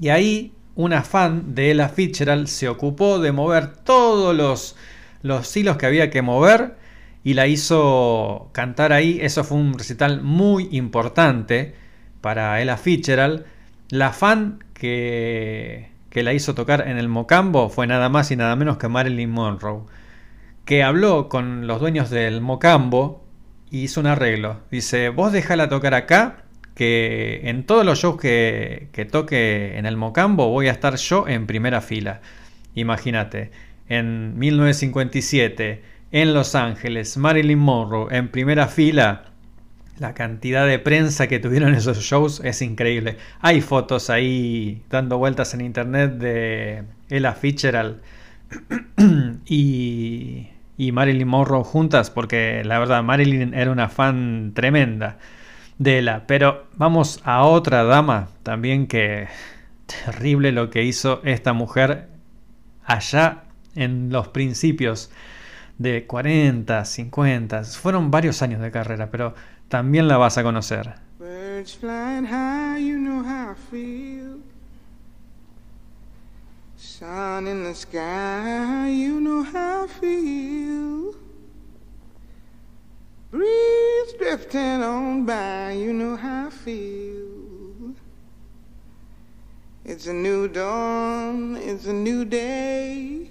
Y 0.00 0.08
ahí 0.08 0.52
una 0.74 1.02
fan 1.02 1.54
de 1.54 1.70
Ella 1.70 1.90
Fitzgerald 1.90 2.46
se 2.46 2.66
ocupó 2.66 3.18
de 3.18 3.32
mover 3.32 3.66
todos 3.68 4.34
los, 4.34 4.74
los 5.22 5.54
hilos 5.54 5.76
que 5.76 5.84
había 5.84 6.08
que 6.08 6.22
mover 6.22 6.76
y 7.22 7.34
la 7.34 7.46
hizo 7.46 8.48
cantar 8.52 8.94
ahí. 8.94 9.18
Eso 9.20 9.44
fue 9.44 9.58
un 9.58 9.78
recital 9.78 10.22
muy 10.22 10.68
importante 10.72 11.74
para 12.20 12.60
Ella 12.60 12.76
Fitzgerald. 12.76 13.44
La 13.88 14.12
fan 14.12 14.64
que, 14.74 15.90
que 16.10 16.22
la 16.22 16.32
hizo 16.32 16.54
tocar 16.54 16.88
en 16.88 16.98
el 16.98 17.08
Mocambo 17.08 17.68
fue 17.68 17.86
nada 17.86 18.08
más 18.08 18.30
y 18.30 18.36
nada 18.36 18.56
menos 18.56 18.76
que 18.76 18.88
Marilyn 18.88 19.30
Monroe, 19.30 19.82
que 20.64 20.82
habló 20.82 21.28
con 21.28 21.66
los 21.66 21.80
dueños 21.80 22.10
del 22.10 22.40
Mocambo 22.40 23.24
y 23.70 23.82
hizo 23.82 24.00
un 24.00 24.06
arreglo. 24.06 24.60
Dice, 24.70 25.08
vos 25.08 25.32
déjala 25.32 25.68
tocar 25.68 25.94
acá, 25.94 26.44
que 26.74 27.42
en 27.44 27.64
todos 27.64 27.84
los 27.84 27.98
shows 27.98 28.20
que, 28.20 28.88
que 28.92 29.04
toque 29.04 29.76
en 29.76 29.86
el 29.86 29.96
Mocambo 29.96 30.48
voy 30.48 30.68
a 30.68 30.72
estar 30.72 30.96
yo 30.96 31.28
en 31.28 31.46
primera 31.46 31.80
fila. 31.80 32.20
Imagínate, 32.74 33.50
en 33.88 34.38
1957, 34.38 35.82
en 36.12 36.34
Los 36.34 36.54
Ángeles, 36.54 37.16
Marilyn 37.16 37.58
Monroe 37.58 38.16
en 38.16 38.28
primera 38.28 38.68
fila. 38.68 39.29
La 40.00 40.14
cantidad 40.14 40.66
de 40.66 40.78
prensa 40.78 41.28
que 41.28 41.40
tuvieron 41.40 41.74
esos 41.74 41.98
shows 41.98 42.40
es 42.42 42.62
increíble. 42.62 43.18
Hay 43.42 43.60
fotos 43.60 44.08
ahí 44.08 44.82
dando 44.88 45.18
vueltas 45.18 45.52
en 45.52 45.60
internet 45.60 46.12
de 46.12 46.84
Ella 47.10 47.34
Fitzgerald 47.34 48.00
y, 49.44 50.48
y 50.78 50.92
Marilyn 50.92 51.28
Monroe 51.28 51.64
juntas, 51.64 52.08
porque 52.08 52.62
la 52.64 52.78
verdad 52.78 53.02
Marilyn 53.02 53.52
era 53.52 53.70
una 53.70 53.90
fan 53.90 54.52
tremenda 54.54 55.18
de 55.76 55.98
Ella. 55.98 56.24
Pero 56.26 56.66
vamos 56.76 57.20
a 57.24 57.44
otra 57.44 57.84
dama 57.84 58.30
también 58.42 58.86
que 58.86 59.28
terrible 60.04 60.50
lo 60.50 60.70
que 60.70 60.82
hizo 60.82 61.20
esta 61.24 61.52
mujer 61.52 62.08
allá 62.86 63.42
en 63.74 64.10
los 64.10 64.28
principios 64.28 65.10
de 65.76 66.06
40, 66.06 66.84
50, 66.84 67.64
fueron 67.64 68.10
varios 68.10 68.42
años 68.42 68.60
de 68.60 68.70
carrera, 68.70 69.10
pero 69.10 69.34
también 69.70 70.08
la 70.08 70.18
vas 70.18 70.36
a 70.36 70.42
conocer. 70.42 70.94
Sun 76.76 77.46
in 77.46 77.64
the 77.64 77.74
sky, 77.74 78.88
you 78.88 79.20
know 79.20 79.42
how 79.42 79.84
I 79.84 79.86
feel. 79.86 81.14
Breeze 83.30 84.12
drifting 84.18 84.82
on 84.82 85.24
by, 85.24 85.72
you 85.72 85.92
know 85.92 86.16
how 86.16 86.48
I 86.48 86.50
feel. 86.50 87.94
It's 89.84 90.06
a 90.06 90.12
new 90.12 90.48
dawn, 90.48 91.56
it's 91.56 91.86
a 91.86 91.92
new 91.92 92.24
day. 92.24 93.30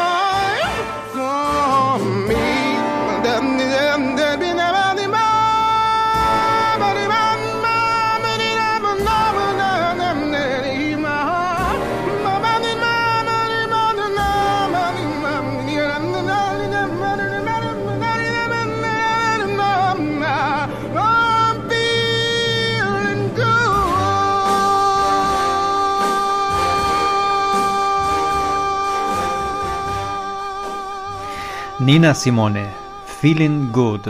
Nina 31.81 32.13
Simone, 32.13 32.67
Feeling 33.21 33.71
Good. 33.71 34.01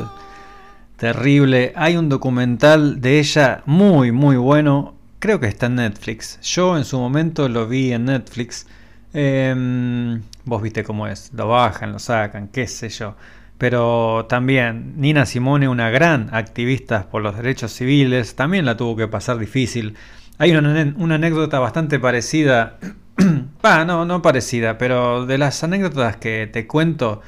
Terrible. 0.98 1.72
Hay 1.77 1.95
un 1.95 2.10
documental 2.10 2.99
de 2.99 3.19
ella 3.19 3.64
muy, 3.65 4.11
muy 4.11 4.35
bueno. 4.35 4.93
Creo 5.19 5.39
que 5.39 5.48
está 5.48 5.68
en 5.68 5.76
Netflix. 5.76 6.38
Yo 6.41 6.77
en 6.77 6.84
su 6.84 6.99
momento 6.99 7.48
lo 7.48 7.69
vi 7.69 7.93
en 7.93 8.06
Netflix. 8.06 8.68
Em, 9.14 10.22
vos 10.43 10.61
viste 10.61 10.84
cómo 10.84 11.07
es. 11.07 11.31
Lo 11.34 11.48
bajan, 11.48 11.93
lo 11.93 11.99
sacan, 11.99 12.49
qué 12.49 12.68
sé 12.68 12.89
yo. 12.89 13.15
Pero 13.57 14.26
también 14.27 14.95
Nina 14.98 15.26
Simone, 15.26 15.69
una 15.69 15.89
gran 15.89 16.27
activista 16.34 17.07
por 17.10 17.22
los 17.22 17.38
derechos 17.38 17.72
civiles, 17.72 18.35
también 18.35 18.65
la 18.65 18.76
tuvo 18.76 18.98
que 18.98 19.07
pasar 19.07 19.38
difícil. 19.38 19.95
Hay 20.39 20.52
una, 20.52 20.81
anécdota 21.15 21.60
bastante 21.60 21.99
parecida. 21.99 22.77
Ah, 23.64 23.85
no, 23.85 24.06
no 24.06 24.23
parecida, 24.23 24.80
pero 24.80 25.27
de 25.27 25.38
las 25.38 25.64
anécdotas 25.64 26.15
que 26.15 26.49
te 26.52 26.65
cuento 26.65 27.22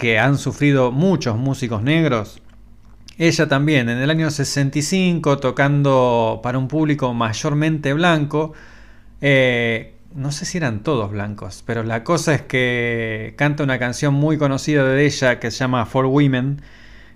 que 0.00 0.18
han 0.18 0.38
sufrido 0.38 0.90
muchos 0.92 1.36
músicos 1.36 1.82
negros. 1.82 2.40
Ella 3.18 3.48
también, 3.48 3.90
en 3.90 3.98
el 3.98 4.08
año 4.08 4.30
65, 4.30 5.36
tocando 5.36 6.40
para 6.42 6.56
un 6.58 6.68
público 6.68 7.12
mayormente 7.12 7.92
blanco. 7.92 8.54
eh, 9.20 9.94
no 10.14 10.32
sé 10.32 10.44
si 10.44 10.58
eran 10.58 10.82
todos 10.82 11.10
blancos, 11.12 11.62
pero 11.66 11.84
la 11.84 12.02
cosa 12.02 12.34
es 12.34 12.42
que 12.42 13.34
canta 13.36 13.62
una 13.62 13.78
canción 13.78 14.14
muy 14.14 14.38
conocida 14.38 14.84
de 14.84 15.04
ella 15.06 15.38
que 15.38 15.50
se 15.52 15.58
llama 15.58 15.86
For 15.86 16.06
Women 16.06 16.62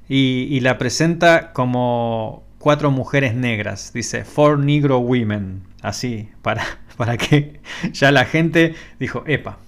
y, 0.08 0.60
la 0.60 0.78
presenta 0.78 1.52
como 1.52 2.44
cuatro 2.58 2.90
mujeres 2.90 3.34
negras. 3.34 3.92
Dice 3.92 4.24
Four 4.24 4.58
Negro 4.58 4.98
Women. 4.98 5.62
Así, 5.82 6.28
para, 6.42 6.64
para 6.96 7.16
que 7.16 7.60
ya 7.92 8.12
la 8.12 8.26
gente 8.26 8.74
dijo, 9.00 9.24
epa, 9.26 9.58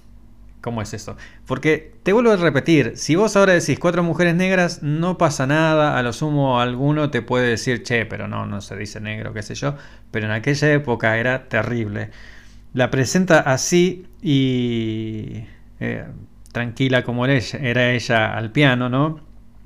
¿Cómo 0.61 0.81
es 0.81 0.93
eso? 0.93 1.15
Porque 1.45 1.93
te 2.03 2.13
vuelvo 2.13 2.31
a 2.31 2.35
repetir, 2.35 2.93
si 2.95 3.15
vos 3.15 3.35
ahora 3.35 3.53
decís 3.53 3.77
cuatro 3.79 4.01
mujeres 4.03 4.35
negras, 4.35 4.81
no 4.81 5.17
pasa 5.17 5.45
nada, 5.45 5.97
a 5.97 6.03
lo 6.03 6.13
sumo 6.13 6.59
alguno 6.59 7.11
te 7.11 7.21
puede 7.21 7.47
decir, 7.47 7.83
che, 7.83 8.05
pero 8.05 8.27
no, 8.27 8.45
no 8.47 8.59
se 8.61 8.75
dice 8.75 8.99
negro, 8.99 9.33
qué 9.33 9.43
sé 9.43 9.53
yo, 9.55 9.75
pero 10.09 10.25
en 10.25 10.31
aquella 10.31 10.73
época 10.73 11.17
era 11.17 11.47
terrible. 11.47 12.09
La 12.73 12.89
presenta 12.89 13.39
así 13.41 14.07
y 14.21 15.43
eh, 15.79 16.05
tranquila 16.51 17.03
como 17.03 17.25
era 17.25 17.35
ella, 17.35 17.59
era 17.61 17.91
ella 17.91 18.35
al 18.35 18.51
piano, 18.51 18.89
¿no? 18.89 19.21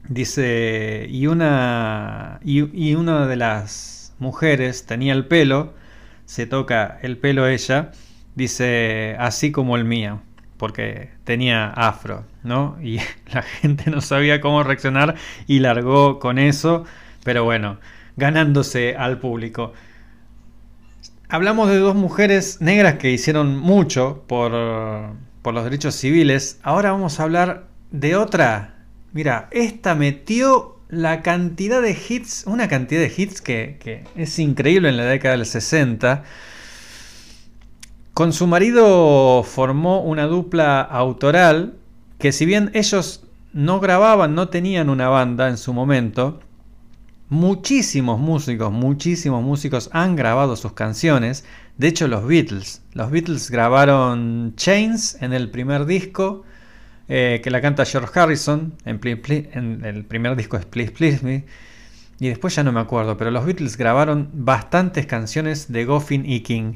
Dice, 0.10 1.08
y 1.10 1.28
una, 1.28 2.40
y, 2.44 2.90
y 2.90 2.96
una 2.96 3.28
de 3.28 3.38
las 3.38 4.14
mujeres 4.20 4.86
tenía 4.86 5.14
el 5.14 5.26
pelo, 5.26 5.74
se 6.26 6.48
toca 6.48 7.00
el 7.02 7.18
pelo 7.18 7.48
ella, 7.48 7.92
dice, 8.36 9.16
así 9.20 9.52
como 9.52 9.78
el 9.78 9.86
mío 9.86 10.22
porque 10.62 11.10
tenía 11.24 11.72
afro, 11.72 12.24
¿no? 12.44 12.78
Y 12.84 13.00
la 13.34 13.42
gente 13.42 13.90
no 13.90 14.00
sabía 14.00 14.40
cómo 14.42 14.62
reaccionar 14.62 15.16
y 15.48 15.58
largó 15.58 16.20
con 16.20 16.38
eso, 16.38 16.86
pero 17.24 17.44
bueno, 17.44 17.80
ganándose 18.16 18.96
al 18.96 19.18
público. 19.18 19.74
Hablamos 21.30 21.68
de 21.68 21.80
dos 21.80 21.96
mujeres 21.96 22.62
negras 22.62 23.00
que 23.00 23.10
hicieron 23.10 23.58
mucho 23.58 24.24
por, 24.28 24.52
por 25.42 25.56
los 25.56 25.64
derechos 25.64 25.96
civiles. 25.96 26.60
Ahora 26.62 26.92
vamos 26.92 27.20
a 27.20 27.24
hablar 27.24 27.66
de 27.90 28.16
otra. 28.16 28.76
Mira, 29.14 29.48
esta 29.50 29.96
metió 29.96 30.78
la 30.90 31.24
cantidad 31.24 31.82
de 31.82 31.98
hits, 32.08 32.44
una 32.46 32.68
cantidad 32.68 33.02
de 33.02 33.12
hits 33.18 33.42
que, 33.42 33.78
que 33.80 34.04
es 34.16 34.38
increíble 34.38 34.90
en 34.90 34.98
la 34.98 35.06
década 35.06 35.38
del 35.38 35.48
60. 35.48 36.24
Con 38.22 38.34
su 38.34 38.46
marido 38.46 39.42
formó 39.42 40.04
una 40.04 40.28
dupla 40.28 40.82
autoral 40.82 41.74
que 42.20 42.32
si 42.32 42.46
bien 42.46 42.70
ellos 42.76 43.24
no 43.52 43.80
grababan, 43.80 44.36
no 44.36 44.48
tenían 44.50 44.92
una 44.92 45.10
banda 45.10 45.50
en 45.50 45.58
su 45.58 45.74
momento, 45.74 46.40
muchísimos 47.30 48.20
músicos, 48.20 48.72
muchísimos 48.72 49.44
músicos 49.44 49.90
han 49.92 50.16
grabado 50.16 50.56
sus 50.56 50.74
canciones. 50.74 51.46
De 51.80 51.88
hecho, 51.88 52.08
los 52.08 52.28
Beatles, 52.28 52.84
los 52.94 53.10
Beatles 53.10 53.50
grabaron 53.50 54.54
Chains 54.56 55.18
en 55.20 55.34
el 55.34 55.50
primer 55.50 55.88
disco, 55.88 56.44
eh, 57.08 57.42
que 57.44 57.50
la 57.50 57.60
canta 57.60 57.86
George 57.86 58.20
Harrison, 58.20 58.76
en, 58.86 59.00
en 59.04 59.84
el 59.84 60.06
primer 60.06 60.36
disco 60.36 60.58
es 60.58 60.66
Please 60.66 60.92
Please 60.92 61.26
Me. 61.26 61.46
Y 62.20 62.28
después 62.28 62.54
ya 62.54 62.64
no 62.64 62.72
me 62.72 62.82
acuerdo, 62.82 63.18
pero 63.18 63.32
los 63.32 63.48
Beatles 63.48 63.78
grabaron 63.78 64.30
bastantes 64.32 65.08
canciones 65.08 65.72
de 65.72 65.86
Goffin 65.86 66.24
y 66.24 66.42
King. 66.42 66.76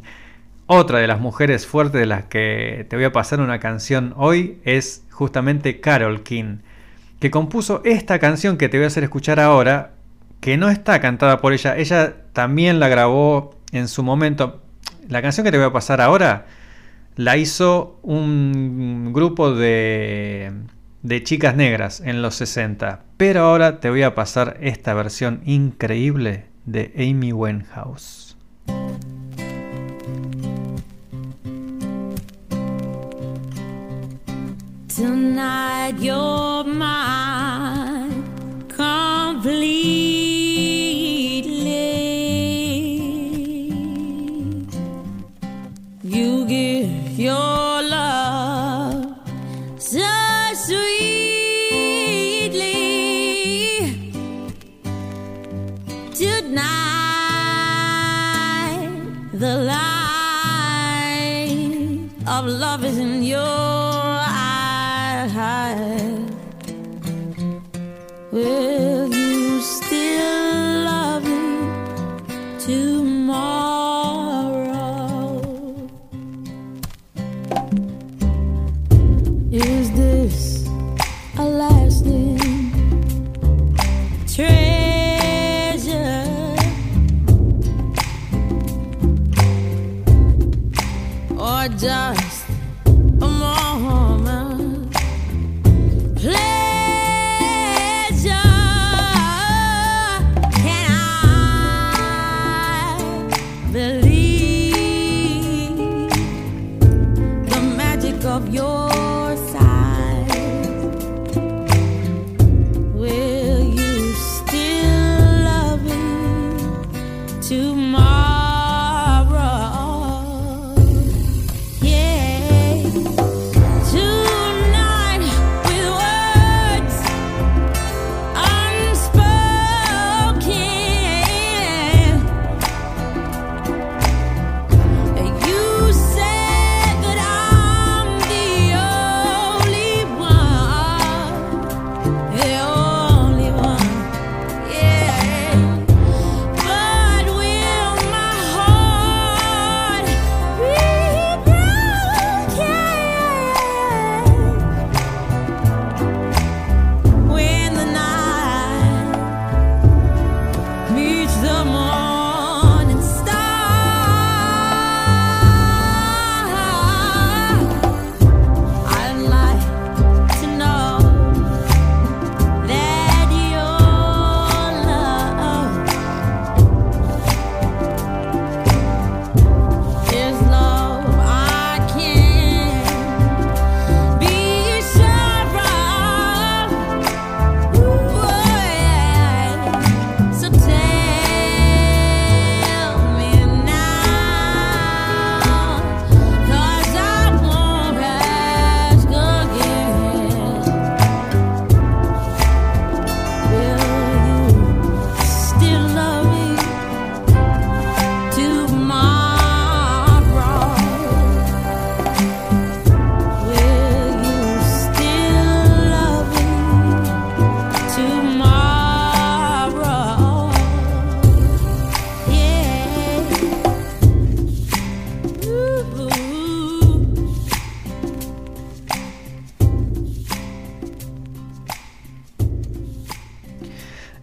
Otra 0.67 0.97
de 0.97 1.05
las 1.05 1.19
mujeres 1.19 1.67
fuertes 1.67 1.99
de 1.99 2.07
las 2.07 2.25
que 2.25 2.87
te 2.89 2.95
voy 2.95 3.05
a 3.05 3.11
pasar 3.11 3.39
una 3.39 3.59
canción 3.59 4.15
hoy 4.17 4.57
es 4.63 5.03
justamente 5.11 5.79
Carol 5.79 6.23
King. 6.23 6.57
que 7.19 7.29
compuso 7.31 7.81
esta 7.85 8.19
canción 8.19 8.57
que 8.57 8.67
te 8.67 8.77
voy 8.77 8.85
a 8.85 8.87
hacer 8.87 9.03
escuchar 9.03 9.39
ahora, 9.39 9.93
que 10.41 10.57
no 10.57 10.69
está 10.69 10.99
cantada 10.99 11.39
por 11.39 11.53
ella, 11.53 11.77
ella 11.77 12.15
también 12.33 12.79
la 12.79 12.87
grabó 12.87 13.55
en 13.71 13.87
su 13.87 14.03
momento. 14.03 14.61
La 15.07 15.21
canción 15.21 15.43
que 15.43 15.51
te 15.51 15.57
voy 15.57 15.67
a 15.67 15.71
pasar 15.71 16.01
ahora 16.01 16.47
la 17.15 17.37
hizo 17.37 17.99
un 18.01 19.11
grupo 19.13 19.53
de, 19.53 20.51
de 21.03 21.23
chicas 21.23 21.55
negras 21.55 22.01
en 22.01 22.23
los 22.23 22.35
60, 22.35 23.03
pero 23.17 23.43
ahora 23.43 23.79
te 23.79 23.91
voy 23.91 24.01
a 24.01 24.15
pasar 24.15 24.57
esta 24.61 24.95
versión 24.95 25.41
increíble 25.45 26.45
de 26.65 26.91
Amy 26.97 27.33
Winehouse. 27.33 28.35
Tonight 34.95 35.95
you're 35.99 36.63
mine 36.63 38.23
completely. 38.69 40.14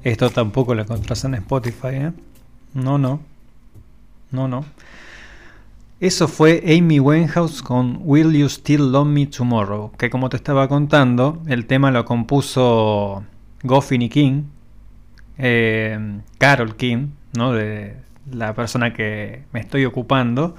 Esto 0.05 0.31
tampoco 0.31 0.75
lo 0.75 0.83
encontrás 0.83 1.25
en 1.25 1.35
Spotify, 1.35 1.89
¿eh? 1.93 2.13
No, 2.75 2.99
no. 2.99 3.21
No, 4.31 4.49
no. 4.49 4.65
Eso 6.01 6.27
fue 6.27 6.65
Amy 6.67 6.99
Winehouse 6.99 7.63
con 7.63 8.01
Will 8.03 8.33
You 8.33 8.49
Still 8.49 8.91
Love 8.91 9.07
Me 9.07 9.27
Tomorrow, 9.27 9.93
que 9.97 10.11
como 10.11 10.29
te 10.29 10.37
estaba 10.37 10.67
contando, 10.67 11.41
el 11.47 11.67
tema 11.67 11.93
lo 11.93 12.05
compuso 12.05 13.23
Goffin 13.63 14.03
y 14.03 14.09
King, 14.09 14.43
eh, 15.39 16.21
Carol 16.39 16.75
King, 16.75 17.11
¿no? 17.37 17.53
De 17.53 17.97
la 18.33 18.55
persona 18.55 18.93
que 18.93 19.45
me 19.53 19.61
estoy 19.61 19.85
ocupando. 19.85 20.57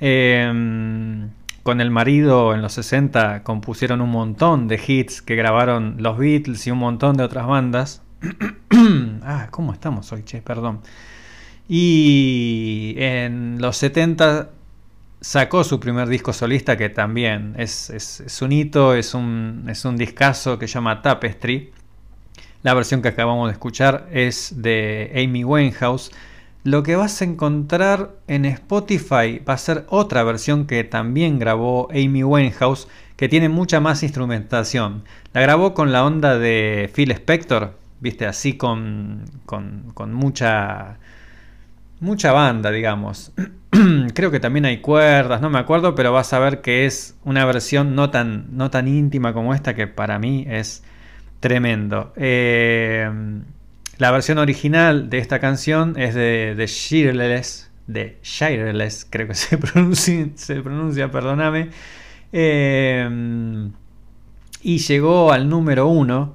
Eh, 0.00 1.28
con 1.62 1.80
el 1.82 1.90
marido 1.90 2.54
en 2.54 2.62
los 2.62 2.72
60 2.72 3.42
compusieron 3.42 4.00
un 4.00 4.10
montón 4.10 4.68
de 4.68 4.80
hits 4.86 5.20
que 5.20 5.34
grabaron 5.34 5.96
los 5.98 6.16
Beatles 6.16 6.66
y 6.66 6.70
un 6.70 6.78
montón 6.78 7.16
de 7.16 7.24
otras 7.24 7.46
bandas. 7.46 8.02
ah, 9.22 9.48
¿cómo 9.50 9.72
estamos 9.72 10.10
hoy, 10.12 10.22
che? 10.24 10.42
Perdón. 10.42 10.80
Y 11.68 12.94
en 12.98 13.60
los 13.60 13.76
70 13.76 14.50
sacó 15.20 15.64
su 15.64 15.80
primer 15.80 16.08
disco 16.08 16.32
solista 16.32 16.76
que 16.76 16.88
también 16.88 17.54
es, 17.58 17.90
es- 17.90 18.42
un 18.42 18.52
hito, 18.52 18.94
es 18.94 19.14
un, 19.14 19.66
es 19.68 19.84
un 19.84 19.96
discazo 19.96 20.58
que 20.58 20.66
se 20.68 20.74
llama 20.74 21.02
Tapestry. 21.02 21.72
La 22.62 22.74
versión 22.74 23.02
que 23.02 23.08
acabamos 23.08 23.48
de 23.48 23.52
escuchar 23.52 24.08
es 24.12 24.54
de 24.62 25.12
Amy 25.14 25.44
Winehouse. 25.44 26.10
Lo 26.64 26.82
que 26.82 26.96
vas 26.96 27.20
a 27.22 27.24
encontrar 27.24 28.16
en 28.26 28.44
Spotify 28.44 29.40
va 29.48 29.54
a 29.54 29.58
ser 29.58 29.86
otra 29.88 30.22
versión 30.24 30.66
que 30.66 30.84
también 30.84 31.38
grabó 31.38 31.88
Amy 31.92 32.24
Winehouse, 32.24 32.88
que 33.16 33.28
tiene 33.28 33.48
mucha 33.48 33.80
más 33.80 34.02
instrumentación. 34.02 35.04
La 35.32 35.40
grabó 35.40 35.72
con 35.74 35.92
la 35.92 36.04
onda 36.04 36.38
de 36.38 36.90
Phil 36.94 37.10
Spector, 37.12 37.77
viste, 38.00 38.26
así 38.26 38.56
con, 38.56 39.24
con, 39.46 39.90
con 39.94 40.12
mucha, 40.14 40.98
mucha 42.00 42.32
banda, 42.32 42.70
digamos. 42.70 43.32
Creo 44.14 44.30
que 44.30 44.40
también 44.40 44.64
hay 44.64 44.78
cuerdas, 44.78 45.40
no 45.40 45.50
me 45.50 45.58
acuerdo, 45.58 45.94
pero 45.94 46.12
vas 46.12 46.32
a 46.32 46.38
ver 46.38 46.60
que 46.60 46.86
es 46.86 47.16
una 47.24 47.44
versión 47.44 47.94
no 47.94 48.10
tan, 48.10 48.56
no 48.56 48.70
tan 48.70 48.88
íntima 48.88 49.32
como 49.32 49.54
esta, 49.54 49.74
que 49.74 49.86
para 49.86 50.18
mí 50.18 50.46
es 50.48 50.82
Tremendo. 51.40 52.12
Eh, 52.16 53.08
la 53.98 54.10
versión 54.10 54.38
original 54.38 55.08
de 55.08 55.18
esta 55.18 55.38
canción 55.38 55.94
es 55.96 56.14
de, 56.14 56.54
de 56.56 56.66
Shirless, 56.66 57.70
de 57.86 58.18
Shirless, 58.22 59.06
creo 59.08 59.28
que 59.28 59.34
se 59.36 59.56
pronuncia, 59.58 60.28
se 60.34 60.60
pronuncia 60.62 61.10
perdóname. 61.10 61.70
Eh, 62.32 63.70
y 64.62 64.78
llegó 64.78 65.32
al 65.32 65.48
número 65.48 65.86
uno. 65.86 66.34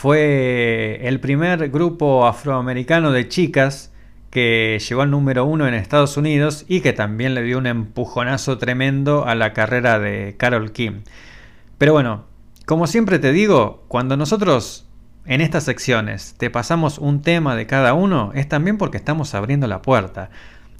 Fue 0.00 0.98
el 1.02 1.20
primer 1.20 1.68
grupo 1.68 2.26
afroamericano 2.26 3.12
de 3.12 3.28
chicas 3.28 3.92
que 4.30 4.80
llegó 4.88 5.02
al 5.02 5.10
número 5.10 5.44
uno 5.44 5.68
en 5.68 5.74
Estados 5.74 6.16
Unidos 6.16 6.64
y 6.68 6.80
que 6.80 6.94
también 6.94 7.34
le 7.34 7.42
dio 7.42 7.58
un 7.58 7.66
empujonazo 7.66 8.56
tremendo 8.56 9.26
a 9.26 9.34
la 9.34 9.52
carrera 9.52 9.98
de 9.98 10.36
Carol 10.38 10.72
Kim. 10.72 11.02
Pero 11.76 11.92
bueno, 11.92 12.24
como 12.64 12.86
siempre 12.86 13.18
te 13.18 13.30
digo, 13.30 13.84
cuando 13.88 14.16
nosotros 14.16 14.86
en 15.26 15.42
estas 15.42 15.64
secciones 15.64 16.34
te 16.38 16.48
pasamos 16.48 16.96
un 16.96 17.20
tema 17.20 17.54
de 17.54 17.66
cada 17.66 17.92
uno, 17.92 18.32
es 18.34 18.48
también 18.48 18.78
porque 18.78 18.96
estamos 18.96 19.34
abriendo 19.34 19.66
la 19.66 19.82
puerta. 19.82 20.30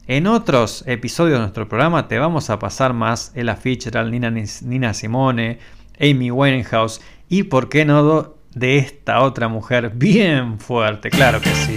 En 0.06 0.26
otros 0.26 0.82
episodios 0.86 1.34
de 1.34 1.40
nuestro 1.40 1.68
programa 1.68 2.08
te 2.08 2.18
vamos 2.18 2.48
a 2.48 2.58
pasar 2.58 2.94
más 2.94 3.32
Ella 3.34 3.56
Fitzgerald, 3.56 4.12
Nina, 4.12 4.30
Nina 4.30 4.94
Simone, 4.94 5.58
Amy 6.00 6.30
Winehouse 6.30 7.02
y, 7.28 7.42
por 7.42 7.68
qué 7.68 7.84
no, 7.84 8.39
de 8.54 8.78
esta 8.78 9.22
otra 9.22 9.48
mujer 9.48 9.92
bien 9.94 10.58
fuerte, 10.58 11.10
claro 11.10 11.40
que 11.40 11.50
sí. 11.50 11.76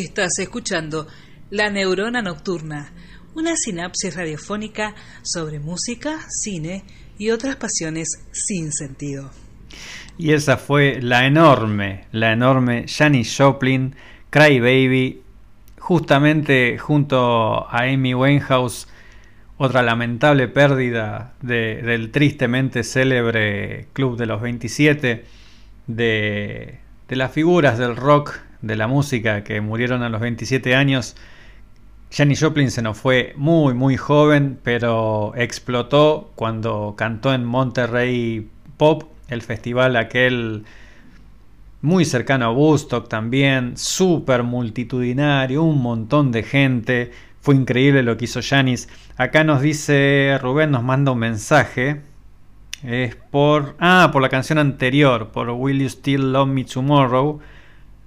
Estás 0.00 0.38
escuchando 0.38 1.08
La 1.50 1.70
Neurona 1.70 2.22
Nocturna, 2.22 2.92
una 3.34 3.56
sinapsis 3.56 4.14
radiofónica 4.14 4.94
sobre 5.22 5.58
música, 5.58 6.20
cine 6.28 6.84
y 7.18 7.30
otras 7.30 7.56
pasiones 7.56 8.06
sin 8.30 8.70
sentido. 8.72 9.28
Y 10.16 10.34
esa 10.34 10.56
fue 10.56 11.00
la 11.02 11.26
enorme, 11.26 12.04
la 12.12 12.32
enorme 12.32 12.84
Janis 12.86 13.34
Joplin, 13.36 13.96
Cry 14.30 14.60
Baby, 14.60 15.22
justamente 15.80 16.78
junto 16.78 17.68
a 17.68 17.80
Amy 17.82 18.14
Winehouse, 18.14 18.86
otra 19.56 19.82
lamentable 19.82 20.46
pérdida 20.46 21.34
de- 21.42 21.82
del 21.82 22.12
tristemente 22.12 22.84
célebre 22.84 23.88
Club 23.94 24.16
de 24.16 24.26
los 24.26 24.40
27, 24.40 25.24
de, 25.88 26.78
de 27.08 27.16
las 27.16 27.32
figuras 27.32 27.78
del 27.78 27.96
rock, 27.96 28.38
de 28.62 28.76
la 28.76 28.86
música 28.86 29.44
que 29.44 29.60
murieron 29.60 30.02
a 30.02 30.08
los 30.08 30.20
27 30.20 30.74
años. 30.74 31.16
Janis 32.10 32.40
Joplin 32.40 32.70
se 32.70 32.82
nos 32.82 32.96
fue 32.96 33.34
muy 33.36 33.74
muy 33.74 33.96
joven, 33.96 34.58
pero 34.62 35.32
explotó 35.36 36.32
cuando 36.34 36.94
cantó 36.96 37.34
en 37.34 37.44
Monterrey 37.44 38.48
Pop, 38.76 39.04
el 39.28 39.42
festival 39.42 39.96
aquel 39.96 40.64
muy 41.80 42.04
cercano 42.04 42.46
a 42.46 42.50
Woodstock 42.50 43.08
también, 43.08 43.76
súper 43.76 44.42
multitudinario, 44.42 45.62
un 45.62 45.80
montón 45.80 46.32
de 46.32 46.42
gente. 46.42 47.12
Fue 47.40 47.54
increíble 47.54 48.02
lo 48.02 48.16
que 48.16 48.24
hizo 48.24 48.40
Janis. 48.42 48.88
Acá 49.16 49.44
nos 49.44 49.60
dice 49.60 50.38
Rubén, 50.40 50.70
nos 50.70 50.82
manda 50.82 51.12
un 51.12 51.18
mensaje. 51.18 52.02
Es 52.82 53.16
por. 53.16 53.76
Ah, 53.78 54.10
por 54.12 54.22
la 54.22 54.28
canción 54.28 54.58
anterior, 54.58 55.30
por 55.30 55.50
Will 55.50 55.80
You 55.80 55.88
Still 55.88 56.32
Love 56.32 56.48
Me 56.48 56.64
Tomorrow. 56.64 57.40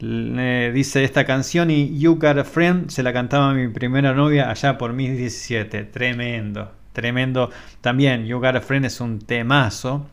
Dice 0.01 1.03
esta 1.03 1.25
canción 1.25 1.69
y 1.69 1.99
You 1.99 2.15
Got 2.15 2.39
a 2.39 2.43
Friend 2.43 2.89
se 2.89 3.03
la 3.03 3.13
cantaba 3.13 3.53
mi 3.53 3.67
primera 3.67 4.15
novia 4.15 4.49
allá 4.49 4.79
por 4.79 4.93
mis 4.93 5.15
17. 5.15 5.83
Tremendo, 5.83 6.71
tremendo. 6.91 7.51
También 7.81 8.25
You 8.25 8.39
Got 8.39 8.55
a 8.55 8.61
Friend 8.61 8.85
es 8.85 8.99
un 8.99 9.19
temazo. 9.19 10.07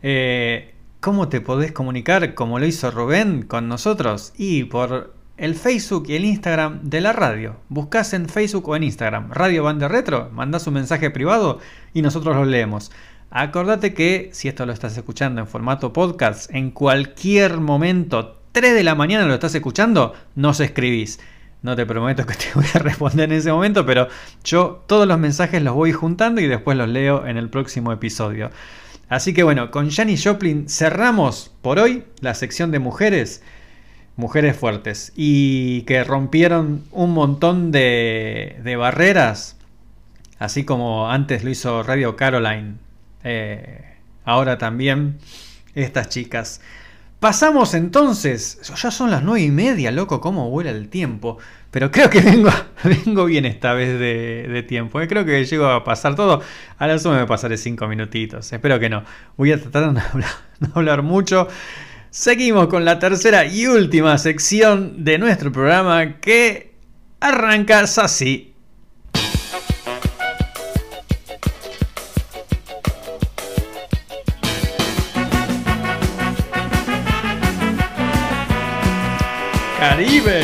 Eh, 0.00 0.74
¿Cómo 1.00 1.28
te 1.28 1.40
podés 1.40 1.72
comunicar 1.72 2.34
como 2.34 2.60
lo 2.60 2.66
hizo 2.66 2.92
Rubén 2.92 3.42
con 3.42 3.66
nosotros? 3.66 4.32
Y 4.36 4.62
por 4.64 5.12
el 5.36 5.56
Facebook 5.56 6.04
y 6.06 6.14
el 6.14 6.24
Instagram 6.24 6.82
de 6.84 7.00
la 7.00 7.12
radio. 7.12 7.56
Buscás 7.68 8.12
en 8.12 8.28
Facebook 8.28 8.68
o 8.68 8.76
en 8.76 8.84
Instagram 8.84 9.32
Radio 9.32 9.64
Banda 9.64 9.88
Retro, 9.88 10.30
mandás 10.32 10.68
un 10.68 10.74
mensaje 10.74 11.10
privado 11.10 11.58
y 11.94 12.02
nosotros 12.02 12.36
lo 12.36 12.44
leemos. 12.44 12.92
Acordate 13.30 13.92
que 13.92 14.30
si 14.32 14.48
esto 14.48 14.64
lo 14.66 14.72
estás 14.72 14.96
escuchando 14.96 15.40
en 15.40 15.46
formato 15.46 15.92
podcast, 15.92 16.48
en 16.54 16.70
cualquier 16.70 17.58
momento, 17.58 18.37
3 18.52 18.74
de 18.74 18.84
la 18.84 18.94
mañana 18.94 19.26
lo 19.26 19.34
estás 19.34 19.54
escuchando, 19.54 20.14
nos 20.34 20.60
escribís. 20.60 21.20
No 21.62 21.74
te 21.74 21.86
prometo 21.86 22.24
que 22.26 22.34
te 22.34 22.46
voy 22.54 22.66
a 22.74 22.78
responder 22.78 23.30
en 23.30 23.38
ese 23.38 23.52
momento, 23.52 23.84
pero 23.84 24.08
yo 24.44 24.84
todos 24.86 25.06
los 25.06 25.18
mensajes 25.18 25.62
los 25.62 25.74
voy 25.74 25.92
juntando 25.92 26.40
y 26.40 26.46
después 26.46 26.76
los 26.76 26.88
leo 26.88 27.26
en 27.26 27.36
el 27.36 27.50
próximo 27.50 27.92
episodio. 27.92 28.50
Así 29.08 29.32
que 29.32 29.42
bueno, 29.42 29.70
con 29.70 29.90
Janis 29.90 30.22
Joplin 30.24 30.68
cerramos 30.68 31.54
por 31.62 31.78
hoy 31.78 32.04
la 32.20 32.34
sección 32.34 32.70
de 32.70 32.78
mujeres, 32.78 33.42
mujeres 34.16 34.56
fuertes, 34.56 35.12
y 35.16 35.82
que 35.82 36.04
rompieron 36.04 36.84
un 36.92 37.12
montón 37.12 37.72
de, 37.72 38.60
de 38.62 38.76
barreras, 38.76 39.56
así 40.38 40.64
como 40.64 41.10
antes 41.10 41.42
lo 41.42 41.50
hizo 41.50 41.82
Radio 41.82 42.16
Caroline, 42.16 42.74
eh, 43.24 43.96
ahora 44.24 44.58
también 44.58 45.18
estas 45.74 46.10
chicas. 46.10 46.60
Pasamos 47.20 47.74
entonces, 47.74 48.60
ya 48.80 48.92
son 48.92 49.10
las 49.10 49.24
nueve 49.24 49.40
y 49.42 49.50
media, 49.50 49.90
loco, 49.90 50.20
cómo 50.20 50.50
vuela 50.50 50.70
el 50.70 50.88
tiempo. 50.88 51.38
Pero 51.70 51.90
creo 51.90 52.08
que 52.08 52.20
vengo, 52.22 52.50
vengo 52.84 53.24
bien 53.24 53.44
esta 53.44 53.72
vez 53.72 53.98
de, 53.98 54.64
tiempo. 54.68 55.00
eh, 55.00 55.08
Creo 55.08 55.24
que 55.24 55.44
llego 55.44 55.66
a 55.66 55.82
pasar 55.82 56.14
todo. 56.14 56.40
A 56.78 56.86
la 56.86 56.98
suma 56.98 57.16
me 57.18 57.26
pasaré 57.26 57.56
cinco 57.56 57.88
minutitos. 57.88 58.52
Espero 58.52 58.78
que 58.78 58.88
no. 58.88 59.02
Voy 59.36 59.50
a 59.52 59.60
tratar 59.60 59.86
de 59.88 59.92
no 59.94 60.06
hablar, 60.12 60.30
no 60.60 60.68
hablar 60.74 61.02
mucho. 61.02 61.48
Seguimos 62.10 62.68
con 62.68 62.84
la 62.84 62.98
tercera 63.00 63.44
y 63.46 63.66
última 63.66 64.16
sección 64.16 65.04
de 65.04 65.18
nuestro 65.18 65.50
programa 65.52 66.20
que 66.20 66.74
arranca 67.20 67.80
así. 67.80 68.47
Caribe. 79.78 80.42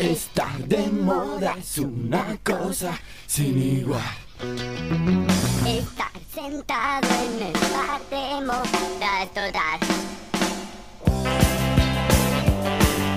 Estar 0.00 0.58
de 0.66 0.88
moda 0.88 1.54
es 1.56 1.78
una 1.78 2.36
cosa 2.42 2.98
sin 3.28 3.62
igual. 3.78 4.02
Estar 5.64 6.10
sentado 6.34 7.06
en 7.26 7.46
el 7.46 7.52
bar 7.52 8.00
de 8.10 8.44
moda 8.44 9.26
total. 9.32 9.78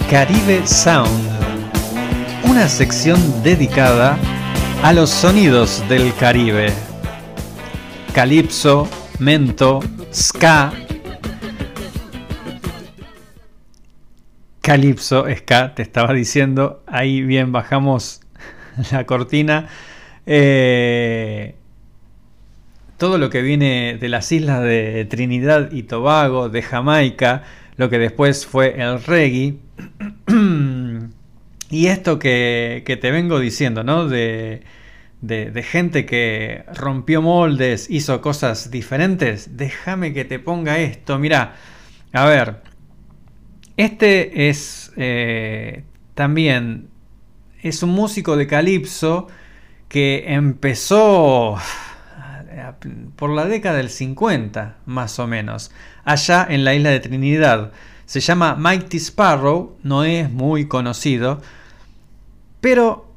Caribe 0.08 0.68
Sound, 0.68 1.30
una 2.44 2.70
sección 2.70 3.42
dedicada 3.42 4.20
a 4.84 4.94
los 4.94 5.10
sonidos 5.10 5.84
del 5.90 6.14
Caribe. 6.14 6.72
Calipso, 8.14 8.88
mento, 9.18 9.80
ska. 10.12 10.72
Calipso, 14.62 15.26
ska, 15.36 15.74
te 15.76 15.82
estaba 15.82 16.14
diciendo. 16.14 16.84
Ahí 16.88 17.22
bien 17.22 17.52
bajamos 17.52 18.22
la 18.92 19.06
cortina. 19.06 19.68
Eh, 20.26 21.56
todo 22.98 23.18
lo 23.18 23.30
que 23.30 23.42
viene 23.42 23.98
de 24.00 24.10
las 24.10 24.32
islas 24.32 24.62
de 24.62 25.06
Trinidad 25.10 25.72
y 25.72 25.84
Tobago, 25.84 26.50
de 26.50 26.62
Jamaica, 26.62 27.44
lo 27.78 27.90
que 27.90 27.98
después 27.98 28.46
fue 28.46 28.80
el 28.80 29.04
reggae. 29.04 29.56
y 31.72 31.88
esto 31.88 32.20
que, 32.20 32.84
que 32.86 32.98
te 32.98 33.10
vengo 33.10 33.40
diciendo, 33.40 33.84
¿no? 33.84 34.08
De, 34.08 34.62
de, 35.22 35.64
gente 35.64 36.06
que 36.06 36.66
rompió 36.74 37.22
moldes, 37.22 37.90
hizo 37.90 38.22
cosas 38.22 38.72
diferentes. 38.72 39.56
Déjame 39.56 40.14
que 40.14 40.26
te 40.26 40.40
ponga 40.40 40.80
esto. 40.80 41.20
Mira, 41.20 41.56
a 42.12 42.26
ver. 42.26 42.62
Este 43.78 44.50
es 44.50 44.92
eh, 44.98 45.84
también. 46.16 46.90
Es 47.62 47.84
un 47.84 47.92
músico 47.92 48.36
de 48.36 48.48
calipso 48.48 49.28
que 49.88 50.26
empezó 50.34 51.58
por 53.16 53.30
la 53.30 53.46
década 53.46 53.78
del 53.78 53.90
50, 53.90 54.78
más 54.86 55.20
o 55.20 55.28
menos, 55.28 55.72
allá 56.04 56.48
en 56.50 56.64
la 56.64 56.74
isla 56.74 56.90
de 56.90 57.00
Trinidad. 57.00 57.72
Se 58.06 58.20
llama 58.20 58.56
Mighty 58.56 58.98
Sparrow, 58.98 59.78
no 59.84 60.04
es 60.04 60.30
muy 60.30 60.68
conocido, 60.68 61.42
pero 62.60 63.11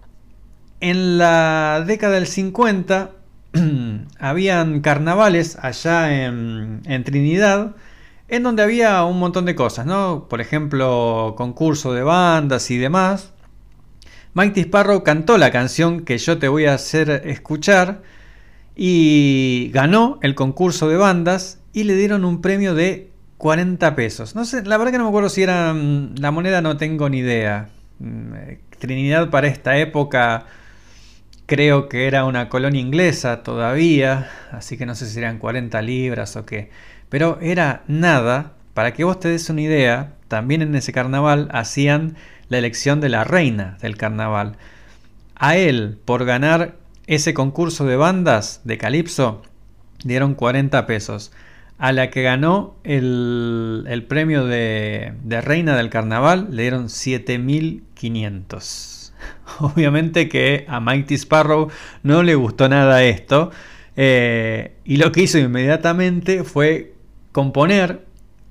en 0.84 1.16
la 1.16 1.82
década 1.86 2.16
del 2.16 2.26
50 2.26 3.12
habían 4.18 4.80
carnavales 4.82 5.56
allá 5.58 6.26
en, 6.26 7.04
Trinidad, 7.04 7.74
en 8.28 8.42
donde 8.42 8.62
había 8.62 9.02
un 9.04 9.18
montón 9.18 9.46
de 9.46 9.54
cosas, 9.54 9.86
¿no? 9.86 10.26
Por 10.28 10.42
ejemplo, 10.42 11.34
concurso 11.38 11.94
de 11.94 12.02
bandas 12.02 12.70
y 12.70 12.76
demás. 12.76 13.32
Mighty 14.34 14.60
Sparrow 14.60 15.02
cantó 15.04 15.38
la 15.38 15.50
canción 15.50 16.04
que 16.04 16.18
yo 16.18 16.36
te 16.36 16.48
voy 16.48 16.66
a 16.66 16.74
hacer 16.74 17.22
escuchar 17.24 18.02
y 18.76 19.70
ganó 19.72 20.18
el 20.20 20.34
concurso 20.34 20.90
de 20.90 20.98
bandas 20.98 21.60
y 21.72 21.84
le 21.84 21.96
dieron 21.96 22.26
un 22.26 22.42
premio 22.42 22.74
de 22.74 23.10
40 23.38 23.96
pesos. 23.96 24.34
No 24.34 24.44
sé, 24.44 24.62
la 24.64 24.76
verdad 24.76 24.92
que 24.92 24.98
no 24.98 25.04
me 25.04 25.08
acuerdo 25.08 25.30
si 25.30 25.42
era 25.44 25.72
mm, 25.72 26.16
la 26.18 26.30
moneda, 26.30 26.60
no 26.60 26.76
tengo 26.76 27.08
ni 27.08 27.20
idea. 27.20 27.70
Mm, 28.00 28.34
eh, 28.34 28.60
Trinidad 28.78 29.30
para 29.30 29.46
esta 29.46 29.78
época 29.78 30.44
creo 31.46 31.88
que 31.88 32.06
era 32.06 32.24
una 32.24 32.48
colonia 32.48 32.80
inglesa 32.80 33.42
todavía, 33.42 34.30
así 34.52 34.76
que 34.76 34.86
no 34.86 34.94
sé 34.94 35.06
si 35.06 35.18
eran 35.18 35.38
40 35.38 35.80
libras 35.82 36.36
o 36.36 36.46
qué. 36.46 36.70
Pero 37.08 37.38
era 37.40 37.82
nada, 37.86 38.52
para 38.72 38.92
que 38.92 39.04
vos 39.04 39.20
te 39.20 39.28
des 39.28 39.48
una 39.50 39.62
idea, 39.62 40.14
también 40.28 40.62
en 40.62 40.74
ese 40.74 40.92
carnaval 40.92 41.48
hacían 41.52 42.16
la 42.48 42.58
elección 42.58 43.00
de 43.00 43.08
la 43.08 43.24
reina 43.24 43.78
del 43.80 43.96
carnaval. 43.96 44.56
A 45.34 45.56
él, 45.56 45.98
por 46.04 46.24
ganar 46.24 46.76
ese 47.06 47.34
concurso 47.34 47.84
de 47.86 47.96
bandas 47.96 48.60
de 48.64 48.78
Calipso, 48.78 49.42
dieron 50.04 50.34
40 50.34 50.86
pesos. 50.86 51.32
A 51.76 51.90
la 51.92 52.08
que 52.10 52.22
ganó 52.22 52.76
el, 52.84 53.84
el 53.88 54.04
premio 54.04 54.46
de, 54.46 55.14
de 55.24 55.40
reina 55.40 55.76
del 55.76 55.90
carnaval, 55.90 56.46
le 56.50 56.62
dieron 56.62 56.88
7500. 56.88 58.93
Obviamente 59.60 60.28
que 60.28 60.64
a 60.68 60.80
Mighty 60.80 61.14
Sparrow 61.14 61.68
no 62.02 62.22
le 62.22 62.34
gustó 62.34 62.68
nada 62.68 63.02
esto. 63.04 63.50
eh, 63.96 64.72
y 64.84 64.96
lo 64.96 65.12
que 65.12 65.22
hizo 65.22 65.38
inmediatamente 65.38 66.44
fue 66.44 66.94
componer 67.32 68.04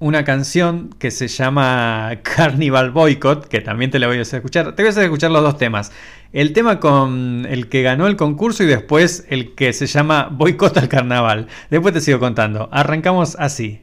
una 0.03 0.25
canción 0.25 0.89
que 0.99 1.11
se 1.11 1.29
llama 1.29 2.11
Carnival 2.23 2.91
Boycott, 2.91 3.47
que 3.47 3.61
también 3.61 3.89
te 3.89 3.99
la 3.99 4.07
voy 4.07 4.17
a 4.17 4.23
hacer 4.23 4.39
escuchar. 4.39 4.75
Te 4.75 4.83
voy 4.83 4.87
a 4.87 4.89
hacer 4.89 5.03
escuchar 5.05 5.31
los 5.31 5.41
dos 5.41 5.57
temas. 5.57 5.93
El 6.33 6.51
tema 6.51 6.81
con 6.81 7.47
el 7.49 7.69
que 7.69 7.83
ganó 7.83 8.07
el 8.07 8.17
concurso 8.17 8.63
y 8.63 8.65
después 8.65 9.25
el 9.29 9.55
que 9.55 9.71
se 9.71 9.87
llama 9.87 10.27
Boicot 10.29 10.77
al 10.77 10.89
Carnaval. 10.89 11.47
Después 11.69 11.93
te 11.93 12.01
sigo 12.01 12.19
contando. 12.19 12.67
Arrancamos 12.73 13.37
así. 13.39 13.81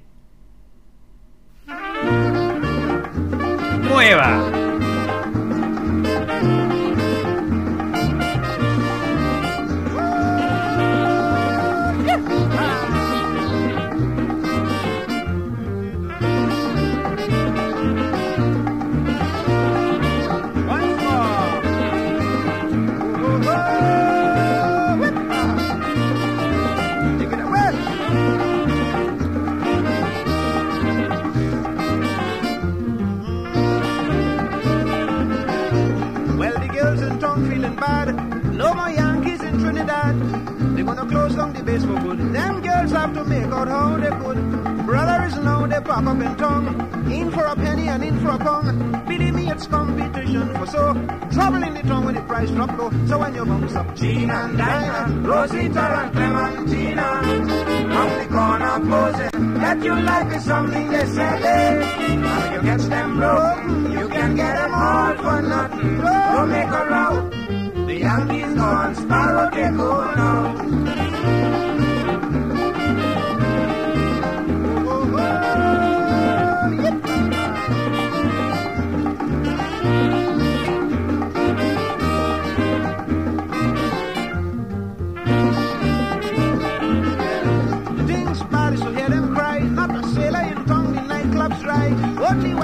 Mueva. 3.89 4.60
Girls 42.91 43.03
have 43.03 43.15
to 43.15 43.25
make 43.25 43.45
out 43.45 43.69
how 43.69 43.97
they 43.99 44.11
could. 44.11 44.87
Brother 44.87 45.27
is 45.27 45.37
now 45.37 45.65
they 45.65 45.81
pack 45.81 46.07
up 46.07 46.21
in 46.21 46.37
tongue. 46.37 47.13
In 47.13 47.31
for 47.31 47.45
a 47.45 47.55
penny 47.55 47.87
and 47.87 48.03
in 48.03 48.19
for 48.19 48.31
a 48.31 48.39
pound. 48.39 49.07
Believe 49.07 49.33
me, 49.33 49.49
it's 49.49 49.67
competition 49.69 50.55
for 50.57 50.67
so. 50.67 50.95
Trouble 51.31 51.63
in 51.63 51.75
the 51.75 51.83
tongue 51.83 52.05
when 52.07 52.15
the 52.17 52.23
price 52.23 52.51
drop 52.51 52.77
low. 52.77 52.91
So 53.07 53.19
when 53.21 53.35
you 53.37 53.45
bounce 53.45 53.77
up, 53.77 53.95
Gina 53.95 54.35
and 54.35 54.59
Dinah, 54.59 55.29
Rosita 55.29 55.81
and 55.81 56.13
Clementina. 56.13 57.07
Round 57.95 58.21
the 58.21 58.27
corner 58.35 58.91
posing 58.91 59.55
that 59.55 59.85
you 59.85 59.95
like 59.95 60.35
is 60.35 60.45
something 60.45 60.91
they 60.91 61.07
sell 61.07 61.45
eh? 61.45 61.75
it. 61.75 62.01
And 62.01 62.25
when 62.25 62.53
you 62.55 62.61
catch 62.61 62.83
them 62.89 63.17
broke, 63.19 64.01
you 64.01 64.09
can 64.09 64.35
get 64.35 64.57
them 64.57 64.75
all 64.75 65.15
for 65.15 65.43
nothing. 65.43 66.01
Don't 66.01 66.51
make 66.51 66.67
a 66.67 66.85
row. 66.91 67.87
The 67.87 67.99
Yankees 68.01 68.55
gone, 68.55 68.95
Sparrow 68.97 69.47
over 69.47 70.17
now. 70.17 71.10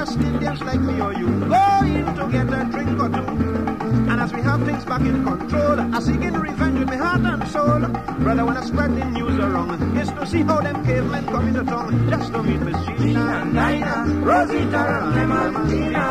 West 0.07 0.21
Indians 0.21 0.63
like 0.63 0.81
me 0.81 1.01
or 1.01 1.13
you 1.15 1.27
go 1.27 1.81
in 1.83 2.07
to 2.15 2.29
get 2.31 2.47
a 2.47 2.65
drink 2.71 3.01
or 3.01 3.09
two. 3.09 3.67
And 4.09 4.21
as 4.21 4.33
we 4.33 4.41
have 4.43 4.65
things 4.65 4.85
back 4.85 5.01
in 5.01 5.25
control, 5.25 5.81
I 5.81 5.99
seeking 5.99 6.35
revenge 6.35 6.79
with 6.79 6.89
my 6.89 6.97
heart 6.97 7.23
and 7.23 7.49
soul. 7.49 7.81
Brother, 8.23 8.45
when 8.45 8.57
I 8.57 8.65
spread 8.65 8.95
the 8.95 9.05
news 9.05 9.37
around, 9.37 9.99
it's 9.99 10.13
to 10.13 10.27
see 10.27 10.43
how 10.43 10.61
them 10.61 10.85
cavemen 10.87 11.27
come 11.27 11.49
in 11.49 11.57
into 11.57 11.71
town. 11.71 12.09
Just 12.09 12.33
to 12.33 12.43
meet 12.43 12.61
Miss 12.61 12.87
Gina 12.99 13.21
and 13.21 13.55
Dinah, 13.55 14.21
Rosita 14.23 14.83
and 14.95 15.13
Clementina. 15.15 16.05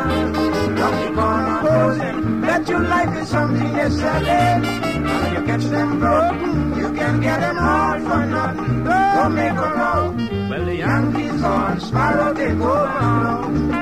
The 0.75 1.11
corner 1.15 1.59
posing, 1.61 2.41
that 2.41 2.67
your 2.67 2.79
life 2.81 3.17
is 3.17 3.29
something 3.29 3.91
selling. 3.91 4.65
And 4.65 5.37
you 5.37 5.43
catch 5.45 5.63
them 5.63 5.99
broken, 5.99 6.77
you 6.77 6.93
can 6.93 7.21
get 7.21 7.39
them 7.39 7.57
all 7.59 7.99
for 8.01 8.25
nothing. 8.25 8.83
Don't 8.83 9.35
make 9.35 9.51
a 9.51 9.69
row. 9.79 10.15
Well, 10.49 10.65
the 10.65 10.75
Yankees 10.75 11.43
on 11.43 11.79
Sparrow, 11.79 12.33
they 12.33 12.53
go 12.55 12.85
now. 12.85 13.74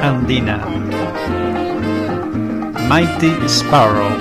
Andina. 0.00 0.58
Mighty 2.88 3.48
Sparrow. 3.48 4.19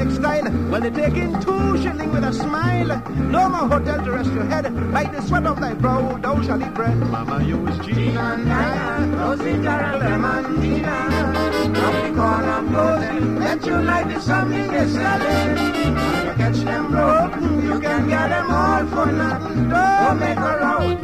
Of 0.00 0.22
them 0.22 0.22
who 0.22 0.22
used 0.22 0.22
to 0.22 0.28
make 0.28 0.42
style, 0.42 0.70
well, 0.70 0.80
they 0.80 0.90
take 0.90 1.16
in 1.16 1.40
two 1.40 1.82
shilling 1.82 2.12
with 2.12 2.24
a 2.24 2.32
smile. 2.32 3.02
No 3.16 3.48
more 3.48 3.68
hotel 3.68 4.04
to 4.04 4.10
rest 4.12 4.32
your 4.32 4.44
head. 4.44 4.92
By 4.92 5.04
the 5.04 5.20
sweat 5.22 5.46
of 5.46 5.60
thy 5.60 5.74
brow, 5.74 6.18
thou 6.18 6.42
shalt 6.42 6.62
eat 6.62 6.74
bread. 6.74 6.96
Mama, 6.98 7.42
you 7.44 7.66
is 7.66 7.78
Gina 7.86 8.20
and 8.20 8.44
Nina, 8.44 9.16
Rosita 9.16 9.70
and 9.70 10.00
Clementina. 10.02 10.94
From 11.78 11.94
the 12.02 12.20
corner 12.20 12.62
posing, 12.72 13.34
that 13.40 13.66
your 13.66 13.82
life 13.82 14.16
is 14.16 14.22
something 14.24 14.68
they're 14.68 14.88
selling. 14.88 15.58
You 16.26 16.34
catch 16.34 16.56
them 16.56 16.90
broken, 16.90 17.62
you 17.64 17.80
can 17.80 18.08
get 18.08 18.28
them 18.28 18.50
all 18.50 18.86
for 18.86 19.12
nothing. 19.12 19.68
Don't 19.68 20.20
make 20.20 20.38
a 20.38 20.58
row. 20.58 20.96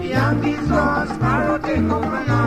The 0.00 0.08
Yankees 0.08 0.68
gone, 0.68 1.08
Sparrow 1.08 1.58
take 1.58 1.78
over 1.78 2.24
now. 2.26 2.41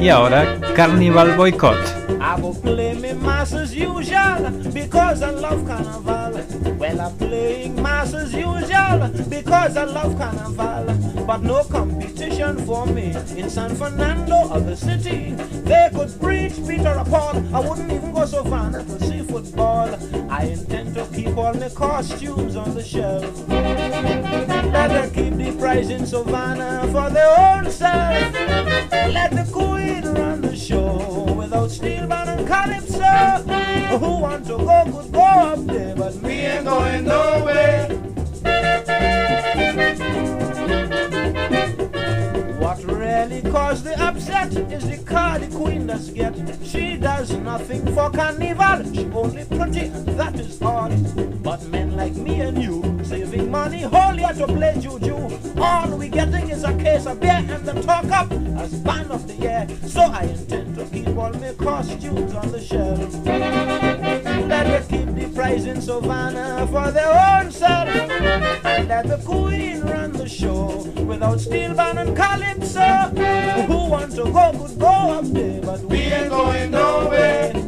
Y 0.00 0.08
ahora 0.08 0.58
Carnival 0.74 1.36
Boycott. 1.36 1.76
I 2.22 2.40
will 2.40 2.54
play 2.54 2.94
me 2.94 3.12
mass 3.12 3.52
as 3.52 3.74
usual 3.74 4.50
because 4.72 5.20
I 5.20 5.30
love 5.30 5.66
carnival. 5.66 6.40
Well, 6.78 7.00
I'm 7.02 7.16
playing 7.18 7.82
mass 7.82 8.14
as 8.14 8.32
usual 8.32 9.10
because 9.28 9.76
I 9.76 9.84
love 9.84 10.16
carnival. 10.16 11.26
But 11.26 11.42
no 11.42 11.64
competition 11.64 12.56
for 12.64 12.86
me 12.86 13.14
in 13.36 13.50
San 13.50 13.74
Fernando 13.76 14.48
or 14.50 14.60
the 14.60 14.74
city. 14.74 15.34
They 15.68 15.90
could 15.94 16.18
preach 16.18 16.54
Peter 16.66 16.98
or 16.98 17.04
Paul. 17.04 17.36
I 17.54 17.60
wouldn't 17.60 17.92
even 17.92 18.14
go 18.14 18.24
so 18.24 18.42
far 18.44 18.72
to 18.72 19.04
see 19.04 19.20
football. 19.20 19.94
I 20.30 20.44
intend 20.44 20.94
to 20.94 21.04
keep 21.12 21.36
all 21.36 21.52
my 21.52 21.68
costumes 21.68 22.56
on 22.56 22.74
the 22.74 22.82
shelf. 22.82 23.46
Better 24.72 25.10
keep 25.10 25.34
the 25.34 25.54
prize 25.58 25.90
in 25.90 26.06
Savannah 26.06 26.88
for 26.90 27.10
their 27.10 27.38
own 27.38 27.70
self. 27.70 28.49
Let 28.90 29.30
the 29.30 29.48
queen 29.52 30.04
run 30.04 30.40
the 30.40 30.56
show 30.56 31.32
without 31.36 31.70
steel 31.70 32.06
band 32.06 32.30
and 32.30 32.46
calypso. 32.46 33.00
Who 33.98 34.20
want 34.20 34.46
to 34.46 34.56
go 34.58 34.84
could 34.84 35.12
go 35.12 35.20
up 35.20 35.66
there, 35.66 35.94
but 35.94 36.14
me 36.22 36.40
ain't 36.40 36.64
going 36.64 37.04
nowhere. 37.04 37.88
What 42.58 42.82
really 42.84 43.42
caused 43.42 43.84
the 43.84 43.94
upset 44.00 44.52
is 44.72 44.88
the 44.88 44.98
car 45.04 45.38
the 45.38 45.56
queen 45.56 45.86
does 45.86 46.10
get. 46.10 46.34
She 46.64 46.96
does 46.96 47.30
nothing 47.32 47.84
for 47.94 48.10
carnival, 48.10 48.92
she 48.92 49.04
only 49.12 49.44
pretty, 49.44 49.86
and 49.86 50.06
that 50.18 50.38
is 50.38 50.60
all. 50.62 50.90
But 51.42 51.62
men 51.68 51.96
like 51.96 52.14
me 52.14 52.40
and 52.40 52.62
you, 52.62 53.00
saving 53.04 53.50
money 53.50 53.82
whole 53.82 54.14
year 54.14 54.32
to 54.34 54.46
play 54.46 54.76
juju. 54.80 55.19
Getting 56.10 56.50
is 56.50 56.64
a 56.64 56.76
case 56.76 57.06
of 57.06 57.20
beer 57.20 57.30
and 57.48 57.64
the 57.64 57.72
talk 57.82 58.06
up 58.06 58.32
as 58.58 58.74
band 58.74 59.12
of 59.12 59.28
the 59.28 59.34
year. 59.34 59.68
So 59.86 60.00
I 60.00 60.24
intend 60.24 60.74
to 60.76 60.84
keep 60.86 61.06
all 61.08 61.32
my 61.32 61.52
costumes 61.54 62.34
on 62.34 62.50
the 62.50 62.60
shelf. 62.60 62.98
Let 64.48 64.66
me 64.66 64.98
keep 64.98 65.14
the 65.14 65.32
prize 65.34 65.66
in 65.66 65.80
Savannah 65.80 66.66
for 66.66 66.90
their 66.90 67.12
own 67.38 67.52
self. 67.52 67.88
And 67.88 68.88
let 68.88 69.06
the 69.06 69.18
queen 69.24 69.82
run 69.82 70.10
the 70.12 70.28
show 70.28 70.82
without 71.06 71.38
steel 71.40 71.74
band 71.74 72.00
and 72.00 72.16
calypso. 72.16 72.80
Who 73.66 73.90
wants 73.90 74.16
to 74.16 74.24
go 74.24 74.52
could 74.52 74.78
go 74.80 74.88
up 74.88 75.24
there, 75.26 75.60
but 75.62 75.80
we 75.82 75.98
ain't 75.98 76.30
going 76.30 76.72
nowhere. 76.72 77.59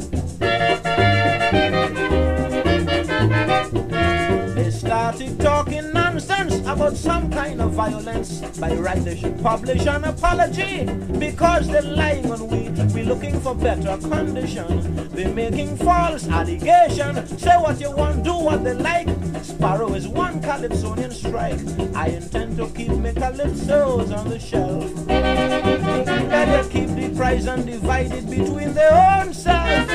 Some 6.97 7.31
kind 7.31 7.61
of 7.61 7.73
violence. 7.73 8.41
By 8.59 8.75
right, 8.75 9.03
they 9.05 9.17
should 9.17 9.41
publish 9.43 9.87
an 9.87 10.05
apology 10.05 10.85
because 11.19 11.69
they're 11.69 11.83
lying 11.83 12.31
on 12.31 12.49
we. 12.49 12.63
We 12.95 13.03
looking 13.03 13.41
for 13.41 13.55
better 13.55 13.97
condition. 14.09 15.09
They're 15.09 15.33
making 15.33 15.77
false 15.77 16.29
allegation. 16.29 17.27
Say 17.39 17.57
what 17.57 17.81
you 17.81 17.91
want, 17.91 18.25
do 18.25 18.35
what 18.35 18.65
they 18.65 18.75
like. 18.75 19.09
Sparrow 19.43 19.95
is 19.95 20.07
one 20.09 20.41
Calypsonian 20.41 21.11
strike. 21.11 21.61
I 21.95 22.09
intend 22.09 22.57
to 22.59 22.69
keep 22.69 22.91
my 22.91 23.13
Calypsos 23.13 24.17
on 24.17 24.29
the 24.29 24.39
shelf. 24.39 25.07
Better 25.07 26.69
keep 26.69 26.89
the 26.91 27.13
prize 27.17 27.47
undivided 27.47 28.29
between 28.29 28.75
their 28.75 29.21
own 29.21 29.33
self. 29.35 29.89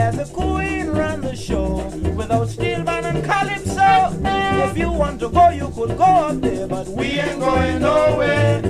as 0.00 0.18
a 0.18 0.32
queen 0.32 0.79
we 6.96 7.20
ain't 7.20 7.40
going 7.40 7.80
nowhere. 7.80 8.60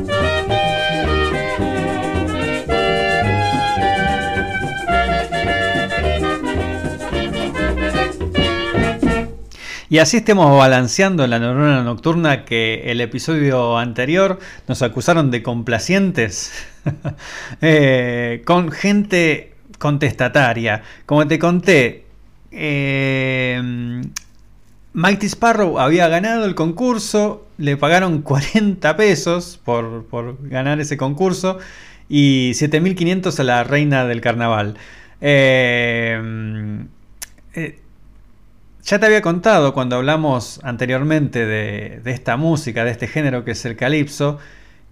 Y 9.88 9.98
así 9.98 10.18
estemos 10.18 10.56
balanceando 10.56 11.26
la 11.26 11.40
neurona 11.40 11.82
nocturna 11.82 12.44
que 12.44 12.92
el 12.92 13.00
episodio 13.00 13.76
anterior 13.76 14.38
nos 14.68 14.82
acusaron 14.82 15.32
de 15.32 15.42
complacientes 15.42 16.52
eh, 17.60 18.42
con 18.46 18.70
gente 18.70 19.54
contestataria. 19.78 20.84
Como 21.06 21.26
te 21.26 21.40
conté, 21.40 22.04
eh, 22.50 24.02
Mighty 24.92 25.26
Sparrow 25.26 25.78
había 25.78 26.08
ganado 26.08 26.44
el 26.44 26.54
concurso, 26.54 27.46
le 27.58 27.76
pagaron 27.76 28.22
40 28.22 28.96
pesos 28.96 29.60
por, 29.64 30.06
por 30.06 30.48
ganar 30.48 30.80
ese 30.80 30.96
concurso 30.96 31.58
y 32.08 32.50
7.500 32.52 33.38
a 33.38 33.44
la 33.44 33.64
reina 33.64 34.04
del 34.06 34.20
carnaval. 34.20 34.76
Eh, 35.20 36.20
eh, 37.54 37.78
ya 38.82 38.98
te 38.98 39.06
había 39.06 39.22
contado 39.22 39.74
cuando 39.74 39.96
hablamos 39.96 40.60
anteriormente 40.64 41.46
de, 41.46 42.00
de 42.02 42.10
esta 42.10 42.36
música, 42.36 42.84
de 42.84 42.90
este 42.90 43.06
género 43.06 43.44
que 43.44 43.52
es 43.52 43.64
el 43.64 43.76
calipso, 43.76 44.38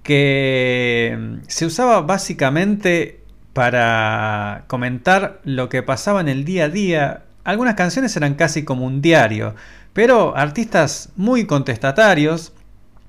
que 0.02 1.16
mm, 1.18 1.34
se 1.48 1.66
usaba 1.66 2.02
básicamente 2.02 3.20
para 3.52 4.64
comentar 4.68 5.40
lo 5.44 5.68
que 5.68 5.82
pasaba 5.82 6.20
en 6.20 6.28
el 6.28 6.44
día 6.44 6.64
a 6.66 6.68
día. 6.68 7.24
Algunas 7.48 7.76
canciones 7.76 8.14
eran 8.16 8.34
casi 8.34 8.64
como 8.64 8.84
un 8.84 9.00
diario, 9.00 9.54
pero 9.94 10.36
artistas 10.36 11.10
muy 11.16 11.46
contestatarios. 11.46 12.52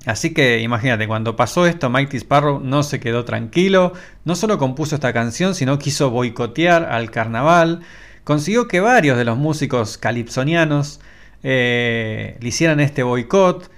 Así 0.06 0.32
que 0.32 0.60
imagínate, 0.60 1.06
cuando 1.06 1.36
pasó 1.36 1.66
esto, 1.66 1.90
Mighty 1.90 2.16
Sparrow 2.16 2.58
no 2.58 2.82
se 2.82 3.00
quedó 3.00 3.26
tranquilo, 3.26 3.92
no 4.24 4.34
solo 4.34 4.56
compuso 4.56 4.94
esta 4.94 5.12
canción, 5.12 5.54
sino 5.54 5.78
quiso 5.78 6.10
boicotear 6.10 6.84
al 6.84 7.10
carnaval 7.10 7.82
consiguió 8.24 8.68
que 8.68 8.80
varios 8.80 9.18
de 9.18 9.24
los 9.24 9.36
músicos 9.36 9.98
calipsonianos 9.98 11.00
eh, 11.42 12.36
le 12.40 12.48
hicieran 12.48 12.80
este 12.80 13.02
boicot, 13.02 13.70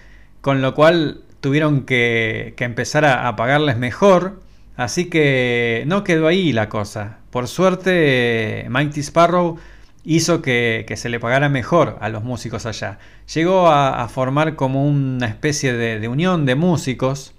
con 0.43 0.63
lo 0.63 0.75
cual 0.75 1.23
tuvieron 1.41 1.87
que, 1.87 2.55
que 2.57 2.65
empezar 2.65 3.05
a, 3.05 3.35
pagarles 3.35 3.79
mejor. 3.79 4.41
Así 4.77 5.07
que 5.07 5.85
no 5.87 6.05
quedó 6.05 6.29
ahí 6.29 6.53
la 6.53 6.69
cosa. 6.69 7.19
Por 7.31 7.49
suerte, 7.49 8.67
Mighty 8.69 9.01
Sparrow 9.01 9.59
hizo 10.05 10.43
que, 10.43 10.93
se 10.97 11.09
le 11.09 11.21
pagara 11.21 11.49
mejor 11.49 11.99
a 12.01 12.09
los 12.09 12.25
músicos 12.25 12.67
allá. 12.67 12.99
Llegó 13.33 13.69
a, 13.69 14.09
formar 14.09 14.57
como 14.57 14.87
una 14.87 15.27
especie 15.27 15.73
de, 15.73 16.09
unión 16.09 16.47
de 16.47 16.55
músicos. 16.55 17.35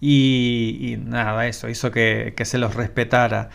Y, 0.00 0.78
y, 0.80 0.96
nada, 0.96 1.46
eso 1.46 1.68
hizo 1.68 1.90
que, 1.90 2.34
que 2.36 2.44
se 2.44 2.58
los 2.58 2.74
respetara. 2.74 3.50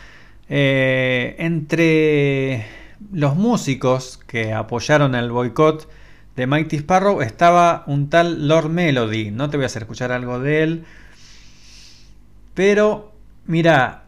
Eh, 0.48 1.36
entre 1.38 2.66
los 3.12 3.36
músicos 3.36 4.18
que 4.26 4.52
apoyaron 4.54 5.14
el 5.14 5.30
boicot 5.30 5.88
de 6.36 6.46
Mighty 6.46 6.76
Sparrow 6.76 7.20
estaba 7.20 7.84
un 7.86 8.08
tal 8.10 8.48
Lord 8.48 8.70
Melody. 8.70 9.30
No 9.30 9.50
te 9.50 9.56
voy 9.56 9.64
a 9.64 9.66
hacer 9.66 9.82
escuchar 9.82 10.12
algo 10.12 10.40
de 10.40 10.62
él. 10.62 10.84
Pero, 12.54 13.12
mira, 13.46 14.04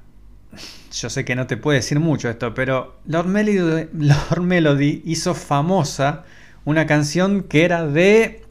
yo 0.90 1.10
sé 1.10 1.24
que 1.24 1.36
no 1.36 1.46
te 1.46 1.56
puede 1.56 1.78
decir 1.78 2.00
mucho 2.00 2.28
esto, 2.28 2.54
pero 2.54 3.00
Lord 3.06 3.26
Melody, 3.26 3.88
Lord 3.92 4.42
Melody 4.42 5.02
hizo 5.04 5.34
famosa 5.34 6.24
una 6.64 6.86
canción 6.86 7.42
que 7.42 7.64
era 7.64 7.86
de 7.86 8.42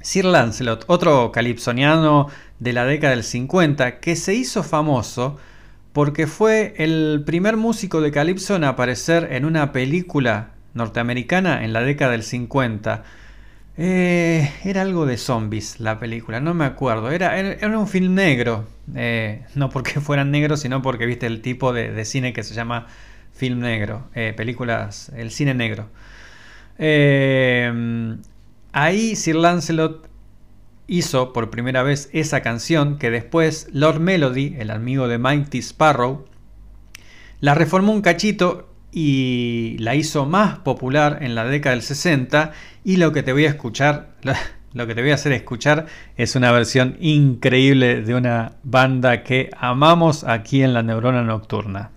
Sir 0.00 0.24
Lancelot, 0.24 0.84
otro 0.86 1.32
calipsoniano 1.32 2.28
de 2.60 2.72
la 2.72 2.84
década 2.84 3.14
del 3.14 3.24
50, 3.24 4.00
que 4.00 4.16
se 4.16 4.34
hizo 4.34 4.62
famoso 4.62 5.38
porque 5.92 6.26
fue 6.26 6.74
el 6.76 7.22
primer 7.24 7.56
músico 7.56 8.02
de 8.02 8.12
Calypso 8.12 8.54
en 8.54 8.64
aparecer 8.64 9.28
en 9.32 9.46
una 9.46 9.72
película 9.72 10.50
norteamericana 10.74 11.64
en 11.64 11.72
la 11.72 11.80
década 11.80 12.12
del 12.12 12.22
50. 12.22 13.02
Eh, 13.78 14.50
era 14.64 14.82
algo 14.82 15.06
de 15.06 15.16
zombies 15.16 15.80
la 15.80 15.98
película, 15.98 16.38
no 16.38 16.52
me 16.52 16.66
acuerdo. 16.66 17.10
Era, 17.10 17.38
era 17.38 17.78
un 17.78 17.88
film 17.88 18.14
negro. 18.14 18.66
Eh, 18.94 19.44
no 19.54 19.70
porque 19.70 20.00
fueran 20.00 20.30
negros, 20.30 20.60
sino 20.60 20.82
porque 20.82 21.06
viste 21.06 21.26
el 21.26 21.42
tipo 21.42 21.72
de, 21.72 22.04
cine 22.04 22.32
que 22.32 22.42
se 22.42 22.54
llama 22.54 22.86
film 23.32 23.60
negro. 23.60 24.08
Eh, 24.14 24.32
películas, 24.36 25.10
el 25.16 25.30
cine 25.30 25.54
negro. 25.54 25.88
Eh, 26.78 28.16
ahí 28.72 29.16
Sir 29.16 29.36
Lancelot 29.36 30.08
hizo 30.86 31.32
por 31.32 31.50
primera 31.50 31.82
vez 31.82 32.08
esa 32.12 32.42
canción 32.42 32.98
que 32.98 33.10
después 33.10 33.68
Lord 33.72 34.00
Melody, 34.00 34.56
el 34.58 34.70
amigo 34.70 35.08
de 35.08 35.18
Mighty 35.18 35.58
Sparrow, 35.58 36.24
la 37.40 37.54
reformó 37.54 37.92
un 37.92 38.02
cachito 38.02 38.72
y 38.92 39.76
la 39.78 39.94
hizo 39.94 40.26
más 40.26 40.60
popular 40.60 41.18
en 41.20 41.34
la 41.34 41.44
década 41.44 41.74
del 41.74 41.82
60 41.82 42.52
y 42.84 42.96
lo 42.96 43.12
que 43.12 43.22
te 43.22 43.32
voy 43.32 43.44
a 43.44 43.50
escuchar, 43.50 44.14
lo 44.76 44.86
que 44.86 44.94
te 44.94 45.00
voy 45.00 45.10
a 45.10 45.14
hacer 45.14 45.32
escuchar 45.32 45.86
es 46.18 46.36
una 46.36 46.52
versión 46.52 46.98
increíble 47.00 48.02
de 48.02 48.14
una 48.14 48.52
banda 48.62 49.22
que 49.22 49.48
amamos 49.58 50.22
aquí 50.22 50.62
en 50.62 50.74
la 50.74 50.82
Neurona 50.82 51.22
Nocturna. 51.22 51.90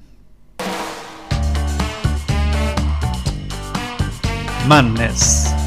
Madness. 4.65 5.58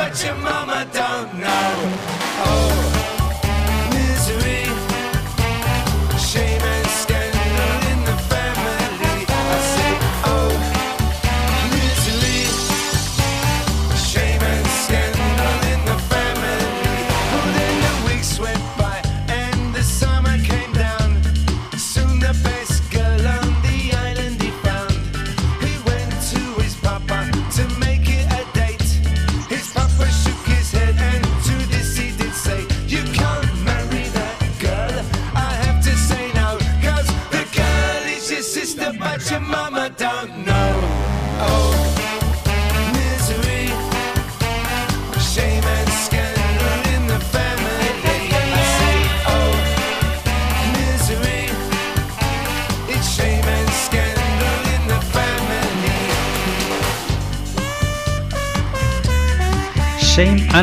but 0.00 0.24
your 0.24 0.34
mama 0.36 0.88
don't 0.94 1.38
know. 1.38 2.09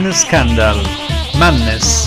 And 0.06 0.14
Scandal, 0.14 0.84
Madness. 1.40 2.07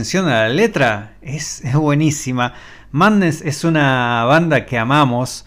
A 0.00 0.22
la 0.22 0.48
letra? 0.48 1.16
Es, 1.20 1.62
buenísima. 1.74 2.54
Madness 2.90 3.42
es 3.42 3.64
una 3.64 4.24
banda 4.24 4.64
que 4.64 4.78
amamos. 4.78 5.44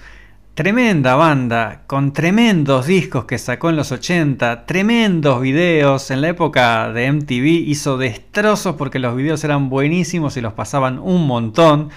Tremenda 0.54 1.16
banda, 1.16 1.82
con 1.88 2.14
tremendos 2.14 2.86
discos 2.86 3.26
que 3.26 3.40
sacó 3.40 3.72
en 3.72 3.78
los 3.78 3.92
80, 3.92 4.68
tremendos 4.68 5.42
videos. 5.42 6.12
En 6.12 6.22
la 6.22 6.30
época 6.30 6.94
de 6.94 7.12
MTV 7.12 7.68
hizo 7.68 7.98
destrozos 7.98 8.76
porque 8.76 9.00
los 9.00 9.16
videos 9.16 9.44
eran 9.44 9.70
buenísimos 9.70 10.38
y 10.38 10.42
los 10.42 10.54
pasaban 10.54 11.00
un 11.00 11.26
montón. 11.26 11.90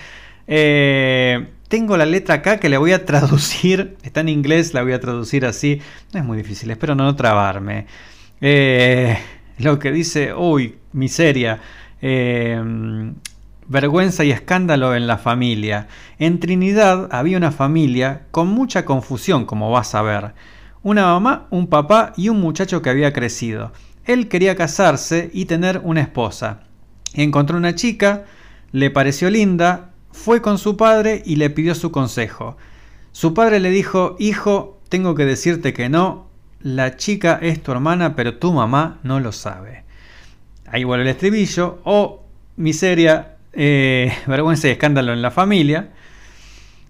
Eh, 0.46 1.48
tengo 1.68 1.98
la 1.98 2.06
letra 2.06 2.36
acá 2.36 2.58
que 2.58 2.70
le 2.70 2.78
voy 2.78 2.92
a 2.92 3.04
traducir. 3.04 3.98
Está 4.02 4.20
en 4.20 4.30
inglés, 4.30 4.72
la 4.72 4.82
voy 4.82 4.92
a 4.92 5.00
traducir 5.00 5.44
así. 5.44 5.82
No 6.14 6.20
es 6.20 6.24
muy 6.24 6.38
difícil, 6.38 6.70
espero 6.70 6.94
no 6.94 7.14
trabarme. 7.14 7.86
Eh, 8.40 9.18
lo 9.58 9.78
que 9.78 9.92
dice, 9.92 10.32
uy, 10.34 10.76
miseria. 10.92 11.60
Eh, 12.00 13.12
vergüenza 13.68 14.24
y 14.24 14.30
escándalo 14.30 14.94
en 14.94 15.06
la 15.06 15.18
familia. 15.18 15.88
En 16.18 16.40
Trinidad 16.40 17.08
había 17.10 17.36
una 17.36 17.52
familia 17.52 18.26
con 18.30 18.48
mucha 18.48 18.84
confusión, 18.84 19.44
como 19.44 19.70
vas 19.70 19.94
a 19.94 20.02
ver. 20.02 20.34
Una 20.82 21.06
mamá, 21.06 21.46
un 21.50 21.66
papá 21.66 22.12
y 22.16 22.28
un 22.28 22.40
muchacho 22.40 22.82
que 22.82 22.90
había 22.90 23.12
crecido. 23.12 23.72
Él 24.04 24.28
quería 24.28 24.54
casarse 24.54 25.30
y 25.32 25.46
tener 25.46 25.80
una 25.82 26.00
esposa. 26.00 26.60
Encontró 27.14 27.56
una 27.56 27.74
chica, 27.74 28.24
le 28.72 28.90
pareció 28.90 29.30
linda, 29.30 29.90
fue 30.12 30.40
con 30.40 30.58
su 30.58 30.76
padre 30.76 31.22
y 31.26 31.36
le 31.36 31.50
pidió 31.50 31.74
su 31.74 31.90
consejo. 31.90 32.56
Su 33.10 33.34
padre 33.34 33.58
le 33.58 33.70
dijo, 33.70 34.16
hijo, 34.18 34.80
tengo 34.88 35.14
que 35.14 35.24
decirte 35.24 35.72
que 35.72 35.88
no, 35.88 36.28
la 36.60 36.96
chica 36.96 37.38
es 37.42 37.62
tu 37.62 37.72
hermana, 37.72 38.14
pero 38.14 38.38
tu 38.38 38.52
mamá 38.52 39.00
no 39.02 39.18
lo 39.18 39.32
sabe. 39.32 39.85
Ahí 40.68 40.84
vuelve 40.84 41.04
el 41.04 41.10
estribillo, 41.10 41.80
o 41.84 42.22
miseria, 42.56 43.36
eh, 43.52 44.12
vergüenza 44.26 44.68
y 44.68 44.72
escándalo 44.72 45.12
en 45.12 45.22
la 45.22 45.30
familia. 45.30 45.90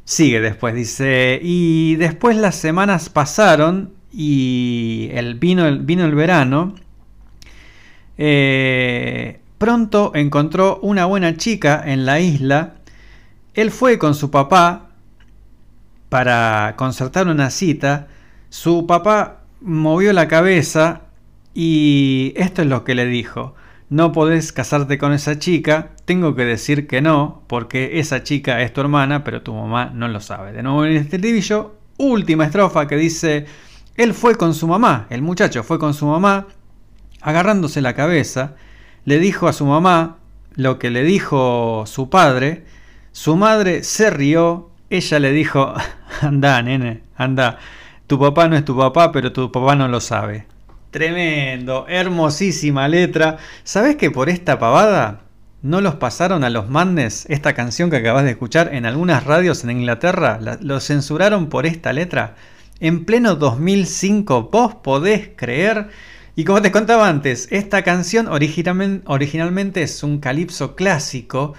Sigue 0.05 0.41
después, 0.41 0.75
dice, 0.75 1.41
y 1.43 1.97
después 1.97 2.37
las 2.37 2.55
semanas 2.55 3.09
pasaron 3.09 3.93
y 4.13 5.11
el, 5.13 5.35
vino, 5.35 5.67
el, 5.67 5.81
vino 5.81 6.05
el 6.05 6.15
verano. 6.15 6.75
Eh, 8.19 9.41
pronto 9.59 10.13
encontró 10.15 10.79
una 10.83 11.07
buena 11.07 11.37
chica 11.37 11.83
en 11.85 12.07
la 12.07 12.21
isla. 12.21 12.75
Él 13.55 13.71
fue 13.71 13.99
con 13.99 14.15
su 14.15 14.31
papá 14.31 14.91
para 16.09 16.75
concertar 16.77 17.29
una 17.29 17.51
cita. 17.51 18.09
Su 18.49 18.87
papá 18.87 19.41
movió 19.61 20.13
la 20.13 20.29
cabeza 20.29 21.03
y 21.53 22.33
esto 22.37 22.63
es 22.63 22.69
lo 22.69 22.85
que 22.85 22.95
le 22.95 23.07
dijo. 23.07 23.55
No 23.89 24.11
podés 24.11 24.53
casarte 24.53 24.99
con 24.99 25.13
esa 25.13 25.39
chica, 25.39 25.91
tengo 26.07 26.35
que 26.35 26.45
decir 26.45 26.89
que 26.89 27.01
no, 27.01 27.43
porque 27.47 28.01
esa 28.01 28.25
chica 28.25 28.61
es 28.63 28.73
tu 28.73 28.81
hermana, 28.81 29.23
pero 29.23 29.43
tu 29.43 29.55
mamá 29.55 29.93
no 29.95 30.09
lo 30.09 30.21
sabe. 30.21 30.53
De 30.53 30.65
nuevo 30.65 30.85
en 30.85 30.97
este 30.97 31.17
estribillo, 31.17 31.77
última 31.97 32.47
estrofa 32.47 32.89
que 32.89 32.97
dice, 32.97 33.47
él 33.95 34.13
fue 34.13 34.35
con 34.35 34.55
su 34.55 34.67
mamá, 34.67 35.07
el 35.09 35.23
muchacho 35.23 35.63
fue 35.63 35.79
con 35.79 35.95
su 35.95 36.07
mamá, 36.07 36.49
agarrándose 37.21 37.81
la 37.81 37.95
cabeza, 37.95 38.57
le 39.05 39.21
dijo 39.21 39.47
a 39.47 39.53
su 39.53 39.65
mamá 39.65 40.17
lo 40.57 40.81
que 40.81 40.91
le 40.91 41.05
dijo 41.05 41.85
su 41.87 42.11
padre, 42.11 42.65
su 43.13 43.37
madre 43.37 43.85
se 43.85 44.11
rió, 44.11 44.71
ella 44.91 45.21
le 45.21 45.31
dijo, 45.31 45.75
anda, 46.23 46.61
nene, 46.61 47.03
anda, 47.17 47.59
tu 48.09 48.19
papá 48.19 48.49
no 48.49 48.57
es 48.57 48.65
tu 48.65 48.77
papá, 48.77 49.13
pero 49.13 49.33
tu 49.33 49.53
papá 49.53 49.77
no 49.77 49.87
lo 49.87 50.01
sabe. 50.01 50.47
Tremendo, 50.97 51.85
hermosísima 51.91 52.89
letra. 52.89 53.37
¿Sabes 53.65 53.97
que 53.97 54.11
por 54.11 54.31
esta 54.31 54.59
pavada 54.59 55.25
no 55.61 55.83
los 55.83 55.97
pasaron 55.97 56.43
a 56.43 56.49
los 56.49 56.71
Mandes 56.71 57.27
esta 57.29 57.53
canción 57.53 57.91
que 57.91 57.97
acabas 57.97 58.25
de 58.25 58.31
escuchar 58.31 58.75
en 58.75 58.87
algunas 58.87 59.25
radios 59.25 59.63
en 59.63 59.73
Inglaterra? 59.73 60.39
La, 60.41 60.57
lo 60.63 60.81
censuraron 60.81 61.51
por 61.51 61.67
esta 61.67 61.93
letra. 61.93 62.37
En 62.81 63.05
pleno 63.05 63.35
2005, 63.35 64.49
¿vos 64.51 64.77
podés 64.77 65.33
creer? 65.37 65.89
Y 66.35 66.45
como 66.45 66.63
te 66.63 66.73
contaba 66.73 67.11
antes, 67.11 67.49
esta 67.51 67.83
canción 67.83 68.27
originalmente, 68.27 69.05
originalmente 69.07 69.83
es 69.83 70.03
un 70.03 70.19
calipso 70.19 70.77
clásico 70.77 71.53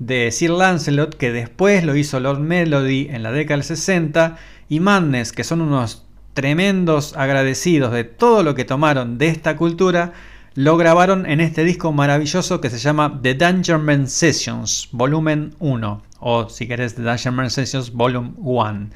de 0.00 0.30
Sir 0.30 0.50
Lancelot 0.50 1.16
que 1.16 1.32
después 1.32 1.82
lo 1.82 1.96
hizo 1.96 2.20
Lord 2.20 2.40
Melody 2.40 3.08
en 3.08 3.22
la 3.22 3.32
década 3.32 3.56
del 3.56 3.64
60 3.64 4.36
y 4.68 4.80
Madness, 4.80 5.32
que 5.32 5.44
son 5.44 5.62
unos 5.62 6.04
tremendos 6.34 7.16
agradecidos 7.16 7.92
de 7.92 8.04
todo 8.04 8.42
lo 8.42 8.54
que 8.54 8.64
tomaron 8.64 9.18
de 9.18 9.28
esta 9.28 9.56
cultura, 9.56 10.12
lo 10.54 10.76
grabaron 10.76 11.24
en 11.26 11.40
este 11.40 11.64
disco 11.64 11.92
maravilloso 11.92 12.60
que 12.60 12.70
se 12.70 12.78
llama 12.78 13.20
The 13.22 13.34
Dangerman 13.34 14.06
Sessions, 14.06 14.88
volumen 14.92 15.54
1, 15.58 16.02
o 16.20 16.48
si 16.48 16.66
querés 16.66 16.94
The 16.94 17.02
Dangerman 17.02 17.50
Sessions, 17.50 17.92
volume 17.92 18.32
1. 18.36 18.88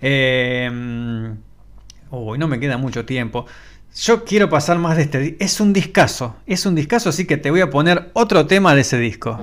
Eh, 0.00 1.34
uy, 2.10 2.38
no 2.38 2.48
me 2.48 2.60
queda 2.60 2.76
mucho 2.76 3.04
tiempo. 3.04 3.46
Yo 3.96 4.24
quiero 4.24 4.48
pasar 4.48 4.78
más 4.78 4.96
de 4.96 5.02
este 5.02 5.18
disco. 5.18 5.36
Es 5.40 5.60
un 5.60 5.72
discazo, 5.72 6.36
es 6.46 6.66
un 6.66 6.74
discazo, 6.74 7.08
así 7.08 7.26
que 7.26 7.36
te 7.36 7.50
voy 7.50 7.62
a 7.62 7.70
poner 7.70 8.10
otro 8.12 8.46
tema 8.46 8.74
de 8.74 8.82
ese 8.82 8.98
disco. 8.98 9.38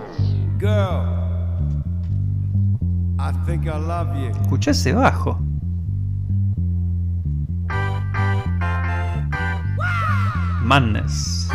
Girl, 0.60 1.26
I 3.20 3.32
think 3.46 3.66
I 3.66 3.70
love 3.70 4.16
you. 4.16 4.42
Escucha 4.42 4.72
ese 4.72 4.94
bajo. 4.94 5.40
Madness. 10.66 11.46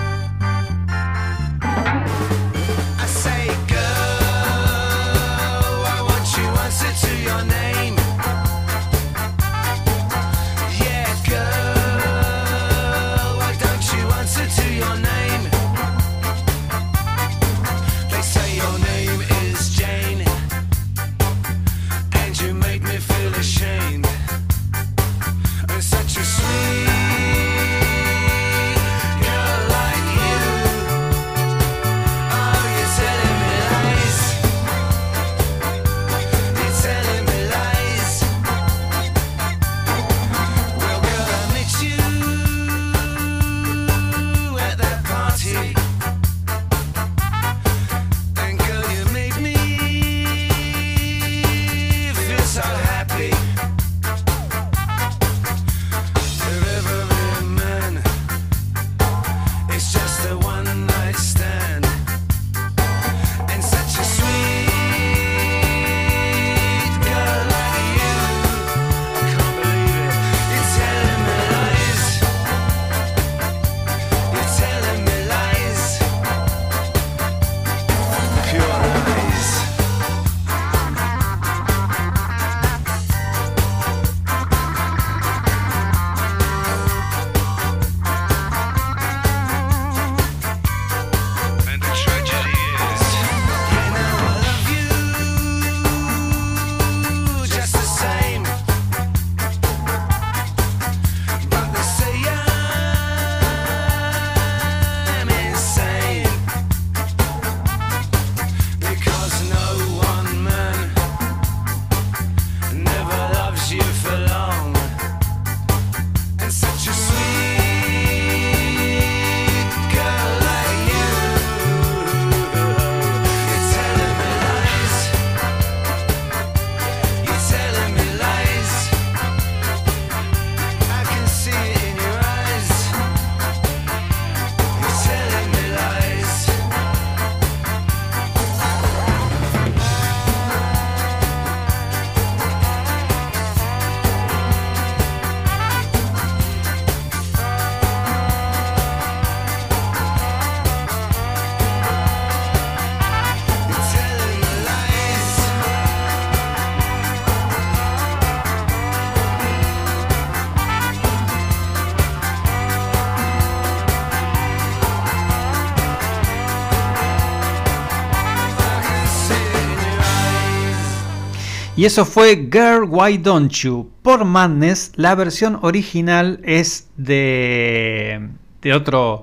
Y 171.80 171.86
eso 171.86 172.04
fue 172.04 172.50
Girl 172.52 172.84
Why 172.86 173.16
Don't 173.16 173.50
You 173.52 173.90
por 174.02 174.26
Madness. 174.26 174.92
La 174.96 175.14
versión 175.14 175.58
original 175.62 176.38
es 176.44 176.90
de, 176.98 178.28
de 178.60 178.74
otro 178.74 179.22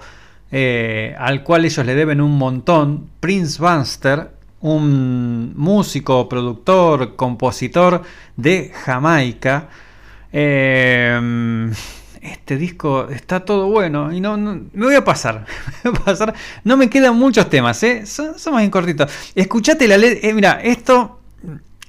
eh, 0.51 1.15
al 1.19 1.43
cual 1.43 1.65
ellos 1.65 1.85
le 1.85 1.93
deben 1.93 2.19
un 2.19 2.35
montón, 2.35 3.11
Prince 3.19 3.61
Buster, 3.61 4.31
un 4.61 5.53
músico, 5.55 6.27
productor, 6.27 7.15
compositor 7.15 8.01
de 8.35 8.71
Jamaica. 8.73 9.69
Eh, 10.33 11.69
este 12.23 12.57
disco 12.57 13.07
está 13.09 13.45
todo 13.45 13.67
bueno 13.69 14.11
y 14.11 14.19
no, 14.19 14.35
me 14.37 14.67
voy 14.73 14.95
a 14.95 15.03
pasar. 15.03 15.45
No 16.63 16.75
me 16.75 16.89
quedan 16.89 17.17
muchos 17.17 17.51
temas, 17.51 17.83
¿eh? 17.83 18.07
son, 18.07 18.39
son 18.39 18.53
más 18.55 18.67
cortitos. 18.69 19.11
Escuchate 19.35 19.87
la 19.87 19.99
letra, 19.99 20.33
mira, 20.33 20.59
esto, 20.63 21.16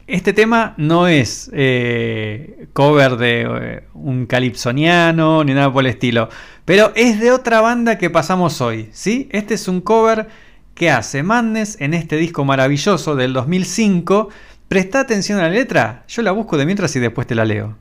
este 0.09 0.33
tema 0.33 0.75
no 0.79 1.07
es 1.07 1.51
eh, 1.53 2.69
cover 2.73 3.17
de 3.17 3.43
eh, 3.43 3.83
un 3.93 4.25
calipsoniano 4.27 5.45
ni 5.45 5.53
nada 5.53 5.71
por 5.73 5.85
el 5.85 5.91
estilo, 5.91 6.31
pero 6.65 6.93
es 6.97 7.21
de 7.21 7.31
otra 7.31 7.61
banda 7.61 7.99
que 7.99 8.09
pasamos 8.09 8.61
hoy, 8.63 8.89
¿sí? 8.93 9.29
Este 9.33 9.55
es 9.55 9.69
un 9.69 9.83
cover 9.83 10.29
que 10.75 10.91
hace 10.91 11.23
Madness 11.23 11.79
en 11.81 11.93
este 11.93 12.17
disco 12.17 12.45
maravilloso 12.45 13.17
del 13.17 13.35
2005. 13.35 14.31
Presta 14.67 15.01
atención 15.01 15.39
a 15.41 15.43
la 15.43 15.51
letra, 15.51 16.05
yo 16.09 16.23
la 16.23 16.33
busco 16.33 16.57
de 16.57 16.65
mientras 16.65 16.97
y 16.97 17.01
después 17.01 17.27
te 17.27 17.35
la 17.35 17.45
leo. 17.45 17.77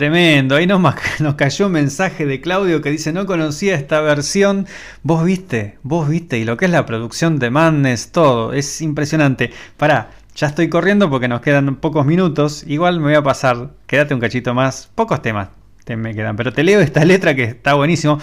Tremendo, 0.00 0.56
ahí 0.56 0.66
nos, 0.66 0.80
nos 1.20 1.34
cayó 1.34 1.66
un 1.66 1.72
mensaje 1.72 2.24
de 2.24 2.40
Claudio 2.40 2.80
que 2.80 2.90
dice 2.90 3.12
no 3.12 3.26
conocía 3.26 3.74
esta 3.74 4.00
versión, 4.00 4.66
vos 5.02 5.22
viste, 5.26 5.76
vos 5.82 6.08
viste, 6.08 6.38
y 6.38 6.44
lo 6.44 6.56
que 6.56 6.64
es 6.64 6.70
la 6.70 6.86
producción 6.86 7.38
de 7.38 7.50
Madness, 7.50 8.10
todo, 8.10 8.54
es 8.54 8.80
impresionante. 8.80 9.50
Pará, 9.76 10.12
ya 10.34 10.46
estoy 10.46 10.70
corriendo 10.70 11.10
porque 11.10 11.28
nos 11.28 11.42
quedan 11.42 11.76
pocos 11.76 12.06
minutos, 12.06 12.64
igual 12.66 12.98
me 12.98 13.08
voy 13.08 13.14
a 13.16 13.22
pasar, 13.22 13.72
quédate 13.86 14.14
un 14.14 14.20
cachito 14.20 14.54
más, 14.54 14.88
pocos 14.94 15.20
temas 15.20 15.48
te 15.84 15.98
me 15.98 16.14
quedan, 16.14 16.34
pero 16.34 16.54
te 16.54 16.64
leo 16.64 16.80
esta 16.80 17.04
letra 17.04 17.34
que 17.34 17.44
está 17.44 17.74
buenísimo. 17.74 18.18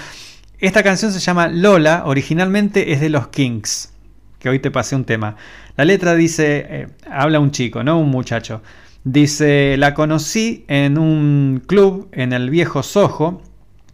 Esta 0.57 0.81
canción 0.81 1.11
se 1.11 1.19
llama 1.19 1.47
Lola, 1.47 2.05
originalmente 2.07 2.91
es 2.91 3.01
de 3.01 3.09
los 3.09 3.27
Kings, 3.27 3.93
que 4.39 4.49
hoy 4.49 4.57
te 4.57 4.71
pasé 4.71 4.95
un 4.95 5.05
tema. 5.05 5.35
La 5.75 5.85
letra 5.85 6.15
dice, 6.15 6.65
eh, 6.67 6.87
habla 7.07 7.39
un 7.39 7.51
chico, 7.51 7.83
¿no? 7.83 7.99
Un 7.99 8.09
muchacho. 8.09 8.63
Dice, 9.09 9.77
la 9.77 9.93
conocí 9.93 10.65
en 10.67 10.97
un 10.97 11.63
club 11.65 12.09
en 12.11 12.33
el 12.33 12.49
viejo 12.49 12.83
Soho, 12.83 13.41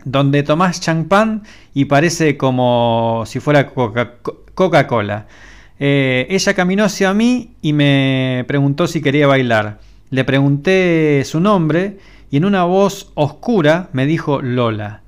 donde 0.05 0.41
tomás 0.41 0.81
champán 0.81 1.43
y 1.75 1.85
parece 1.85 2.35
como 2.35 3.21
si 3.27 3.39
fuera 3.39 3.69
Coca- 3.69 4.15
Coca-Cola. 4.55 5.27
Eh, 5.79 6.25
ella 6.31 6.55
caminó 6.55 6.83
hacia 6.85 7.13
mí 7.13 7.51
y 7.61 7.73
me 7.73 8.43
preguntó 8.47 8.87
si 8.87 9.03
quería 9.03 9.27
bailar. 9.27 9.81
Le 10.09 10.23
pregunté 10.23 11.21
su 11.25 11.39
nombre 11.39 11.99
y 12.31 12.37
en 12.37 12.45
una 12.45 12.63
voz 12.63 13.11
oscura 13.13 13.89
me 13.93 14.07
dijo 14.07 14.41
Lola. 14.41 15.03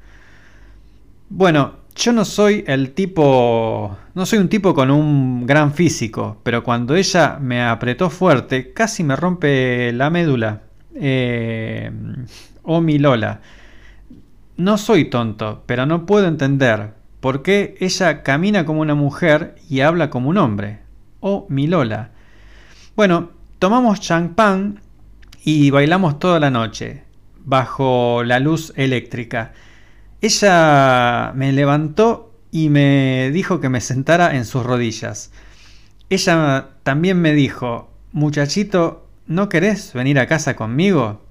Bueno, 1.29 1.77
Yo 1.95 2.11
no 2.11 2.25
soy 2.25 2.63
el 2.67 2.91
tipo... 2.91 3.97
No 4.13 4.25
soy 4.25 4.39
un 4.39 4.49
tipo 4.49 4.73
con 4.73 4.91
un 4.91 5.45
gran 5.45 5.73
físico, 5.73 6.37
pero 6.43 6.63
cuando 6.63 6.95
ella 6.95 7.37
me 7.39 7.63
apretó 7.63 8.09
fuerte, 8.09 8.73
casi 8.73 9.03
me 9.03 9.15
rompe 9.15 9.93
la 9.93 10.09
médula. 10.09 10.63
Eh, 10.93 11.89
oh, 12.63 12.81
mi 12.81 12.97
Lola. 12.97 13.39
No 14.57 14.77
soy 14.77 15.05
tonto, 15.05 15.63
pero 15.65 15.85
no 15.85 16.05
puedo 16.05 16.27
entender 16.27 16.93
por 17.21 17.43
qué 17.43 17.75
ella 17.79 18.23
camina 18.23 18.65
como 18.65 18.81
una 18.81 18.95
mujer 18.95 19.55
y 19.69 19.79
habla 19.79 20.09
como 20.09 20.29
un 20.29 20.37
hombre. 20.37 20.79
Oh, 21.21 21.45
mi 21.49 21.67
Lola. 21.67 22.11
Bueno, 22.95 23.31
tomamos 23.59 24.01
champán 24.01 24.81
y 25.43 25.69
bailamos 25.69 26.19
toda 26.19 26.39
la 26.39 26.49
noche, 26.49 27.03
bajo 27.39 28.23
la 28.23 28.39
luz 28.39 28.73
eléctrica. 28.75 29.53
Ella 30.25 31.33
me 31.35 31.51
levantó 31.51 32.33
y 32.49 32.69
me 32.69 33.29
dijo 33.31 33.59
que 33.59 33.69
me 33.69 33.79
sentara 33.79 34.35
en 34.35 34.45
sus 34.45 34.65
rodillas. 34.65 35.31
Ella 36.09 36.69
también 36.81 37.21
me 37.21 37.33
dijo, 37.33 37.91
muchachito, 38.11 39.07
¿no 39.27 39.49
querés 39.49 39.93
venir 39.93 40.17
a 40.17 40.25
casa 40.25 40.55
conmigo? 40.55 41.21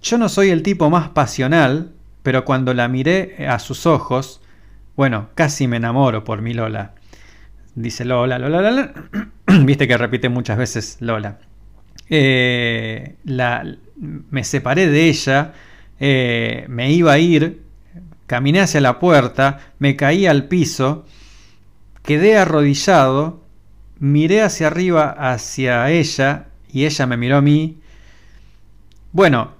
Yo 0.00 0.18
no 0.18 0.28
soy 0.28 0.50
el 0.50 0.62
tipo 0.62 0.88
más 0.88 1.08
pasional, 1.08 1.90
pero 2.22 2.44
cuando 2.44 2.74
la 2.74 2.86
miré 2.86 3.48
a 3.48 3.58
sus 3.58 3.86
ojos, 3.86 4.40
bueno, 4.94 5.30
casi 5.34 5.66
me 5.66 5.78
enamoro 5.78 6.22
por 6.22 6.42
mi 6.42 6.54
Lola. 6.54 6.94
Dice 7.74 8.04
Lola, 8.04 8.38
Lola, 8.38 8.62
Lola. 8.62 8.92
Viste 9.64 9.88
que 9.88 9.98
repite 9.98 10.28
muchas 10.28 10.58
veces 10.58 10.98
Lola. 11.00 11.38
Eh, 12.08 13.16
la, 13.24 13.66
me 13.96 14.44
separé 14.44 14.86
de 14.86 15.08
ella, 15.08 15.54
eh, 16.00 16.66
me 16.68 16.92
iba 16.92 17.12
a 17.12 17.18
ir, 17.18 17.62
caminé 18.26 18.60
hacia 18.60 18.80
la 18.80 18.98
puerta, 18.98 19.72
me 19.78 19.96
caí 19.96 20.26
al 20.26 20.44
piso, 20.44 21.06
quedé 22.02 22.36
arrodillado, 22.36 23.44
miré 23.98 24.42
hacia 24.42 24.68
arriba 24.68 25.10
hacia 25.10 25.90
ella 25.90 26.46
y 26.70 26.84
ella 26.84 27.06
me 27.06 27.16
miró 27.16 27.38
a 27.38 27.42
mí. 27.42 27.78
Bueno, 29.12 29.52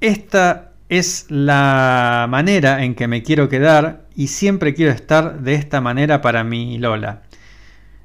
esta 0.00 0.72
es 0.88 1.26
la 1.28 2.26
manera 2.28 2.84
en 2.84 2.94
que 2.94 3.08
me 3.08 3.22
quiero 3.22 3.48
quedar 3.48 4.06
y 4.14 4.28
siempre 4.28 4.74
quiero 4.74 4.92
estar 4.92 5.40
de 5.40 5.54
esta 5.54 5.80
manera 5.80 6.20
para 6.20 6.44
mi 6.44 6.78
Lola. 6.78 7.22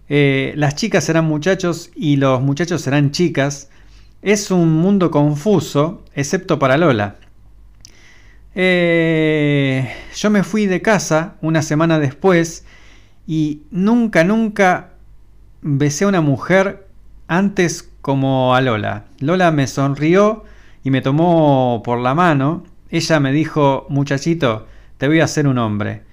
Eh, 0.08 0.54
las 0.56 0.76
chicas 0.76 1.04
serán 1.04 1.26
muchachos 1.26 1.92
y 1.96 2.18
los 2.18 2.42
muchachos 2.42 2.82
serán 2.82 3.12
chicas. 3.12 3.70
Es 4.22 4.52
un 4.52 4.74
mundo 4.74 5.12
confuso, 5.12 6.06
excepto 6.14 6.60
para 6.60 6.78
Lola. 6.78 7.16
Eh, 8.56 9.94
yo 10.16 10.30
me 10.30 10.44
fui 10.44 10.66
de 10.66 10.82
casa 10.82 11.36
una 11.42 11.62
semana 11.62 12.00
después 12.00 12.66
y 13.28 13.64
nunca, 13.70 14.24
nunca 14.24 14.92
besé 15.62 16.06
a 16.06 16.08
una 16.08 16.22
mujer 16.22 16.88
antes 17.28 17.92
como 18.02 18.56
a 18.56 18.62
Lola. 18.62 19.06
Lola 19.20 19.52
me 19.52 19.68
sonrió 19.68 20.46
y 20.84 20.92
me 20.92 21.02
tomó 21.02 21.82
por 21.84 22.00
la 22.00 22.16
mano. 22.16 22.64
Ella 22.90 23.20
me 23.20 23.34
dijo, 23.34 23.88
muchachito, 23.90 24.68
te 24.98 25.08
voy 25.08 25.20
a 25.20 25.26
hacer 25.26 25.48
un 25.48 25.58
hombre. 25.58 26.04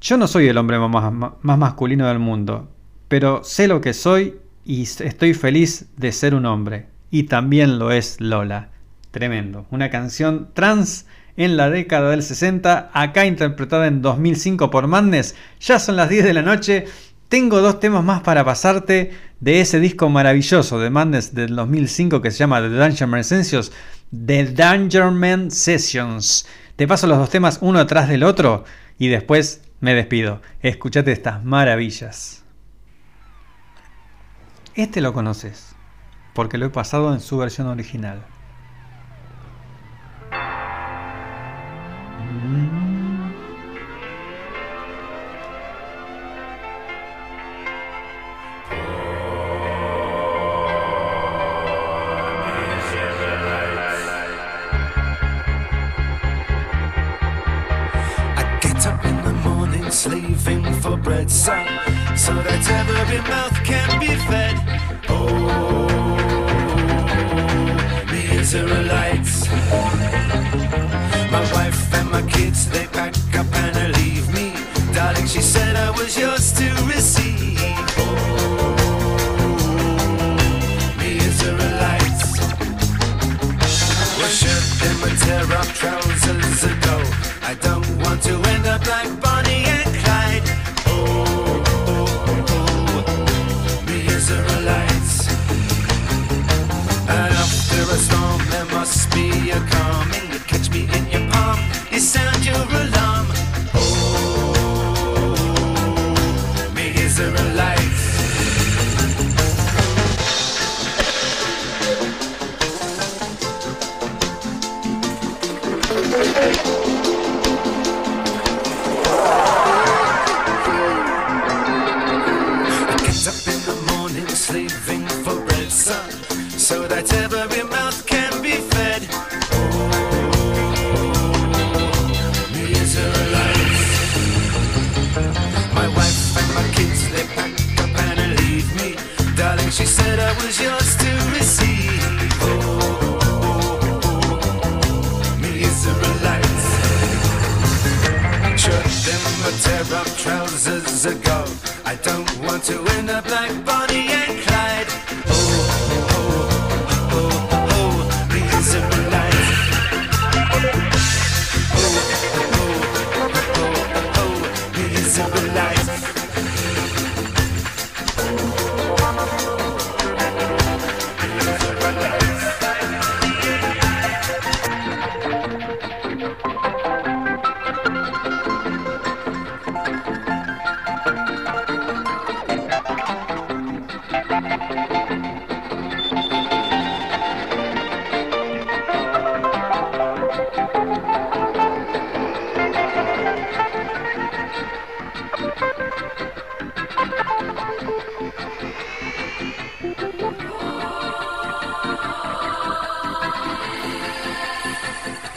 Yo 0.00 0.16
no 0.16 0.28
soy 0.28 0.46
el 0.46 0.58
hombre 0.58 0.78
más, 0.78 1.12
más 1.40 1.58
masculino 1.58 2.06
del 2.06 2.18
mundo, 2.20 2.68
pero 3.08 3.42
sé 3.42 3.66
lo 3.66 3.80
que 3.80 3.92
soy 3.92 4.36
y 4.64 4.82
estoy 4.82 5.34
feliz 5.34 5.86
de 5.96 6.12
ser 6.12 6.34
un 6.34 6.46
hombre. 6.46 6.86
Y 7.10 7.24
también 7.24 7.78
lo 7.78 7.90
es 7.90 8.20
Lola. 8.20 8.68
Tremendo. 9.10 9.66
Una 9.70 9.88
canción 9.88 10.50
trans 10.52 11.06
en 11.36 11.56
la 11.56 11.70
década 11.70 12.10
del 12.10 12.22
60, 12.22 12.90
acá 12.92 13.26
interpretada 13.26 13.86
en 13.86 14.02
2005 14.02 14.70
por 14.70 14.86
Madness. 14.86 15.34
Ya 15.60 15.78
son 15.78 15.96
las 15.96 16.08
10 16.08 16.24
de 16.24 16.34
la 16.34 16.42
noche. 16.42 16.86
Tengo 17.28 17.60
dos 17.60 17.80
temas 17.80 18.04
más 18.04 18.22
para 18.22 18.44
pasarte 18.44 19.12
de 19.40 19.60
ese 19.60 19.80
disco 19.80 20.08
maravilloso 20.08 20.78
de 20.78 20.90
Madness 20.90 21.34
del 21.34 21.56
2005 21.56 22.22
que 22.22 22.30
se 22.30 22.38
llama 22.38 22.60
The 22.60 22.70
Dangerman 22.70 23.24
Sessions. 23.24 23.72
The 24.10 24.52
Dangerman 24.52 25.50
Sessions. 25.50 26.46
Te 26.76 26.86
paso 26.86 27.06
los 27.06 27.18
dos 27.18 27.30
temas 27.30 27.58
uno 27.60 27.80
atrás 27.80 28.08
del 28.08 28.22
otro 28.22 28.64
y 28.98 29.08
después 29.08 29.62
me 29.80 29.94
despido. 29.94 30.40
Escuchate 30.60 31.12
estas 31.12 31.44
maravillas. 31.44 32.44
Este 34.74 35.00
lo 35.00 35.12
conoces, 35.14 35.74
porque 36.34 36.58
lo 36.58 36.66
he 36.66 36.70
pasado 36.70 37.14
en 37.14 37.20
su 37.20 37.38
versión 37.38 37.66
original. 37.66 38.22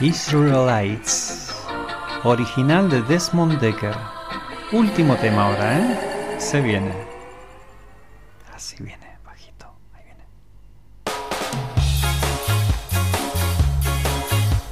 Israelites, 0.10 1.54
original 2.24 2.90
de 2.90 3.00
Desmond 3.04 3.60
Decker. 3.60 3.96
Último 4.72 5.16
tema 5.18 5.46
ahora, 5.46 5.78
¿eh? 5.78 6.40
Se 6.40 6.62
viene. 6.62 6.94
Así 8.52 8.82
viene. 8.82 9.08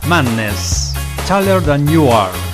Madness, 0.08 0.94
taller 1.28 1.62
than 1.62 1.86
you 1.86 2.10
are. 2.10 2.47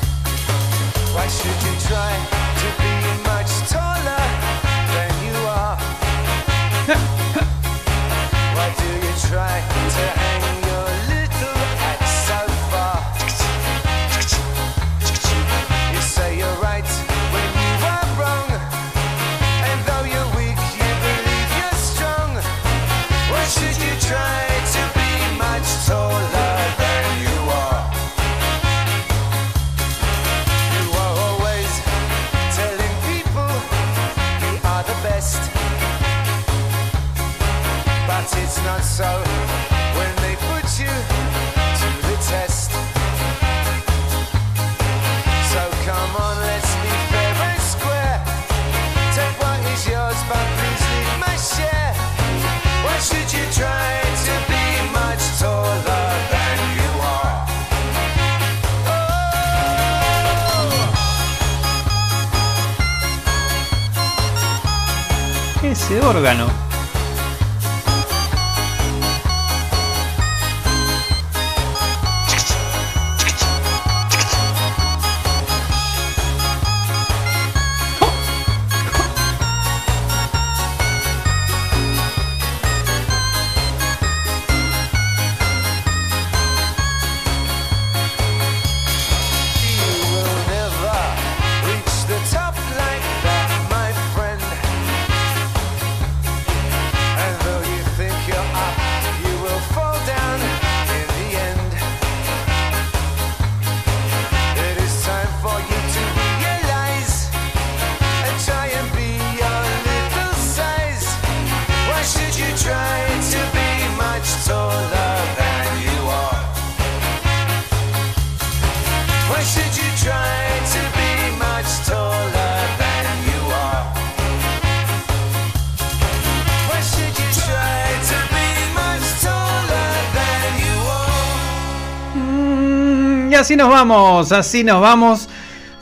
Así 133.54 133.58
nos 133.60 133.70
vamos, 133.70 134.32
así 134.32 134.64
nos 134.64 134.82
vamos. 134.82 135.30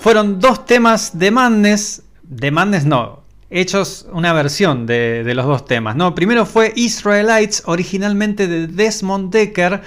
Fueron 0.02 0.42
dos 0.42 0.66
temas 0.66 1.18
de 1.18 1.32
Madness, 1.32 2.04
de 2.22 2.52
Madness 2.52 2.84
no, 2.84 3.22
hechos 3.50 4.08
una 4.12 4.34
versión 4.34 4.86
de, 4.86 5.24
los 5.34 5.46
dos 5.46 5.64
temas. 5.64 5.96
¿no? 5.96 6.14
Primero 6.14 6.46
fue 6.46 6.74
Israelites, 6.76 7.64
originalmente 7.68 8.50
de 8.50 8.68
Desmond 8.68 9.32
Decker, 9.32 9.84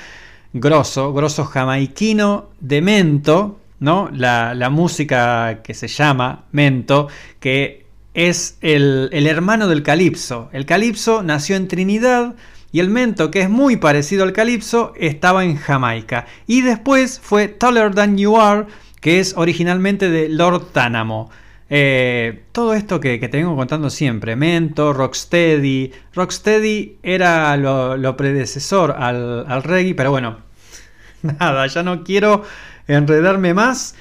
grosso, 0.55 1.13
grosso 1.13 1.45
jamaiquino 1.45 2.47
de 2.59 2.81
Mento, 2.81 3.59
¿no? 3.81 4.09
La, 4.15 4.55
la 4.55 4.71
música 4.71 5.61
que 5.63 5.75
se 5.75 5.89
llama 5.89 6.45
Mento, 6.53 7.09
que 7.39 7.85
es 8.15 8.57
el, 8.63 9.11
el 9.13 9.27
hermano 9.27 9.69
del 9.69 9.83
calipso. 9.83 10.49
El 10.55 10.65
calipso 10.65 11.23
nació 11.23 11.57
en 11.57 11.69
Trinidad 11.69 12.35
y 12.75 12.81
el 12.81 12.91
mento, 12.91 13.31
que 13.31 13.41
es 13.41 13.49
muy 13.49 13.77
parecido 13.77 14.25
al 14.25 14.33
calipso, 14.33 14.95
estaba 14.97 15.45
en 15.45 15.57
Jamaica. 15.57 16.27
Y 16.49 16.63
después 16.63 17.21
fue 17.23 17.47
Taller 17.47 17.95
Than 17.95 18.19
You 18.19 18.37
Are, 18.37 18.67
que 19.01 19.21
es 19.21 19.35
originalmente 19.37 20.11
de 20.11 20.29
Lord 20.29 20.73
Tánamo. 20.73 21.31
Eh, 21.71 22.43
todo 22.51 22.75
esto 22.75 22.99
que, 22.99 23.17
te 23.21 23.37
vengo 23.37 23.55
contando 23.55 23.91
siempre, 23.91 24.35
Mento, 24.35 24.93
Rocksteady. 24.93 25.93
Rocksteady 26.17 26.99
era 27.05 27.57
lo, 27.57 27.97
lo 27.97 28.17
predecesor 28.17 28.97
al, 28.99 29.47
al 29.47 29.63
reggae, 29.63 29.95
pero 29.95 30.11
bueno, 30.11 30.39
nada, 31.23 31.69
ya 31.69 31.85
no 31.85 32.03
quiero 32.03 32.43
enredarme 32.89 33.55
más. 33.55 33.95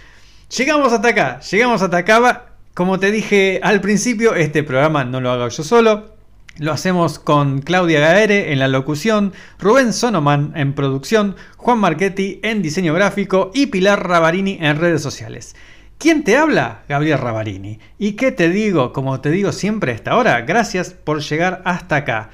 Llegamos 0.57 0.91
hasta 0.91 1.09
acá, 1.09 1.39
llegamos 1.41 1.79
hasta 1.83 1.97
acá. 1.97 2.45
Como 2.73 2.99
te 2.99 3.11
dije 3.11 3.59
al 3.61 3.81
principio, 3.81 4.33
este 4.33 4.63
programa 4.63 5.05
no 5.05 5.21
lo 5.21 5.29
hago 5.29 5.47
yo 5.47 5.63
solo. 5.63 6.22
Lo 6.59 6.71
hacemos 6.71 7.17
con 7.17 7.61
Claudia 7.61 7.99
Gaere 7.99 8.53
en 8.53 8.59
la 8.59 8.67
locución, 8.67 9.33
Rubén 9.57 9.91
Sonoman 9.91 10.53
en 10.55 10.73
producción, 10.73 11.35
Juan 11.57 11.79
Marchetti 11.79 12.39
en 12.43 12.61
diseño 12.61 12.93
gráfico 12.93 13.49
y 13.55 13.67
Pilar 13.67 14.07
Ravarini 14.07 14.59
en 14.61 14.77
redes 14.77 15.01
sociales. 15.01 15.55
¿Quién 15.97 16.23
te 16.23 16.37
habla? 16.37 16.83
Gabriel 16.87 17.17
Ravarini. 17.17 17.79
¿Y 17.97 18.11
qué 18.11 18.31
te 18.31 18.49
digo? 18.49 18.93
Como 18.93 19.19
te 19.19 19.31
digo 19.31 19.51
siempre 19.51 19.93
a 19.93 19.95
esta 19.95 20.15
hora, 20.15 20.41
gracias 20.41 20.91
por 20.91 21.21
llegar 21.21 21.63
hasta 21.65 21.95
acá. 21.95 22.29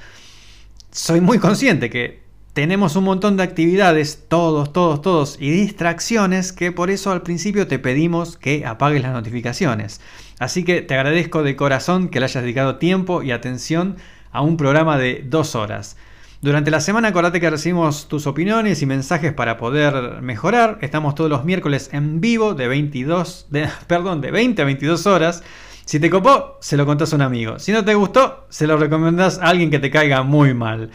Soy 0.90 1.22
muy 1.22 1.38
consciente 1.38 1.88
que 1.88 2.20
tenemos 2.52 2.96
un 2.96 3.04
montón 3.04 3.36
de 3.36 3.44
actividades, 3.44 4.24
todos, 4.28 4.72
todos, 4.72 5.02
todos, 5.02 5.36
y 5.40 5.50
distracciones 5.50 6.52
que 6.52 6.72
por 6.72 6.90
eso 6.90 7.12
al 7.12 7.22
principio 7.22 7.66
te 7.66 7.78
pedimos 7.78 8.36
que 8.36 8.66
apagues 8.66 9.02
las 9.02 9.12
notificaciones. 9.12 10.00
Así 10.38 10.64
que 10.64 10.82
te 10.82 10.94
agradezco 10.94 11.42
de 11.42 11.54
corazón 11.54 12.08
que 12.08 12.18
le 12.18 12.24
hayas 12.24 12.42
dedicado 12.42 12.76
tiempo 12.76 13.22
y 13.22 13.30
atención 13.30 13.96
a 14.32 14.42
un 14.42 14.56
programa 14.56 14.98
de 14.98 15.24
dos 15.26 15.54
horas. 15.54 15.96
Durante 16.42 16.70
la 16.70 16.80
semana 16.80 17.08
acordate 17.08 17.38
que 17.38 17.50
recibimos 17.50 18.08
tus 18.08 18.26
opiniones 18.26 18.80
y 18.80 18.86
mensajes 18.86 19.32
para 19.34 19.58
poder 19.58 20.22
mejorar. 20.22 20.78
Estamos 20.80 21.14
todos 21.14 21.28
los 21.28 21.44
miércoles 21.44 21.90
en 21.92 22.20
vivo 22.20 22.54
de 22.54 22.66
22, 22.66 23.48
de, 23.50 23.68
perdón, 23.86 24.20
de 24.22 24.30
20 24.30 24.62
a 24.62 24.64
22 24.64 25.06
horas. 25.06 25.44
Si 25.84 26.00
te 26.00 26.08
copó, 26.08 26.56
se 26.60 26.76
lo 26.76 26.86
contás 26.86 27.12
a 27.12 27.16
un 27.16 27.22
amigo. 27.22 27.58
Si 27.58 27.72
no 27.72 27.84
te 27.84 27.94
gustó, 27.94 28.46
se 28.48 28.66
lo 28.66 28.76
recomendás 28.76 29.38
a 29.38 29.48
alguien 29.48 29.70
que 29.70 29.78
te 29.78 29.90
caiga 29.90 30.22
muy 30.22 30.54
mal. 30.54 30.90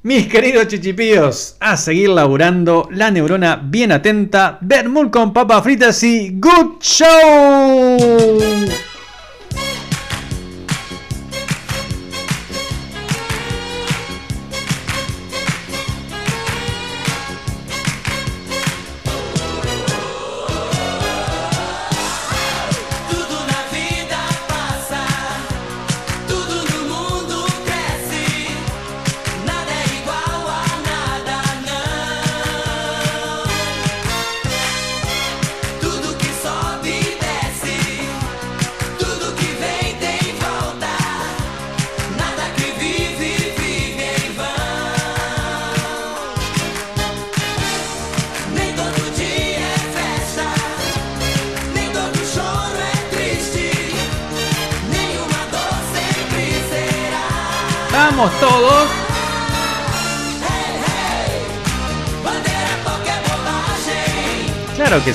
Mis 0.00 0.28
queridos 0.28 0.68
chichipíos, 0.68 1.56
a 1.58 1.76
seguir 1.76 2.10
laburando 2.10 2.88
la 2.92 3.10
neurona 3.10 3.56
bien 3.56 3.90
atenta, 3.90 4.56
Bermul 4.60 5.10
con 5.10 5.32
papas 5.32 5.64
fritas 5.64 6.00
y 6.04 6.38
Good 6.38 6.80
Show. 6.80 7.96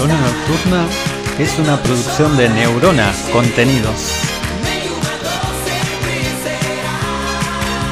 Corona 0.00 0.18
Nocturna 0.18 0.86
es 1.38 1.58
una 1.58 1.76
producción 1.82 2.34
de 2.38 2.48
Neurona 2.48 3.12
Contenidos. 3.32 4.22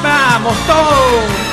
¡Vamos 0.01 0.55
todos! 0.65 1.48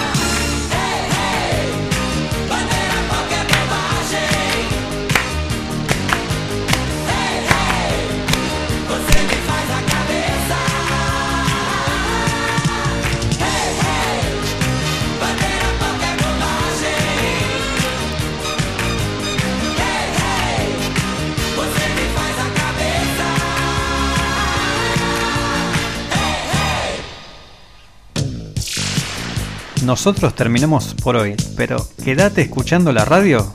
nosotros 29.86 30.34
terminamos 30.34 30.94
por 31.00 31.14
hoy, 31.14 31.36
pero 31.56 31.88
quédate 32.04 32.42
escuchando 32.42 32.92
la 32.92 33.04
radio. 33.04 33.54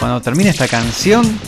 Cuando 0.00 0.20
termine 0.20 0.50
esta 0.50 0.66
canción, 0.66 1.38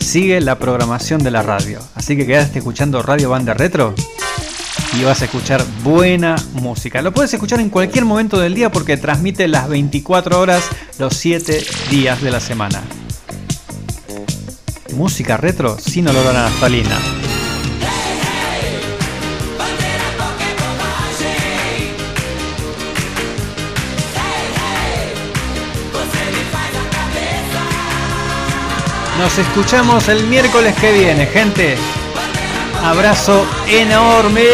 sigue 0.00 0.40
la 0.40 0.58
programación 0.58 1.22
de 1.22 1.30
la 1.30 1.42
radio. 1.42 1.78
Así 1.94 2.16
que 2.16 2.26
quedaste 2.26 2.60
escuchando 2.60 3.02
Radio 3.02 3.28
Banda 3.28 3.52
Retro 3.52 3.94
y 4.98 5.04
vas 5.04 5.20
a 5.20 5.26
escuchar 5.26 5.62
buena 5.84 6.36
música. 6.54 7.02
Lo 7.02 7.12
puedes 7.12 7.34
escuchar 7.34 7.60
en 7.60 7.68
cualquier 7.68 8.06
momento 8.06 8.40
del 8.40 8.54
día 8.54 8.72
porque 8.72 8.96
transmite 8.96 9.46
las 9.48 9.68
24 9.68 10.40
horas 10.40 10.64
los 10.98 11.14
7 11.14 11.62
días 11.90 12.22
de 12.22 12.30
la 12.30 12.40
semana. 12.40 12.82
Música 14.94 15.36
retro 15.36 15.78
sin 15.78 16.08
olor 16.08 16.26
a 16.28 16.32
naftalina. 16.32 17.17
Nos 29.18 29.36
escuchamos 29.36 30.08
el 30.08 30.28
miércoles 30.28 30.74
que 30.80 30.92
viene, 30.92 31.26
gente. 31.26 31.76
Abrazo 32.84 33.44
enorme. 33.66 34.46